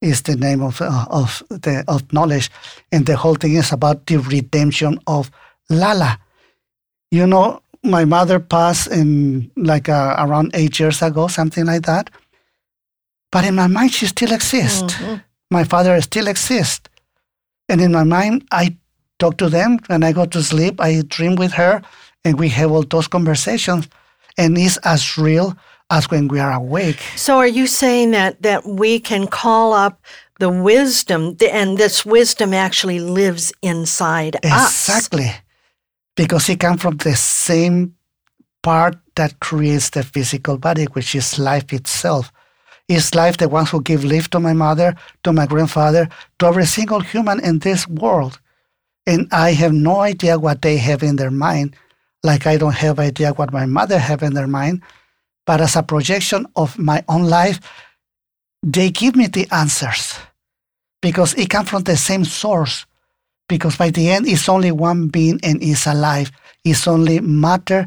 is 0.00 0.22
the 0.22 0.36
name 0.36 0.62
of 0.62 0.80
uh, 0.80 1.06
of 1.10 1.42
the 1.50 1.82
of 1.88 2.02
knowledge, 2.12 2.48
and 2.92 3.06
the 3.06 3.16
whole 3.16 3.34
thing 3.34 3.54
is 3.56 3.72
about 3.72 4.06
the 4.06 4.18
redemption 4.18 5.00
of 5.06 5.30
Lala. 5.68 6.18
You 7.10 7.26
know, 7.26 7.60
my 7.88 8.04
mother 8.04 8.38
passed 8.38 8.86
in 8.88 9.50
like 9.56 9.88
uh, 9.88 10.14
around 10.18 10.50
eight 10.54 10.78
years 10.78 11.02
ago, 11.02 11.26
something 11.28 11.66
like 11.66 11.86
that. 11.86 12.10
But 13.32 13.44
in 13.44 13.54
my 13.54 13.66
mind, 13.66 13.92
she 13.92 14.06
still 14.06 14.32
exists 14.32 14.94
Mhm. 14.94 15.22
my 15.50 15.64
father 15.64 16.00
still 16.02 16.28
exists. 16.28 16.88
And 17.68 17.80
in 17.80 17.92
my 17.92 18.04
mind, 18.04 18.44
I 18.52 18.76
talk 19.18 19.36
to 19.38 19.48
them. 19.48 19.78
When 19.88 20.02
I 20.02 20.12
go 20.12 20.24
to 20.26 20.42
sleep, 20.42 20.80
I 20.80 21.02
dream 21.08 21.36
with 21.36 21.52
her, 21.52 21.82
and 22.24 22.38
we 22.38 22.48
have 22.50 22.70
all 22.72 22.84
those 22.84 23.08
conversations. 23.08 23.88
And 24.36 24.56
it's 24.56 24.76
as 24.78 25.18
real 25.18 25.56
as 25.90 26.10
when 26.10 26.28
we 26.28 26.38
are 26.40 26.52
awake. 26.52 27.00
So, 27.16 27.36
are 27.38 27.46
you 27.60 27.66
saying 27.66 28.12
that 28.12 28.42
that 28.42 28.64
we 28.66 29.00
can 29.00 29.26
call 29.26 29.72
up 29.72 30.00
the 30.38 30.48
wisdom, 30.48 31.36
and 31.52 31.76
this 31.78 32.06
wisdom 32.06 32.54
actually 32.54 33.00
lives 33.00 33.52
inside 33.62 34.36
us? 34.44 34.88
Exactly. 34.88 35.32
Because 36.18 36.48
it 36.48 36.58
comes 36.58 36.82
from 36.82 36.96
the 36.96 37.14
same 37.14 37.94
part 38.60 38.98
that 39.14 39.38
creates 39.38 39.90
the 39.90 40.02
physical 40.02 40.58
body, 40.58 40.86
which 40.86 41.14
is 41.14 41.38
life 41.38 41.72
itself. 41.72 42.32
Is 42.88 43.14
life 43.14 43.36
the 43.36 43.48
ones 43.48 43.70
who 43.70 43.80
give 43.80 44.02
life 44.02 44.28
to 44.30 44.40
my 44.40 44.52
mother, 44.52 44.96
to 45.22 45.32
my 45.32 45.46
grandfather, 45.46 46.08
to 46.40 46.46
every 46.46 46.66
single 46.66 46.98
human 46.98 47.38
in 47.38 47.60
this 47.60 47.86
world? 47.86 48.40
And 49.06 49.28
I 49.30 49.52
have 49.52 49.72
no 49.72 50.00
idea 50.00 50.40
what 50.40 50.60
they 50.60 50.76
have 50.78 51.04
in 51.04 51.14
their 51.14 51.30
mind, 51.30 51.76
like 52.24 52.48
I 52.48 52.56
don't 52.56 52.74
have 52.74 52.98
idea 52.98 53.32
what 53.34 53.52
my 53.52 53.66
mother 53.66 54.00
have 54.00 54.24
in 54.24 54.34
their 54.34 54.48
mind. 54.48 54.82
But 55.46 55.60
as 55.60 55.76
a 55.76 55.84
projection 55.84 56.46
of 56.56 56.76
my 56.80 57.04
own 57.08 57.26
life, 57.26 57.60
they 58.64 58.90
give 58.90 59.14
me 59.14 59.28
the 59.28 59.46
answers 59.52 60.18
because 61.00 61.32
it 61.34 61.48
comes 61.48 61.70
from 61.70 61.84
the 61.84 61.96
same 61.96 62.24
source 62.24 62.86
because 63.48 63.76
by 63.76 63.90
the 63.90 64.08
end 64.10 64.26
it's 64.26 64.48
only 64.48 64.70
one 64.72 65.08
being 65.08 65.40
and 65.42 65.62
is 65.62 65.86
alive 65.86 66.30
it's 66.64 66.86
only 66.86 67.20
matter 67.20 67.86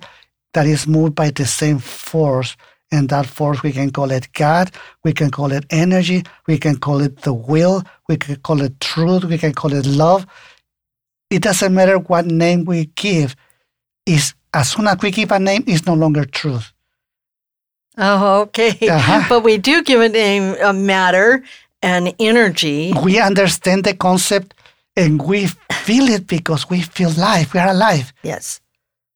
that 0.54 0.66
is 0.66 0.88
moved 0.88 1.16
by 1.16 1.30
the 1.32 1.46
same 1.46 1.80
force 1.80 2.56
and 2.92 3.10
that 3.10 3.26
force 3.26 3.64
we 3.64 3.72
can 3.72 3.92
call 3.92 4.12
it 4.12 4.32
god 4.34 4.72
we 5.04 5.14
can 5.14 5.32
call 5.32 5.52
it 5.52 5.66
energy 5.70 6.24
we 6.48 6.58
can 6.58 6.76
call 6.78 7.02
it 7.02 7.18
the 7.22 7.34
will 7.34 7.84
we 8.10 8.18
can 8.18 8.36
call 8.38 8.62
it 8.62 8.80
truth 8.80 9.24
we 9.26 9.38
can 9.38 9.54
call 9.54 9.74
it 9.74 9.86
love 9.86 10.26
it 11.30 11.42
doesn't 11.42 11.74
matter 11.74 11.98
what 11.98 12.26
name 12.26 12.66
we 12.66 12.86
give 12.96 13.36
is 14.06 14.34
as 14.54 14.72
soon 14.72 14.88
as 14.88 14.98
we 15.02 15.12
give 15.12 15.32
a 15.32 15.40
name 15.40 15.64
it's 15.68 15.86
no 15.86 15.94
longer 15.94 16.26
truth 16.26 16.74
Oh, 17.98 18.42
okay. 18.44 18.88
Uh-huh. 18.88 19.26
But 19.30 19.44
we 19.44 19.58
do 19.58 19.84
give 19.84 20.00
a 20.00 20.08
name, 20.10 20.56
a 20.64 20.72
matter, 20.74 21.44
and 21.82 22.14
energy. 22.20 22.94
we 23.04 23.20
understand 23.20 23.84
the 23.84 23.94
concept 23.94 24.54
and 24.96 25.22
we 25.22 25.48
feel 25.72 26.08
it 26.10 26.28
because 26.28 26.70
we 26.70 26.82
feel 26.82 27.12
life 27.12 27.54
we 27.54 27.60
are 27.60 27.70
alive 27.70 28.14
Yes. 28.24 28.60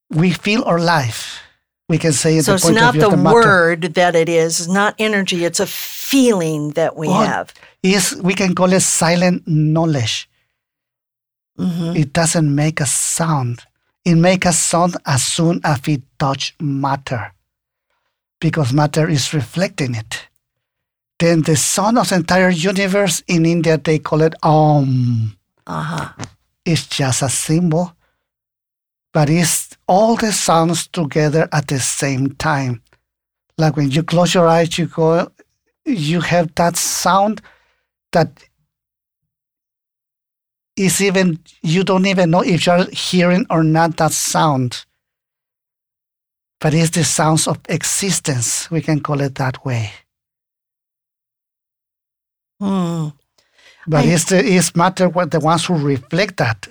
we 0.09 0.31
feel 0.31 0.63
our 0.63 0.79
life 0.79 1.39
we 1.89 1.97
can 1.97 2.13
say 2.13 2.39
So 2.41 2.51
the 2.51 2.55
it's 2.55 2.63
point 2.65 2.75
not 2.77 2.87
of 2.89 2.93
view 2.93 3.01
the, 3.01 3.07
of 3.07 3.11
the 3.11 3.17
matter. 3.17 3.35
word 3.35 3.81
that 3.93 4.15
it 4.15 4.27
is, 4.27 4.59
it's 4.59 4.67
not 4.67 4.95
energy, 4.97 5.45
it's 5.45 5.59
a 5.59 5.67
feeling 5.67 6.71
that 6.71 6.95
we 6.95 7.07
have. 7.09 7.53
is 7.83 8.15
we 8.23 8.33
can 8.33 8.55
call 8.55 8.73
it 8.73 8.79
silent 8.81 9.43
knowledge. 9.45 10.27
Mhm. 11.59 11.95
It 11.95 12.11
doesn't 12.11 12.49
make 12.55 12.81
a 12.81 12.87
sound. 12.87 13.65
It 14.03 14.15
makes 14.15 14.47
a 14.47 14.51
sound 14.53 14.97
as 15.05 15.23
soon 15.23 15.61
as 15.63 15.79
it 15.87 16.01
touch 16.17 16.55
matter, 16.59 17.33
because 18.41 18.73
matter 18.73 19.07
is 19.07 19.31
reflecting 19.31 19.93
it. 19.93 20.27
Then 21.19 21.43
the 21.43 21.55
sound 21.55 21.99
of 21.99 22.09
the 22.09 22.15
entire 22.15 22.49
universe 22.49 23.21
in 23.27 23.45
India 23.45 23.77
they 23.77 23.99
call 23.99 24.21
it 24.23 24.33
Om. 24.41 25.34
Uh-huh. 25.67 26.25
It's 26.65 26.87
just 26.87 27.21
a 27.21 27.29
symbol, 27.29 27.95
but 29.13 29.29
it's 29.29 29.77
all 29.87 30.15
the 30.15 30.31
sounds 30.31 30.87
together 30.87 31.47
at 31.51 31.67
the 31.67 31.79
same 31.79 32.33
time. 32.35 32.81
Like 33.57 33.75
when 33.77 33.91
you 33.91 34.03
close 34.03 34.33
your 34.33 34.47
eyes, 34.47 34.77
you 34.77 34.87
go, 34.87 35.31
you 35.85 36.21
have 36.21 36.53
that 36.55 36.75
sound 36.75 37.41
that 38.11 38.43
is 40.75 41.01
even 41.01 41.39
you 41.61 41.83
don't 41.83 42.05
even 42.05 42.31
know 42.31 42.41
if 42.41 42.65
you're 42.65 42.85
hearing 42.91 43.45
or 43.49 43.63
not 43.63 43.97
that 43.97 44.11
sound. 44.11 44.85
But 46.59 46.73
it's 46.73 46.91
the 46.91 47.03
sounds 47.03 47.47
of 47.47 47.59
existence. 47.69 48.69
We 48.71 48.81
can 48.81 48.99
call 49.01 49.21
it 49.21 49.35
that 49.35 49.63
way. 49.65 49.91
Hmm. 52.59 53.09
But 53.87 54.05
I- 54.05 54.07
it's 54.09 54.25
the 54.25 54.43
it's 54.43 54.75
matter 54.75 55.09
what 55.09 55.31
the 55.31 55.39
ones 55.39 55.65
who 55.65 55.75
reflect 55.75 56.37
that. 56.37 56.67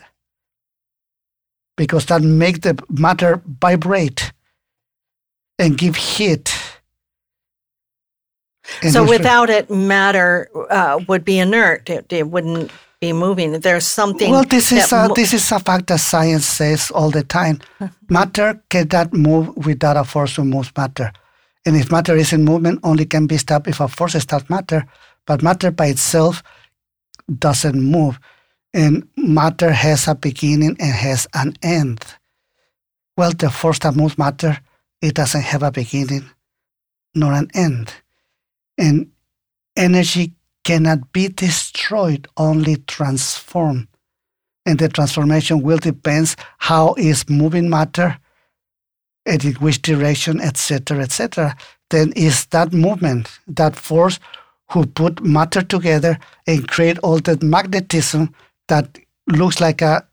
Because 1.76 2.06
that 2.06 2.22
make 2.22 2.60
the 2.62 2.78
matter 2.88 3.42
vibrate 3.46 4.32
and 5.58 5.76
give 5.76 5.96
heat. 5.96 6.54
And 8.82 8.92
So 8.92 9.04
without 9.04 9.50
it, 9.50 9.70
matter 9.70 10.48
uh, 10.70 11.00
would 11.08 11.24
be 11.24 11.38
inert. 11.38 11.90
It, 11.90 12.12
it 12.12 12.28
wouldn't 12.28 12.70
be 13.00 13.12
moving. 13.12 13.60
There's 13.60 13.86
something. 13.86 14.30
well, 14.30 14.44
this 14.44 14.72
is 14.72 14.90
a, 14.92 15.08
mo- 15.08 15.14
this 15.14 15.32
is 15.32 15.50
a 15.52 15.58
fact 15.58 15.88
that 15.88 15.98
science 16.00 16.46
says 16.46 16.90
all 16.90 17.10
the 17.10 17.22
time. 17.24 17.60
matter 18.08 18.62
cannot 18.70 19.12
move 19.12 19.54
without 19.66 19.96
a 19.96 20.04
force 20.04 20.36
who 20.36 20.44
moves 20.44 20.72
matter, 20.76 21.12
and 21.66 21.76
if 21.76 21.90
matter 21.90 22.16
is 22.16 22.32
in 22.32 22.44
movement, 22.44 22.80
only 22.84 23.04
can 23.04 23.26
be 23.26 23.36
stopped 23.36 23.68
if 23.68 23.80
a 23.80 23.88
force 23.88 24.14
stops 24.22 24.48
matter. 24.48 24.86
But 25.26 25.42
matter 25.42 25.70
by 25.70 25.86
itself 25.86 26.42
doesn't 27.38 27.80
move, 27.80 28.18
and 28.72 29.08
matter 29.16 29.72
has 29.72 30.08
a 30.08 30.14
beginning 30.14 30.76
and 30.78 30.92
has 30.92 31.26
an 31.34 31.54
end. 31.62 32.04
Well, 33.16 33.32
the 33.32 33.50
force 33.50 33.78
that 33.80 33.94
moves 33.94 34.18
matter, 34.18 34.58
it 35.00 35.14
doesn't 35.14 35.42
have 35.42 35.62
a 35.62 35.70
beginning 35.70 36.30
nor 37.14 37.32
an 37.32 37.48
end, 37.54 37.94
and 38.76 39.10
energy 39.76 40.32
cannot 40.64 41.12
be 41.12 41.28
destroyed, 41.28 42.26
only 42.36 42.76
transformed. 42.88 43.86
And 44.66 44.78
the 44.78 44.88
transformation 44.88 45.62
will 45.62 45.78
depend 45.78 46.34
how 46.58 46.94
is 46.94 47.28
moving 47.28 47.68
matter 47.68 48.18
and 49.26 49.44
in 49.44 49.54
which 49.54 49.82
direction, 49.82 50.40
etc., 50.40 51.00
etc. 51.00 51.56
Then 51.90 52.12
is 52.12 52.46
that 52.46 52.72
movement, 52.72 53.38
that 53.46 53.76
force 53.76 54.18
who 54.74 54.84
put 54.84 55.22
matter 55.22 55.62
together 55.62 56.18
and 56.48 56.66
create 56.66 56.98
all 56.98 57.20
that 57.20 57.42
magnetism 57.42 58.34
that 58.66 58.98
looks 59.28 59.60
like 59.60 59.80
a 59.80 60.04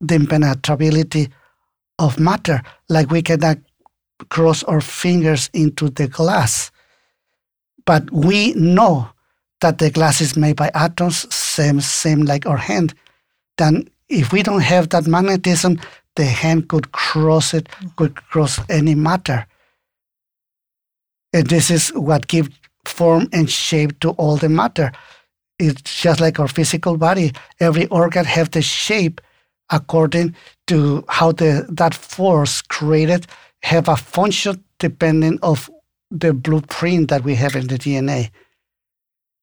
the 0.00 0.14
impenetrability 0.16 1.28
of 1.98 2.18
matter, 2.18 2.60
like 2.88 3.10
we 3.10 3.22
cannot 3.22 3.58
cross 4.28 4.64
our 4.64 4.80
fingers 4.80 5.50
into 5.52 5.88
the 5.90 6.08
glass. 6.08 6.70
But 7.86 8.10
we 8.10 8.54
know 8.54 9.08
that 9.60 9.78
the 9.78 9.90
glass 9.90 10.20
is 10.20 10.36
made 10.36 10.56
by 10.56 10.70
atoms, 10.74 11.32
same 11.34 11.80
same 11.80 12.22
like 12.22 12.44
our 12.44 12.56
hand. 12.56 12.94
Then 13.56 13.88
if 14.08 14.32
we 14.32 14.42
don't 14.42 14.62
have 14.62 14.88
that 14.88 15.06
magnetism, 15.06 15.80
the 16.16 16.24
hand 16.24 16.68
could 16.68 16.90
cross 16.90 17.54
it, 17.54 17.68
could 17.96 18.16
cross 18.16 18.58
any 18.68 18.96
matter. 18.96 19.46
And 21.32 21.46
this 21.46 21.70
is 21.70 21.90
what 21.90 22.26
gives 22.26 22.50
form 22.88 23.28
and 23.32 23.50
shape 23.50 24.00
to 24.00 24.10
all 24.10 24.36
the 24.36 24.48
matter. 24.48 24.92
It's 25.58 25.82
just 25.82 26.20
like 26.20 26.38
our 26.38 26.48
physical 26.48 26.96
body. 26.96 27.32
Every 27.60 27.86
organ 27.86 28.24
have 28.24 28.50
the 28.50 28.62
shape 28.62 29.20
according 29.70 30.34
to 30.66 31.04
how 31.08 31.32
the 31.32 31.66
that 31.68 31.94
force 31.94 32.62
created 32.62 33.26
have 33.62 33.88
a 33.88 33.96
function 33.96 34.64
depending 34.78 35.38
of 35.42 35.70
the 36.10 36.32
blueprint 36.32 37.08
that 37.08 37.24
we 37.24 37.34
have 37.34 37.56
in 37.56 37.66
the 37.66 37.78
DNA. 37.78 38.30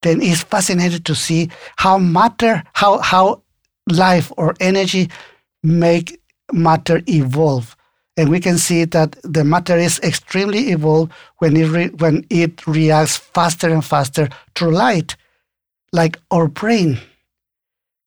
Then 0.02 0.22
it's 0.22 0.44
fascinating 0.44 1.04
to 1.04 1.16
see 1.16 1.50
how 1.76 1.98
matter, 1.98 2.64
how 2.74 3.00
how 3.00 3.44
life 3.92 4.32
or 4.38 4.56
energy 4.60 5.10
make 5.64 6.20
matter 6.52 7.02
evolve. 7.08 7.75
And 8.18 8.30
we 8.30 8.40
can 8.40 8.58
see 8.58 8.86
that 8.86 9.18
the 9.24 9.44
matter 9.44 9.78
is 9.78 10.00
extremely 10.00 10.72
evolved 10.72 11.12
when 11.40 11.58
it, 11.58 12.00
when 12.00 12.26
it 12.30 12.66
reacts 12.66 13.18
faster 13.18 13.70
and 13.70 13.84
faster 13.84 14.30
through 14.56 14.72
light, 14.72 15.18
like 15.92 16.20
our 16.32 16.48
brain. 16.48 17.00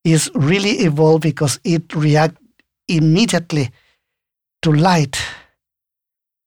is 0.05 0.31
really 0.35 0.81
evolved 0.87 1.23
because 1.23 1.61
it 1.65 1.95
reacts 1.95 2.41
immediately 2.89 3.71
to 4.63 4.73
light 4.73 5.19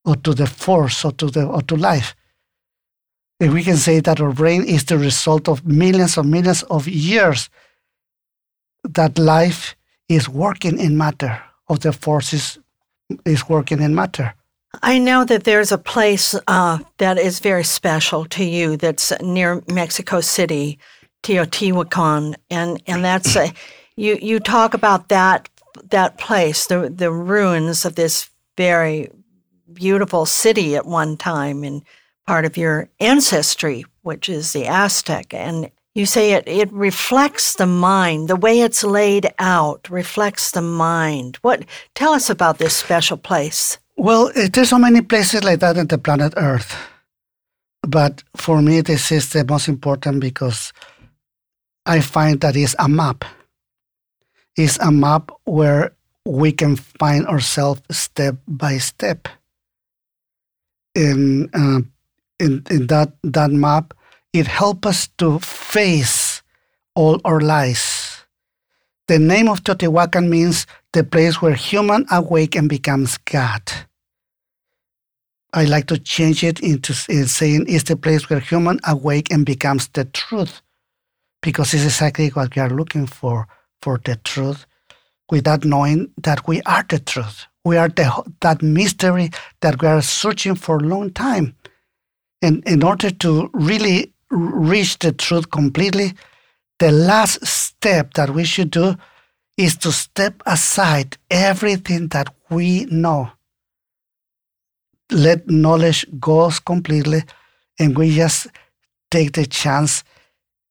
or 0.06 0.16
to 0.16 0.34
the 0.34 0.48
force 0.48 1.06
or 1.06 1.12
to 1.12 1.30
the 1.30 1.46
or 1.46 1.62
to 1.62 1.76
life. 1.76 2.16
And 3.40 3.54
we 3.54 3.64
can 3.64 3.78
say 3.78 4.00
that 4.00 4.20
our 4.20 4.34
brain 4.34 4.64
is 4.64 4.86
the 4.86 4.98
result 4.98 5.48
of 5.48 5.66
millions 5.66 6.18
and 6.18 6.30
millions 6.30 6.64
of 6.64 6.88
years 6.88 7.50
that 8.84 9.18
life 9.20 9.76
is 10.10 10.28
working 10.28 10.80
in 10.80 10.98
matter, 10.98 11.42
of 11.68 11.80
the 11.82 11.94
forces 11.94 12.60
is 13.26 13.50
working 13.50 13.82
in 13.82 13.96
matter. 13.96 14.34
I 14.82 15.00
know 15.00 15.26
that 15.26 15.44
there's 15.44 15.72
a 15.72 15.78
place 15.78 16.36
uh, 16.48 16.80
that 16.98 17.18
is 17.18 17.40
very 17.40 17.64
special 17.64 18.26
to 18.26 18.44
you 18.44 18.78
that's 18.78 19.12
near 19.22 19.62
Mexico 19.68 20.22
City, 20.22 20.80
Teotihuacan, 21.24 22.36
and 22.50 22.82
and 22.88 23.04
that's 23.04 23.36
a, 23.36 23.52
you 23.96 24.18
you 24.22 24.40
talk 24.40 24.74
about 24.74 25.10
that 25.10 25.50
that 25.90 26.18
place, 26.18 26.68
the 26.68 26.90
the 26.90 27.12
ruins 27.12 27.86
of 27.86 27.96
this 27.96 28.30
very 28.58 29.10
beautiful 29.74 30.26
city 30.26 30.76
at 30.76 30.86
one 30.86 31.18
time 31.18 31.64
and 31.64 31.84
part 32.28 32.46
of 32.46 32.58
your 32.58 32.90
ancestry, 33.00 33.86
which 34.02 34.30
is 34.30 34.54
the 34.54 34.68
Aztec, 34.68 35.34
and 35.34 35.70
you 35.94 36.06
say 36.06 36.34
it 36.34 36.48
it 36.48 36.72
reflects 36.72 37.56
the 37.56 37.66
mind, 37.68 38.28
the 38.28 38.36
way 38.36 38.62
it's 38.62 38.84
laid 38.84 39.34
out 39.40 39.90
reflects 39.90 40.52
the 40.52 40.62
mind. 40.62 41.38
What 41.42 41.66
tell 41.96 42.14
us 42.14 42.30
about 42.30 42.58
this 42.58 42.76
special 42.76 43.18
place? 43.18 43.78
Well, 43.98 44.32
there's 44.36 44.70
so 44.70 44.80
many 44.80 45.02
places 45.02 45.44
like 45.44 45.60
that 45.60 45.78
on 45.78 45.88
the 45.88 45.98
planet 45.98 46.34
Earth. 46.38 46.76
But 47.84 48.24
for 48.36 48.62
me, 48.62 48.82
this 48.82 49.12
is 49.12 49.30
the 49.32 49.44
most 49.44 49.68
important 49.68 50.22
because 50.22 50.72
I 51.86 52.00
find 52.02 52.40
that 52.42 52.56
it's 52.56 52.76
a 52.80 52.88
map. 52.88 53.26
It's 54.56 54.78
a 54.80 54.92
map 54.92 55.32
where 55.46 55.94
we 56.26 56.52
can 56.52 56.76
find 56.76 57.26
ourselves 57.28 57.82
step 57.90 58.36
by 58.48 58.78
step. 58.78 59.28
In, 60.94 61.50
uh, 61.54 61.82
in, 62.40 62.64
in 62.70 62.88
that, 62.88 63.14
that 63.24 63.52
map, 63.52 63.94
it 64.34 64.48
helps 64.48 64.88
us 64.88 65.08
to 65.18 65.40
face 65.40 66.42
all 66.96 67.20
our 67.26 67.42
lies. 67.42 68.26
The 69.08 69.20
name 69.20 69.50
of 69.50 69.64
Teotihuacan 69.64 70.30
means 70.30 70.68
the 70.94 71.04
place 71.04 71.42
where 71.42 71.54
human 71.54 72.06
awake 72.12 72.56
and 72.56 72.70
becomes 72.70 73.18
God. 73.18 73.62
I 75.54 75.66
like 75.66 75.88
to 75.88 75.98
change 75.98 76.46
it 76.46 76.62
into 76.62 76.94
saying 76.94 77.66
it's 77.68 77.84
the 77.84 77.98
place 77.98 78.30
where 78.30 78.40
human 78.40 78.80
awake 78.88 79.32
and 79.32 79.46
becomes 79.46 79.90
the 79.90 80.06
truth, 80.06 80.62
because 81.42 81.74
it's 81.74 81.84
exactly 81.84 82.30
what 82.30 82.56
we 82.56 82.62
are 82.62 82.70
looking 82.70 83.06
for 83.06 83.50
for 83.82 84.00
the 84.06 84.16
truth, 84.16 84.66
without 85.30 85.66
knowing 85.66 86.12
that 86.24 86.48
we 86.48 86.62
are 86.62 86.86
the 86.88 87.00
truth. 87.00 87.48
We 87.66 87.76
are 87.76 87.90
the, 87.90 88.24
that 88.40 88.62
mystery 88.62 89.30
that 89.60 89.82
we 89.82 89.88
are 89.90 90.02
searching 90.02 90.56
for 90.56 90.78
a 90.78 90.84
long 90.84 91.12
time. 91.12 91.56
And 92.42 92.64
in 92.66 92.82
order 92.82 93.12
to 93.12 93.50
really 93.54 94.14
reach 94.32 94.98
the 95.00 95.12
truth 95.12 95.52
completely, 95.52 96.14
the 96.80 96.92
last 96.92 97.46
step 97.46 98.14
that 98.16 98.32
we 98.32 98.44
should 98.44 98.72
do 98.72 98.96
is 99.58 99.78
to 99.78 99.92
step 99.92 100.42
aside 100.46 101.18
everything 101.30 102.08
that 102.08 102.34
we 102.50 102.86
know. 102.86 103.32
Let 105.12 105.50
knowledge 105.50 106.06
go 106.20 106.50
completely 106.66 107.24
and 107.78 107.98
we 107.98 108.16
just 108.16 108.48
take 109.12 109.34
the 109.34 109.46
chance 109.46 110.04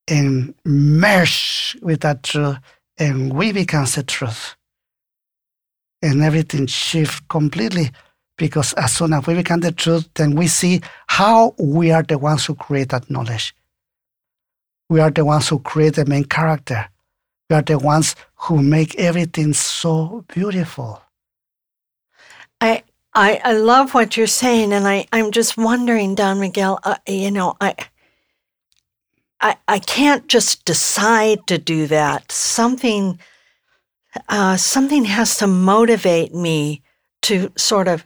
and 0.08 0.54
merge 0.64 1.76
with 1.82 2.00
that 2.00 2.22
truth 2.22 2.56
and 2.98 3.32
we 3.32 3.52
become 3.52 3.84
the 3.84 4.02
truth. 4.02 4.56
And 6.02 6.22
everything 6.22 6.66
shifts 6.66 7.20
completely 7.28 7.90
because 8.40 8.72
as 8.72 8.94
soon 8.94 9.12
as 9.12 9.26
we 9.26 9.34
become 9.34 9.60
the 9.60 9.70
truth 9.70 10.08
then 10.14 10.34
we 10.34 10.48
see 10.48 10.80
how 11.06 11.54
we 11.58 11.92
are 11.92 12.02
the 12.02 12.18
ones 12.18 12.46
who 12.46 12.54
create 12.54 12.88
that 12.88 13.08
knowledge. 13.10 13.54
We 14.88 14.98
are 14.98 15.10
the 15.10 15.24
ones 15.24 15.48
who 15.48 15.60
create 15.60 15.94
the 15.94 16.06
main 16.06 16.24
character. 16.24 16.88
We 17.48 17.56
are 17.56 17.62
the 17.62 17.78
ones 17.78 18.16
who 18.34 18.62
make 18.62 18.98
everything 18.98 19.52
so 19.52 20.24
beautiful. 20.28 21.02
I 22.60 22.82
I, 23.12 23.40
I 23.44 23.52
love 23.54 23.92
what 23.92 24.16
you're 24.16 24.28
saying, 24.28 24.72
and 24.72 24.86
I, 24.86 25.04
I'm 25.12 25.32
just 25.32 25.56
wondering, 25.56 26.14
Don 26.14 26.38
Miguel, 26.38 26.78
uh, 26.84 26.94
you 27.08 27.32
know, 27.32 27.56
I, 27.60 27.74
I, 29.40 29.56
I 29.66 29.78
can't 29.80 30.28
just 30.28 30.64
decide 30.64 31.44
to 31.48 31.58
do 31.58 31.88
that. 31.88 32.30
Something, 32.30 33.18
uh, 34.28 34.56
something 34.56 35.06
has 35.06 35.38
to 35.38 35.48
motivate 35.48 36.32
me 36.32 36.82
to 37.22 37.50
sort 37.56 37.88
of 37.88 38.04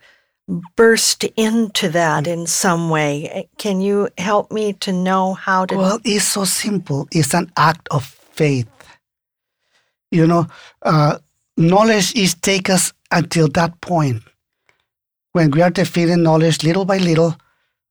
burst 0.76 1.24
into 1.36 1.88
that 1.90 2.26
in 2.26 2.46
some 2.46 2.90
way. 2.90 3.48
Can 3.58 3.80
you 3.80 4.08
help 4.18 4.52
me 4.52 4.74
to 4.74 4.92
know 4.92 5.34
how 5.34 5.66
to? 5.66 5.76
Well, 5.76 6.00
it's 6.04 6.28
so 6.28 6.44
simple. 6.44 7.08
It's 7.12 7.34
an 7.34 7.50
act 7.56 7.88
of 7.90 8.04
faith. 8.04 8.68
You 10.10 10.26
know, 10.26 10.46
uh, 10.82 11.18
knowledge 11.56 12.14
is 12.14 12.34
take 12.34 12.70
us 12.70 12.92
until 13.10 13.48
that 13.48 13.80
point 13.80 14.22
when 15.34 15.50
we 15.50 15.60
are 15.62 15.70
defeating 15.70 16.22
knowledge 16.22 16.62
little 16.62 16.84
by 16.84 16.98
little, 16.98 17.36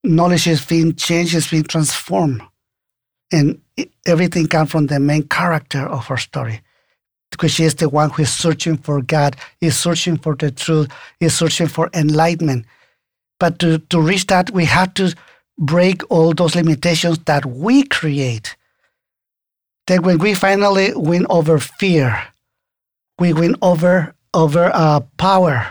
knowledge 0.04 0.48
is 0.48 0.66
being 0.66 0.96
changed, 0.96 1.36
is 1.36 1.50
being 1.50 1.64
transformed. 1.64 2.42
And 3.32 3.62
everything 4.06 4.48
comes 4.48 4.72
from 4.72 4.88
the 4.88 5.00
main 5.00 5.28
character 5.28 5.86
of 5.86 6.10
our 6.10 6.18
story, 6.18 6.62
because 7.34 7.52
she 7.52 7.64
is 7.64 7.76
the 7.76 7.90
one 7.90 8.10
who 8.10 8.24
is 8.24 8.32
searching 8.34 8.78
for 8.78 9.02
God, 9.02 9.36
is 9.62 9.78
searching 9.78 10.18
for 10.18 10.36
the 10.36 10.52
truth, 10.52 10.90
is 11.20 11.36
searching 11.36 11.68
for 11.68 11.90
enlightenment. 11.94 12.66
But 13.40 13.60
to, 13.60 13.80
to 13.80 14.02
reach 14.02 14.28
that, 14.28 14.52
we 14.52 14.66
have 14.66 14.94
to 14.96 15.14
break 15.58 16.02
all 16.10 16.34
those 16.34 16.56
limitations 16.56 17.20
that 17.26 17.46
we 17.46 17.84
create. 17.84 18.56
Then 19.88 20.04
when 20.04 20.18
we 20.18 20.34
finally 20.34 20.94
win 20.96 21.28
over 21.30 21.60
fear, 21.60 22.28
we 23.20 23.34
win 23.34 23.56
over 23.62 24.16
over 24.34 24.72
uh, 24.74 25.02
power, 25.18 25.68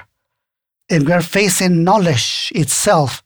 and 0.89 1.07
we 1.07 1.13
are 1.13 1.23
facing 1.23 1.83
knowledge 1.83 2.53
itself. 2.55 3.23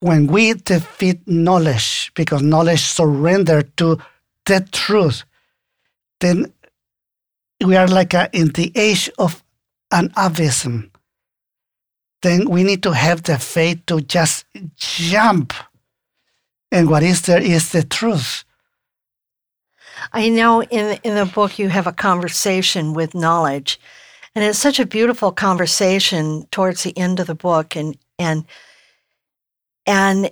When 0.00 0.26
we 0.26 0.52
defeat 0.52 1.26
knowledge, 1.26 2.12
because 2.14 2.42
knowledge 2.42 2.82
surrendered 2.82 3.74
to 3.78 3.98
the 4.44 4.68
truth, 4.70 5.24
then 6.20 6.52
we 7.64 7.76
are 7.76 7.88
like 7.88 8.14
a, 8.14 8.28
in 8.32 8.48
the 8.48 8.72
age 8.74 9.10
of 9.18 9.42
an 9.90 10.12
abysm. 10.16 10.90
Then 12.22 12.48
we 12.48 12.62
need 12.62 12.82
to 12.82 12.92
have 12.92 13.22
the 13.22 13.38
faith 13.38 13.84
to 13.86 14.00
just 14.00 14.46
jump. 14.76 15.52
And 16.72 16.88
what 16.88 17.02
is 17.02 17.22
there 17.22 17.42
is 17.42 17.72
the 17.72 17.82
truth. 17.82 18.44
I 20.12 20.28
know 20.28 20.62
in 20.62 20.98
in 21.02 21.14
the 21.14 21.26
book 21.26 21.58
you 21.58 21.68
have 21.68 21.86
a 21.86 21.92
conversation 21.92 22.94
with 22.94 23.14
knowledge, 23.14 23.78
and 24.34 24.44
it's 24.44 24.58
such 24.58 24.80
a 24.80 24.86
beautiful 24.86 25.30
conversation 25.30 26.46
towards 26.50 26.82
the 26.82 26.96
end 26.98 27.20
of 27.20 27.26
the 27.26 27.34
book. 27.34 27.76
And, 27.76 27.96
and, 28.18 28.44
and 29.86 30.30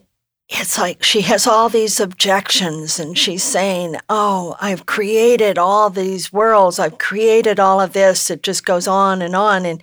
it's 0.55 0.79
like 0.79 1.03
she 1.03 1.23
has 1.23 1.47
all 1.47 1.69
these 1.69 1.99
objections 1.99 2.99
and 2.99 3.17
she's 3.17 3.43
saying, 3.43 3.97
Oh, 4.09 4.57
I've 4.61 4.87
created 4.87 5.57
all 5.57 5.89
these 5.89 6.33
worlds. 6.33 6.79
I've 6.79 6.99
created 6.99 7.59
all 7.59 7.81
of 7.81 7.93
this. 7.93 8.31
It 8.31 8.43
just 8.43 8.65
goes 8.65 8.87
on 8.87 9.23
and 9.23 9.35
on. 9.35 9.65
And, 9.65 9.83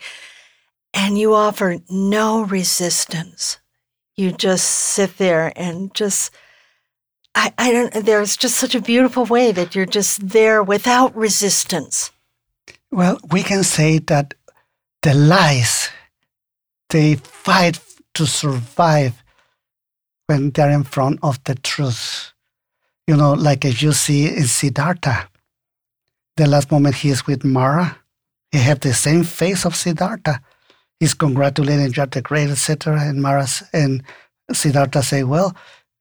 and 0.94 1.18
you 1.18 1.34
offer 1.34 1.78
no 1.90 2.44
resistance. 2.44 3.58
You 4.16 4.32
just 4.32 4.66
sit 4.66 5.18
there 5.18 5.52
and 5.56 5.94
just, 5.94 6.32
I, 7.34 7.54
I 7.58 7.72
don't, 7.72 8.06
there's 8.06 8.38
just 8.38 8.56
such 8.56 8.76
a 8.76 8.82
beautiful 8.82 9.26
way 9.26 9.52
that 9.52 9.76
you're 9.76 9.86
just 9.86 10.30
there 10.30 10.62
without 10.62 11.16
resistance. 11.16 12.12
Well, 12.92 13.18
we 13.32 13.44
can 13.44 13.64
say 13.64 14.00
that 14.00 14.34
the 15.02 15.14
lies, 15.14 15.90
they 16.90 17.16
fight 17.16 17.80
to 18.16 18.26
survive 18.26 19.24
when 20.30 20.52
they're 20.52 20.70
in 20.70 20.84
front 20.84 21.18
of 21.24 21.44
the 21.46 21.56
truth. 21.56 22.34
You 23.08 23.18
know, 23.18 23.34
like 23.34 23.66
if 23.66 23.82
you 23.82 23.94
see 23.94 24.28
in 24.28 24.46
Siddhartha, 24.46 25.28
the 26.38 26.48
last 26.48 26.72
moment 26.72 26.94
he 26.94 27.10
is 27.10 27.26
with 27.26 27.44
Mara, 27.44 27.98
he 28.52 28.60
have 28.60 28.80
the 28.80 28.94
same 28.94 29.24
face 29.24 29.66
of 29.66 29.76
Siddhartha. 29.76 30.40
He's 31.00 31.16
congratulating 31.16 31.92
you 31.92 32.04
are 32.04 32.06
the 32.06 32.22
great, 32.22 32.52
etc. 32.52 33.02
And 33.02 33.24
Mara 33.24 33.48
and 33.74 34.04
Siddhartha 34.54 35.02
say, 35.02 35.24
"Well, 35.24 35.56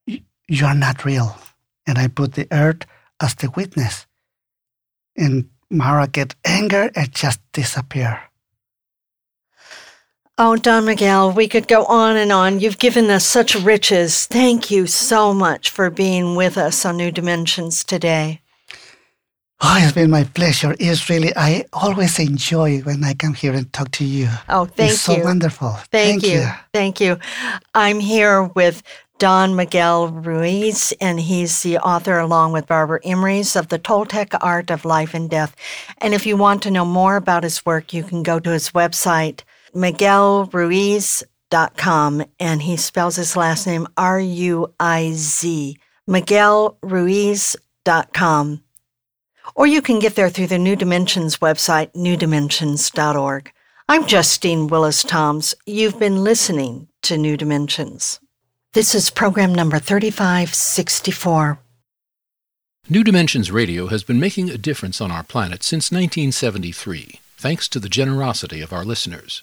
you 0.07 0.66
are 0.66 0.74
not 0.74 1.07
real," 1.07 1.39
and 1.87 1.97
I 1.97 2.09
put 2.09 2.35
the 2.35 2.49
earth 2.53 2.83
as 3.20 3.35
the 3.35 3.49
witness. 3.57 4.07
And 5.16 5.49
Mara 5.70 6.07
get 6.07 6.35
anger 6.45 6.91
and 6.95 7.11
just 7.14 7.41
disappear. 7.53 8.28
Oh, 10.41 10.55
Don 10.55 10.84
Miguel, 10.84 11.32
we 11.32 11.49
could 11.49 11.66
go 11.66 11.84
on 11.86 12.16
and 12.16 12.30
on. 12.30 12.61
You've 12.61 12.78
given 12.78 13.11
us 13.11 13.26
such 13.26 13.57
riches. 13.57 14.26
Thank 14.26 14.70
you 14.70 14.86
so 14.86 15.34
much 15.34 15.68
for 15.68 15.91
being 15.91 16.36
with 16.36 16.57
us 16.57 16.84
on 16.84 16.97
New 16.97 17.11
Dimensions 17.11 17.82
today. 17.82 18.41
Oh, 19.61 19.76
it's 19.80 19.91
been 19.91 20.11
my 20.11 20.22
pleasure. 20.22 20.76
It's 20.78 21.11
really, 21.11 21.32
I 21.34 21.64
always 21.72 22.20
enjoy 22.20 22.78
when 22.82 23.03
I 23.03 23.14
come 23.14 23.34
here 23.34 23.53
and 23.53 23.72
talk 23.72 23.91
to 23.93 24.05
you. 24.05 24.28
Oh, 24.49 24.66
thank 24.66 24.78
you. 24.78 24.95
it's 24.95 25.09
you. 25.09 25.14
so 25.16 25.24
wonderful. 25.24 25.72
Thank, 25.91 26.22
you. 26.22 26.47
Thank 26.72 27.01
you. 27.01 27.18
I'm 27.74 27.99
here 27.99 28.45
with 28.45 28.84
Don 29.18 29.57
Miguel 29.57 30.07
Ruiz, 30.07 30.93
and 31.01 31.18
he's 31.18 31.64
the 31.64 31.78
author, 31.78 32.20
along 32.20 32.53
with 32.53 32.68
Barbara 32.68 33.01
Emrys, 33.01 33.57
of 33.57 33.70
The 33.70 33.80
Toltec 33.80 34.39
Art 34.41 34.70
of 34.70 34.84
Life 34.84 35.14
and 35.14 35.28
Death. 35.28 35.57
And 35.99 36.14
if 36.14 36.24
you 36.24 36.36
want 36.36 36.62
to 36.62 36.70
know 36.70 36.84
more 36.84 37.16
about 37.16 37.43
his 37.43 37.66
work, 37.66 37.93
you 37.93 38.05
can 38.05 38.22
go 38.22 38.39
to 38.39 38.51
his 38.51 38.70
website, 38.70 39.41
miguelruiz.com, 39.75 42.25
and 42.39 42.62
he 42.62 42.77
spells 42.77 43.16
his 43.16 43.37
last 43.37 43.66
name 43.66 43.89
R 43.97 44.21
U 44.21 44.73
I 44.79 45.11
Z, 45.12 45.79
miguelruiz.com. 46.09 48.62
Or 49.55 49.66
you 49.66 49.81
can 49.81 49.99
get 49.99 50.14
there 50.14 50.29
through 50.29 50.49
the 50.49 50.59
New 50.59 50.77
Dimensions 50.77 51.39
website, 51.39 51.91
newdimensions.org. 51.95 53.51
I'm 53.89 54.07
Justine 54.07 54.66
Willis 54.66 55.03
Toms. 55.03 55.55
You've 55.64 55.99
been 55.99 56.23
listening 56.23 56.89
to 57.03 57.16
New 57.16 57.39
Dimensions. 57.39 58.21
This 58.75 58.95
is 58.95 59.09
program 59.09 59.55
number 59.55 59.79
3564. 59.79 61.59
New 62.91 63.03
Dimensions 63.03 63.51
Radio 63.51 63.87
has 63.87 64.03
been 64.03 64.21
making 64.21 64.51
a 64.51 64.59
difference 64.59 65.01
on 65.01 65.11
our 65.11 65.23
planet 65.23 65.62
since 65.62 65.91
1973, 65.91 67.21
thanks 67.37 67.66
to 67.69 67.81
the 67.81 67.89
generosity 67.89 68.61
of 68.61 68.71
our 68.73 68.85
listeners. 68.85 69.43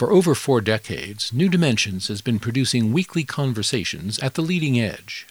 For 0.00 0.12
over 0.12 0.34
four 0.34 0.62
decades, 0.62 1.30
New 1.30 1.50
Dimensions 1.50 2.08
has 2.08 2.22
been 2.22 2.38
producing 2.38 2.90
weekly 2.90 3.22
conversations 3.22 4.18
at 4.20 4.32
the 4.32 4.40
leading 4.40 4.80
edge. 4.80 5.26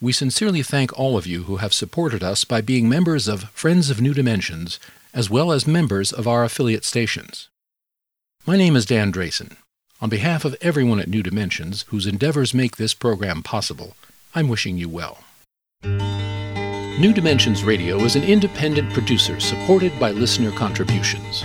We 0.00 0.10
sincerely 0.12 0.62
thank 0.62 0.98
all 0.98 1.18
of 1.18 1.26
you 1.26 1.42
who 1.42 1.58
have 1.58 1.74
supported 1.74 2.24
us 2.24 2.42
by 2.42 2.62
being 2.62 2.88
members 2.88 3.28
of 3.28 3.50
Friends 3.50 3.90
of 3.90 4.00
New 4.00 4.14
Dimensions, 4.14 4.80
as 5.12 5.28
well 5.28 5.52
as 5.52 5.66
members 5.66 6.12
of 6.12 6.26
our 6.26 6.44
affiliate 6.44 6.86
stations. 6.86 7.50
My 8.46 8.56
name 8.56 8.74
is 8.74 8.86
Dan 8.86 9.12
Drayson. 9.12 9.58
On 10.00 10.08
behalf 10.08 10.46
of 10.46 10.56
everyone 10.62 10.98
at 10.98 11.08
New 11.08 11.22
Dimensions 11.22 11.82
whose 11.88 12.06
endeavors 12.06 12.54
make 12.54 12.78
this 12.78 12.94
program 12.94 13.42
possible, 13.42 13.98
I'm 14.34 14.48
wishing 14.48 14.78
you 14.78 14.88
well. 14.88 15.24
New 15.84 17.12
Dimensions 17.12 17.64
Radio 17.64 17.98
is 17.98 18.16
an 18.16 18.24
independent 18.24 18.94
producer 18.94 19.38
supported 19.40 19.92
by 20.00 20.12
listener 20.12 20.52
contributions. 20.52 21.44